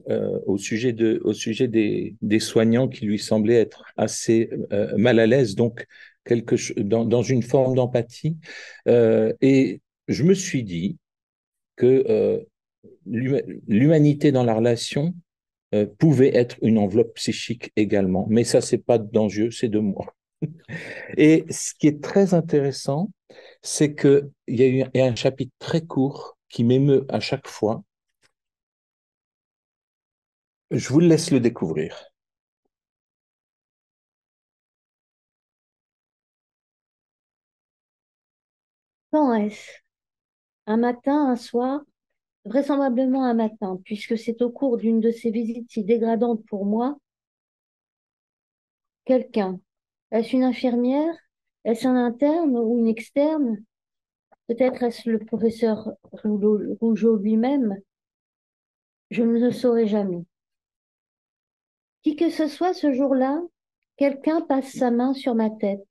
euh, 0.10 0.40
au 0.48 0.58
sujet, 0.58 0.92
de, 0.92 1.22
au 1.24 1.34
sujet 1.34 1.68
des, 1.68 2.16
des, 2.24 2.40
soignants 2.40 2.88
qui 2.88 3.06
lui 3.06 3.20
semblaient 3.20 3.60
être 3.60 3.84
assez 3.96 4.50
euh, 4.72 4.98
mal 4.98 5.20
à 5.20 5.28
l'aise, 5.28 5.54
donc 5.54 5.86
quelque, 6.26 6.56
dans, 6.80 7.06
dans 7.06 7.22
une 7.22 7.44
forme 7.44 7.76
d'empathie. 7.76 8.38
Et 8.88 9.82
je 10.08 10.24
me 10.24 10.34
suis 10.34 10.64
dit 10.64 10.98
que 11.76 12.44
l'humanité 13.06 14.32
dans 14.32 14.44
la 14.44 14.56
relation 14.56 15.14
pouvait 16.00 16.36
être 16.36 16.58
une 16.64 16.80
enveloppe 16.80 17.14
psychique 17.16 17.72
également. 17.76 18.26
Mais 18.30 18.44
ça, 18.44 18.62
c'est 18.62 18.80
pas 18.80 18.98
d'enjeu, 18.98 19.52
c'est 19.52 19.70
de 19.70 19.80
moi. 19.80 20.16
Et 21.18 21.46
ce 21.50 21.74
qui 21.76 21.88
est 21.88 22.04
très 22.04 22.34
intéressant, 22.34 23.12
c'est 23.62 23.96
qu'il 23.96 24.32
y, 24.48 24.84
a 24.84 25.06
un 25.06 25.16
chapitre 25.16 25.54
très 25.60 25.82
court 25.86 26.38
qui 26.50 26.64
m'émeut 26.64 27.06
à 27.10 27.20
chaque 27.20 27.48
fois. 27.48 27.84
Je 30.72 30.90
vous 30.90 31.00
laisse 31.00 31.32
le 31.32 31.40
découvrir. 31.40 32.12
Quand 39.12 39.34
est-ce? 39.36 39.70
Un 40.68 40.78
matin, 40.78 41.30
un 41.30 41.36
soir? 41.36 41.82
Vraisemblablement 42.46 43.26
un 43.26 43.34
matin, 43.34 43.80
puisque 43.86 44.18
c'est 44.18 44.42
au 44.42 44.52
cours 44.52 44.78
d'une 44.78 45.00
de 45.00 45.12
ces 45.12 45.32
visites 45.32 45.72
si 45.72 45.84
dégradantes 45.84 46.46
pour 46.46 46.66
moi, 46.66 46.98
quelqu'un, 49.06 49.60
est-ce 50.14 50.36
une 50.36 50.44
infirmière, 50.44 51.14
est-ce 51.66 51.88
un 51.88 51.96
interne 51.96 52.56
ou 52.56 52.78
une 52.80 52.88
externe, 52.88 53.58
peut-être 54.48 54.84
est-ce 54.84 55.10
le 55.10 55.20
professeur 55.20 55.92
Rougeau 56.14 57.18
lui-même, 57.18 57.76
je 59.10 59.24
ne 59.24 59.40
le 59.40 59.52
saurai 59.52 59.88
jamais. 59.88 60.24
Qui 62.04 62.16
que 62.16 62.30
ce 62.30 62.48
soit 62.48 62.74
ce 62.74 62.94
jour-là, 62.94 63.42
quelqu'un 63.98 64.42
passe 64.42 64.72
sa 64.72 64.92
main 64.92 65.14
sur 65.14 65.34
ma 65.34 65.50
tête, 65.50 65.88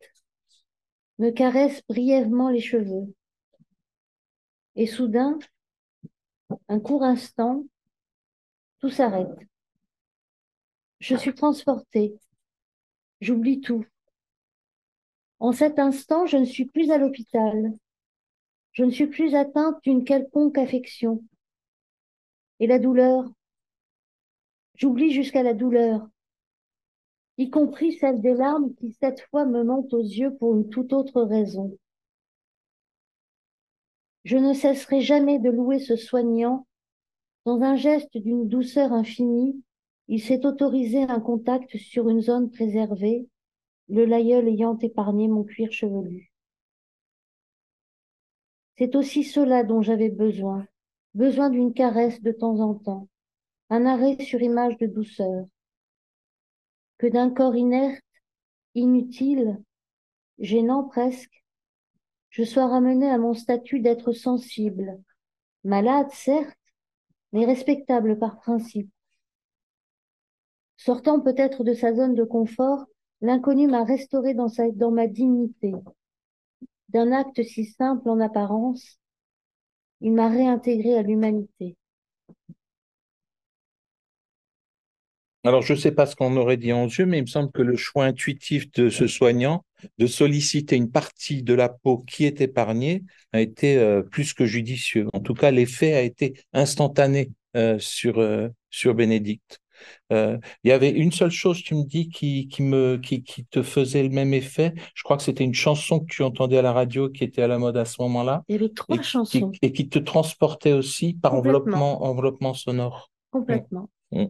me 1.19 1.31
caresse 1.31 1.83
brièvement 1.89 2.49
les 2.49 2.61
cheveux, 2.61 3.13
et 4.77 4.87
soudain, 4.87 5.39
un 6.69 6.79
court 6.79 7.03
instant, 7.03 7.65
tout 8.79 8.91
s'arrête. 8.91 9.29
Je 11.01 11.17
suis 11.17 11.35
transportée. 11.35 12.15
J'oublie 13.21 13.61
tout. 13.61 13.85
En 15.43 15.51
cet 15.51 15.81
instant, 15.81 16.25
je 16.25 16.37
ne 16.37 16.45
suis 16.45 16.67
plus 16.67 16.93
à 16.93 16.99
l'hôpital. 16.99 17.73
Je 18.71 18.85
ne 18.85 18.93
suis 18.93 19.09
plus 19.09 19.35
atteinte 19.35 19.75
d'une 19.83 20.05
quelconque 20.05 20.57
affection. 20.57 21.25
Et 22.61 22.69
la 22.69 22.79
douleur, 22.79 23.29
j'oublie 24.77 25.11
jusqu'à 25.11 25.43
la 25.43 25.53
douleur, 25.53 26.07
y 27.39 27.51
compris 27.51 27.95
celle 27.95 28.21
des 28.21 28.35
larmes 28.35 28.73
qui 28.77 28.93
cette 28.93 29.23
fois 29.31 29.45
me 29.45 29.65
montent 29.65 29.93
aux 29.93 30.05
yeux 30.05 30.33
pour 30.37 30.55
une 30.55 30.69
toute 30.69 30.93
autre 30.93 31.21
raison. 31.23 31.77
Je 34.23 34.37
ne 34.37 34.53
cesserai 34.53 35.01
jamais 35.01 35.41
de 35.41 35.51
louer 35.51 35.81
ce 35.81 35.97
soignant. 35.97 36.69
Dans 37.47 37.61
un 37.63 37.75
geste 37.75 38.17
d'une 38.17 38.47
douceur 38.47 38.93
infinie, 38.93 39.61
il 40.07 40.23
s'est 40.23 40.47
autorisé 40.47 41.03
un 41.03 41.19
contact 41.19 41.77
sur 41.79 42.09
une 42.09 42.21
zone 42.21 42.49
préservée, 42.49 43.27
le 43.93 44.07
laïeul 44.07 44.49
ayant 44.49 44.79
épargné 44.79 45.29
mon 45.29 45.45
cuir 45.45 45.71
chevelu. 45.71 46.33
C'est 48.79 48.97
aussi 48.97 49.23
cela 49.23 49.65
dont 49.65 49.83
j'avais 49.83 50.09
besoin, 50.09 50.67
besoin 51.13 51.51
d'une 51.51 51.75
caresse 51.75 52.23
de 52.23 52.33
temps 52.33 52.59
en 52.61 52.75
temps, 52.75 53.09
un 53.69 53.85
arrêt 53.85 54.17
sur 54.25 54.41
image 54.41 54.79
de 54.79 54.87
douceur, 54.87 55.45
que 56.97 57.07
d'un 57.07 57.29
corps 57.29 57.55
inerte, 57.55 58.03
inutile, 58.75 59.63
gênant 60.39 60.85
presque, 60.85 61.45
je 62.31 62.45
sois 62.45 62.69
ramené 62.69 63.11
à 63.11 63.19
mon 63.19 63.35
statut 63.35 63.81
d'être 63.81 64.13
sensible, 64.13 65.03
malade 65.65 66.11
certes, 66.13 66.57
mais 67.33 67.45
respectable 67.45 68.19
par 68.19 68.41
principe. 68.41 68.91
Sortant 70.79 71.21
peut-être 71.21 71.63
de 71.63 71.75
sa 71.75 71.95
zone 71.95 72.15
de 72.15 72.25
confort, 72.25 72.87
l'inconnu 73.23 73.69
m'a 73.69 73.85
restauré 73.85 74.35
dans, 74.35 74.91
ma 74.91 75.07
dignité. 75.07 75.73
D'un 76.89 77.13
acte 77.13 77.43
si 77.43 77.65
simple 77.65 78.09
en 78.11 78.21
apparence, 78.21 78.99
il 80.01 80.13
m'a 80.13 80.29
réintégré 80.29 80.99
à 80.99 81.03
l'humanité. 81.03 81.77
Alors, 85.45 85.63
je 85.63 85.73
ne 85.73 85.79
sais 85.79 85.91
pas 85.91 86.07
ce 86.07 86.15
qu'on 86.15 86.37
aurait 86.37 86.57
dit 86.57 86.73
en 86.73 86.89
jeu, 86.89 87.05
mais 87.05 87.19
il 87.19 87.23
me 87.23 87.27
semble 87.27 87.51
que 87.51 87.63
le 87.63 87.77
choix 87.77 88.05
intuitif 88.05 88.71
de 88.73 88.91
ce 88.91 89.09
soignant 89.09 89.65
de 89.99 90.07
solliciter 90.07 90.77
une 90.77 90.91
partie 90.91 91.43
de 91.43 91.55
la 91.55 91.69
peau 91.69 91.99
qui 91.99 92.27
est 92.27 92.41
épargnée 92.41 93.03
a 93.33 93.41
été 93.41 93.77
euh, 93.77 94.03
plus 94.03 94.35
que 94.35 94.47
judicieux. 94.47 95.09
En 95.13 95.19
tout 95.19 95.35
cas, 95.35 95.51
l'effet 95.51 95.95
a 95.95 96.03
été 96.03 96.35
instantané 96.53 97.33
euh, 97.57 97.79
euh, 98.05 98.49
sur 98.71 98.95
Bénédicte. 98.95 99.61
Il 100.11 100.41
y 100.65 100.73
avait 100.73 100.91
une 100.91 101.13
seule 101.13 101.31
chose, 101.31 101.63
tu 101.63 101.75
me 101.75 101.85
dis, 101.85 102.09
qui, 102.09 102.49
qui, 102.49 102.63
me, 102.63 102.97
qui, 102.97 103.23
qui 103.23 103.45
te 103.45 103.63
faisait 103.63 104.03
le 104.03 104.11
même 104.11 104.35
effet. 104.35 104.75
Je 104.95 105.03
crois 105.03 105.17
que 105.17 105.23
c'était 105.23 105.45
une 105.45 105.55
chanson 105.55 106.01
que 106.01 106.07
tu 106.07 106.23
entendais 106.23 106.59
à 106.59 106.63
la 106.63 106.73
radio 106.73 107.09
qui 107.09 107.25
était 107.25 107.43
à 107.43 107.49
la 107.49 107.59
mode 107.59 107.77
à 107.77 107.85
ce 107.85 108.01
moment-là. 108.03 108.43
Il 108.49 108.57
y 108.57 108.59
avait 108.59 108.69
trois 108.71 108.97
et 108.97 109.03
chansons. 109.03 109.51
Qui, 109.51 109.59
et 109.63 109.73
qui 109.73 109.89
te 109.89 109.99
transportait 109.99 110.73
aussi 110.73 111.15
par 111.15 111.35
enveloppement, 111.35 112.05
enveloppement 112.05 112.55
sonore. 112.55 113.11
Complètement. 113.31 113.89
Mmh. 114.11 114.27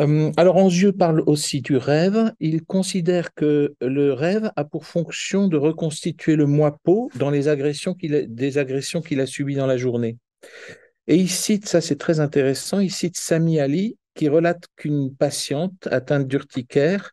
Euh, 0.00 0.32
alors, 0.36 0.56
Anzieux 0.56 0.92
parle 0.92 1.22
aussi 1.26 1.60
du 1.60 1.76
rêve. 1.76 2.32
Il 2.40 2.64
considère 2.64 3.32
que 3.34 3.74
le 3.80 4.12
rêve 4.12 4.50
a 4.56 4.64
pour 4.64 4.86
fonction 4.86 5.46
de 5.46 5.56
reconstituer 5.56 6.34
le 6.34 6.46
moi-peau 6.46 7.10
dans 7.16 7.30
les 7.30 7.46
agressions 7.48 7.94
qu'il 7.94 8.14
a, 8.14 8.22
des 8.22 8.58
agressions 8.58 9.02
qu'il 9.02 9.20
a 9.20 9.26
subies 9.26 9.54
dans 9.54 9.66
la 9.66 9.76
journée. 9.76 10.16
Et 11.06 11.16
il 11.16 11.28
cite, 11.28 11.68
ça 11.68 11.80
c'est 11.80 11.98
très 11.98 12.20
intéressant, 12.20 12.80
il 12.80 12.90
cite 12.90 13.16
Sami 13.16 13.60
Ali 13.60 13.98
qui 14.14 14.28
relate 14.28 14.64
qu'une 14.76 15.14
patiente 15.14 15.88
atteinte 15.90 16.28
d'urticaire 16.28 17.12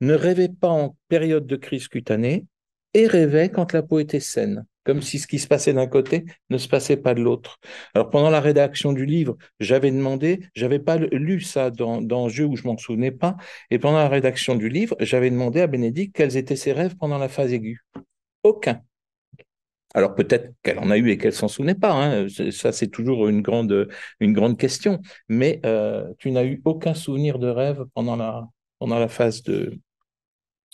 ne 0.00 0.14
rêvait 0.14 0.48
pas 0.48 0.68
en 0.68 0.96
période 1.08 1.46
de 1.46 1.56
crise 1.56 1.88
cutanée 1.88 2.46
et 2.94 3.06
rêvait 3.06 3.50
quand 3.50 3.72
la 3.72 3.82
peau 3.82 3.98
était 3.98 4.20
saine 4.20 4.64
comme 4.84 5.02
si 5.02 5.18
ce 5.18 5.26
qui 5.26 5.38
se 5.38 5.46
passait 5.46 5.72
d'un 5.72 5.86
côté 5.86 6.24
ne 6.48 6.58
se 6.58 6.68
passait 6.68 6.96
pas 6.96 7.14
de 7.14 7.20
l'autre. 7.20 7.58
Alors 7.94 8.10
pendant 8.10 8.30
la 8.30 8.40
rédaction 8.40 8.92
du 8.92 9.06
livre, 9.06 9.36
j'avais 9.60 9.90
demandé, 9.90 10.40
j'avais 10.54 10.78
pas 10.78 10.96
lu 10.96 11.40
ça 11.40 11.70
dans, 11.70 12.00
dans 12.00 12.28
jeu 12.28 12.44
où 12.44 12.56
je 12.56 12.64
m'en 12.64 12.76
souvenais 12.76 13.10
pas, 13.10 13.36
et 13.70 13.78
pendant 13.78 13.98
la 13.98 14.08
rédaction 14.08 14.54
du 14.56 14.68
livre, 14.68 14.96
j'avais 15.00 15.30
demandé 15.30 15.60
à 15.60 15.66
Bénédicte 15.66 16.16
quels 16.16 16.36
étaient 16.36 16.56
ses 16.56 16.72
rêves 16.72 16.96
pendant 16.96 17.18
la 17.18 17.28
phase 17.28 17.52
aiguë. 17.52 17.84
Aucun. 18.42 18.82
Alors 19.94 20.14
peut-être 20.14 20.52
qu'elle 20.62 20.78
en 20.78 20.90
a 20.90 20.98
eu 20.98 21.10
et 21.10 21.18
qu'elle 21.18 21.32
s'en 21.32 21.48
souvenait 21.48 21.74
pas. 21.74 21.92
Hein. 21.92 22.26
Ça, 22.50 22.72
c'est 22.72 22.88
toujours 22.88 23.28
une 23.28 23.42
grande, 23.42 23.88
une 24.20 24.32
grande 24.32 24.56
question. 24.58 25.00
Mais 25.28 25.60
euh, 25.66 26.12
tu 26.18 26.30
n'as 26.30 26.44
eu 26.44 26.62
aucun 26.64 26.94
souvenir 26.94 27.38
de 27.38 27.48
rêve 27.48 27.84
pendant 27.94 28.16
la, 28.16 28.46
pendant 28.78 28.98
la 28.98 29.08
phase 29.08 29.42
de 29.42 29.78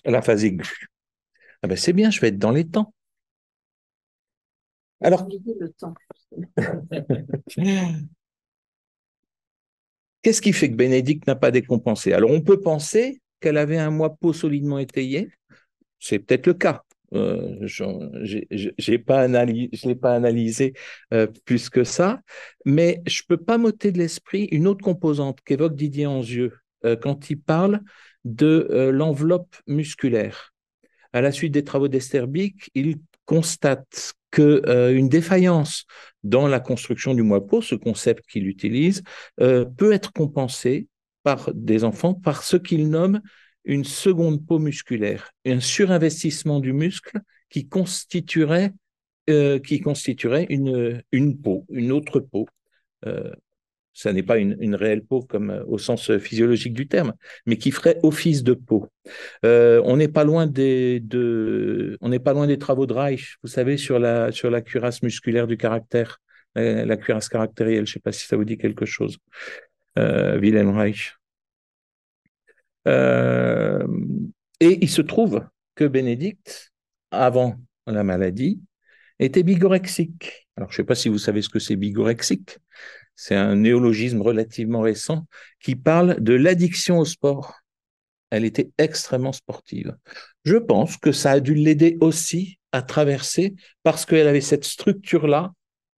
la 0.05 0.23
phase 0.23 0.45
aiguë. 0.45 0.89
Ah 1.63 1.69
ben 1.69 1.77
c'est 1.77 1.93
bien, 1.93 2.11
je 2.11 2.21
vais 2.21 2.29
être 2.29 2.39
dans 2.39 2.53
les 2.53 2.67
temps. 2.69 2.93
Alors, 5.03 5.27
le 5.29 5.69
temps. 5.71 5.95
Qu'est-ce 10.23 10.43
qui 10.43 10.53
fait 10.53 10.71
que 10.71 10.75
Bénédicte 10.75 11.27
n'a 11.27 11.37
pas 11.37 11.51
décompensé? 11.51 12.13
Alors, 12.13 12.31
on 12.31 12.41
peut 12.41 12.61
penser 12.61 13.21
qu'elle 13.41 13.59
avait 13.59 13.79
un 13.79 13.91
mois 13.91 14.17
peau 14.17 14.33
solidement 14.33 14.79
étayé. 14.79 15.31
C'est 16.01 16.19
peut-être 16.19 16.47
le 16.47 16.55
cas. 16.55 16.86
Euh, 17.15 17.57
je 17.63 18.91
n'ai 18.91 18.99
pas, 18.99 19.21
analysé, 19.21 19.95
pas 19.95 20.15
analysé 20.15 20.75
euh, 21.15 21.27
plus 21.45 21.71
que 21.71 21.85
ça, 21.85 22.21
mais 22.65 23.03
je 23.07 23.23
ne 23.23 23.37
peux 23.37 23.43
pas 23.43 23.59
m'ôter 23.59 23.93
de 23.93 23.99
l'esprit 23.99 24.45
une 24.51 24.67
autre 24.67 24.85
composante 24.85 25.41
qu'évoque 25.45 25.77
Didier 25.77 26.07
Anzieux 26.07 26.53
euh, 26.85 26.97
quand 26.97 27.31
il 27.31 27.41
parle 27.41 27.81
de 28.25 28.91
l'enveloppe 28.93 29.55
musculaire. 29.69 30.53
À 31.13 31.21
la 31.21 31.31
suite 31.31 31.53
des 31.53 31.63
travaux 31.63 31.87
d'Esterbic, 31.87 32.71
il 32.75 32.97
constate 33.25 34.15
qu'une 34.33 35.09
défaillance 35.09 35.85
dans 36.25 36.49
la 36.49 36.59
construction 36.59 37.15
du 37.15 37.23
mois-peau, 37.23 37.63
ce 37.63 37.77
concept 37.77 38.27
qu'il 38.27 38.49
utilise, 38.49 39.05
peut 39.37 39.93
être 39.93 40.13
compensée 40.13 40.89
par 41.23 41.51
des 41.55 41.85
enfants 41.85 42.15
par 42.15 42.43
ce 42.43 42.57
qu'il 42.57 42.91
nomme 42.91 43.21
une 43.67 43.85
seconde 43.85 44.47
peau 44.47 44.59
musculaire, 44.59 45.31
un 45.45 45.61
surinvestissement 45.61 46.61
du 46.61 46.73
muscle 46.73 47.19
qui 47.51 47.69
constituerait, 47.69 48.73
constituerait 49.83 50.47
une, 50.49 51.39
peau, 51.39 51.67
une 51.69 51.93
autre 51.93 52.21
peau 52.21 52.47
ça 53.97 54.13
n'est 54.13 54.23
pas 54.23 54.37
une, 54.37 54.75
réelle 54.75 55.03
peau 55.03 55.23
comme 55.23 55.51
euh, 55.51 55.65
au 55.67 55.79
sens 55.79 56.11
euh, 56.11 56.19
physiologique 56.19 56.75
du 56.75 56.87
terme, 56.87 57.15
mais 57.47 57.57
qui 57.57 57.71
ferait 57.71 57.99
office 58.03 58.43
de 58.43 58.53
peau. 58.53 58.91
Euh, 59.45 59.81
on 59.85 59.97
n'est 59.97 60.09
pas 60.09 60.23
loin 60.23 60.47
des 60.47 61.01
travaux 62.61 62.87
de 62.87 62.93
Reich, 62.93 63.39
vous 63.43 63.49
savez 63.49 63.79
sur 63.79 63.99
la 63.99 64.33
sur 64.33 64.51
la 64.51 64.61
cuirasse 64.61 65.03
musculaire 65.03 65.47
du 65.47 65.57
caractère, 65.57 66.19
la, 66.55 66.97
cuirasse 66.97 67.31
caractérielle. 67.31 67.87
Je 67.87 67.93
ne 67.93 67.95
sais 67.95 68.01
pas 68.01 68.13
si 68.13 68.27
ça 68.27 68.37
vous 68.37 68.45
dit 68.45 68.59
quelque 68.59 68.85
chose. 68.85 69.17
Wilhelm 69.97 70.77
Reich. 70.77 71.15
Et 72.87 74.79
il 74.81 74.89
se 74.89 75.03
trouve 75.03 75.47
que 75.75 75.85
Bénédicte, 75.85 76.73
avant 77.11 77.57
la 77.87 78.05
maladie, 78.05 78.61
était 79.19 79.43
bigorexique. 79.43 80.49
Alors, 80.57 80.71
je 80.71 80.75
ne 80.75 80.77
sais 80.77 80.87
pas 80.87 80.95
si 80.95 81.09
vous 81.09 81.19
savez 81.19 81.43
ce 81.43 81.49
que 81.49 81.59
c'est 81.59 81.77
bigorexique. 81.77 82.59
C'est 83.15 83.35
un 83.35 83.57
néologisme 83.57 84.21
relativement 84.21 84.81
récent 84.81 85.27
qui 85.61 85.75
parle 85.75 86.21
de 86.21 86.35
l'addiction 86.35 86.99
au 86.99 87.05
sport. 87.05 87.55
Elle 88.31 88.45
était 88.45 88.71
extrêmement 88.79 89.33
sportive. 89.33 89.97
Je 90.45 90.57
pense 90.57 90.97
que 90.97 91.13
ça 91.13 91.33
a 91.33 91.41
dû 91.41 91.55
l'aider 91.55 91.97
aussi 92.01 92.59
à 92.73 92.83
traverser 92.83 93.55
parce 93.83 94.05
qu'elle 94.05 94.29
avait 94.29 94.41
cette 94.41 94.65
structure-là 94.65 95.53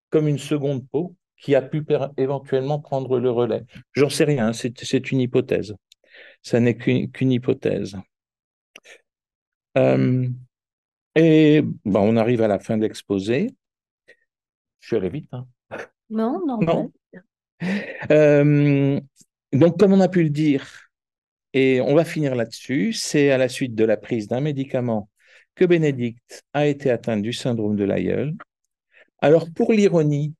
comme 0.09 0.27
une 0.27 0.37
seconde 0.37 0.87
peau 0.89 1.15
qui 1.37 1.55
a 1.55 1.61
pu 1.61 1.83
éventuellement 2.17 2.79
prendre 2.79 3.19
le 3.19 3.31
relais. 3.31 3.63
J'en 3.93 4.09
sais 4.09 4.25
rien, 4.25 4.53
c'est 4.53 5.11
une 5.11 5.21
hypothèse. 5.21 5.73
Ça 6.41 6.59
n'est 6.59 6.77
qu'une 6.77 7.31
hypothèse. 7.31 7.97
Euh, 9.77 10.27
et 11.15 11.61
bon, 11.85 12.13
on 12.13 12.15
arrive 12.15 12.41
à 12.41 12.47
la 12.47 12.59
fin 12.59 12.77
de 12.77 12.83
l'exposé. 12.83 13.49
Je 14.79 14.87
suis 14.87 14.95
allé 14.95 15.09
vite. 15.09 15.29
Hein. 15.31 15.47
Non, 16.09 16.41
non. 16.45 16.59
non. 16.61 16.91
Euh, 18.11 18.99
donc, 19.51 19.79
comme 19.79 19.93
on 19.93 19.99
a 19.99 20.07
pu 20.07 20.23
le 20.23 20.29
dire, 20.29 20.89
et 21.53 21.81
on 21.81 21.95
va 21.95 22.05
finir 22.05 22.35
là-dessus, 22.35 22.93
c'est 22.93 23.31
à 23.31 23.37
la 23.37 23.49
suite 23.49 23.73
de 23.75 23.83
la 23.83 23.97
prise 23.97 24.27
d'un 24.27 24.41
médicament 24.41 25.09
que 25.55 25.65
Bénédicte 25.65 26.43
a 26.53 26.67
été 26.67 26.91
atteinte 26.91 27.23
du 27.23 27.33
syndrome 27.33 27.75
de 27.75 27.83
l'aïeul. 27.83 28.35
Alors, 29.19 29.47
pour 29.51 29.73
l'ironie, 29.73 30.35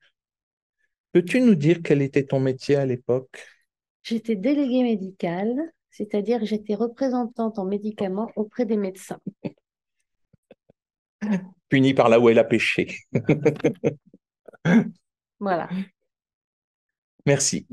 peux-tu 1.11 1.41
nous 1.41 1.55
dire 1.55 1.79
quel 1.83 2.01
était 2.01 2.25
ton 2.25 2.39
métier 2.39 2.75
à 2.75 2.85
l'époque? 2.85 3.43
J'étais 4.03 4.35
déléguée 4.35 4.83
médicale, 4.83 5.55
c'est-à-dire 5.91 6.45
j'étais 6.45 6.75
représentante 6.75 7.59
en 7.59 7.65
médicaments 7.65 8.31
auprès 8.35 8.65
des 8.65 8.77
médecins. 8.77 9.19
Punie 11.69 11.93
par 11.93 12.09
là 12.09 12.19
où 12.19 12.29
elle 12.29 12.39
a 12.39 12.43
péché. 12.43 12.99
voilà. 15.39 15.69
Merci. 17.25 17.67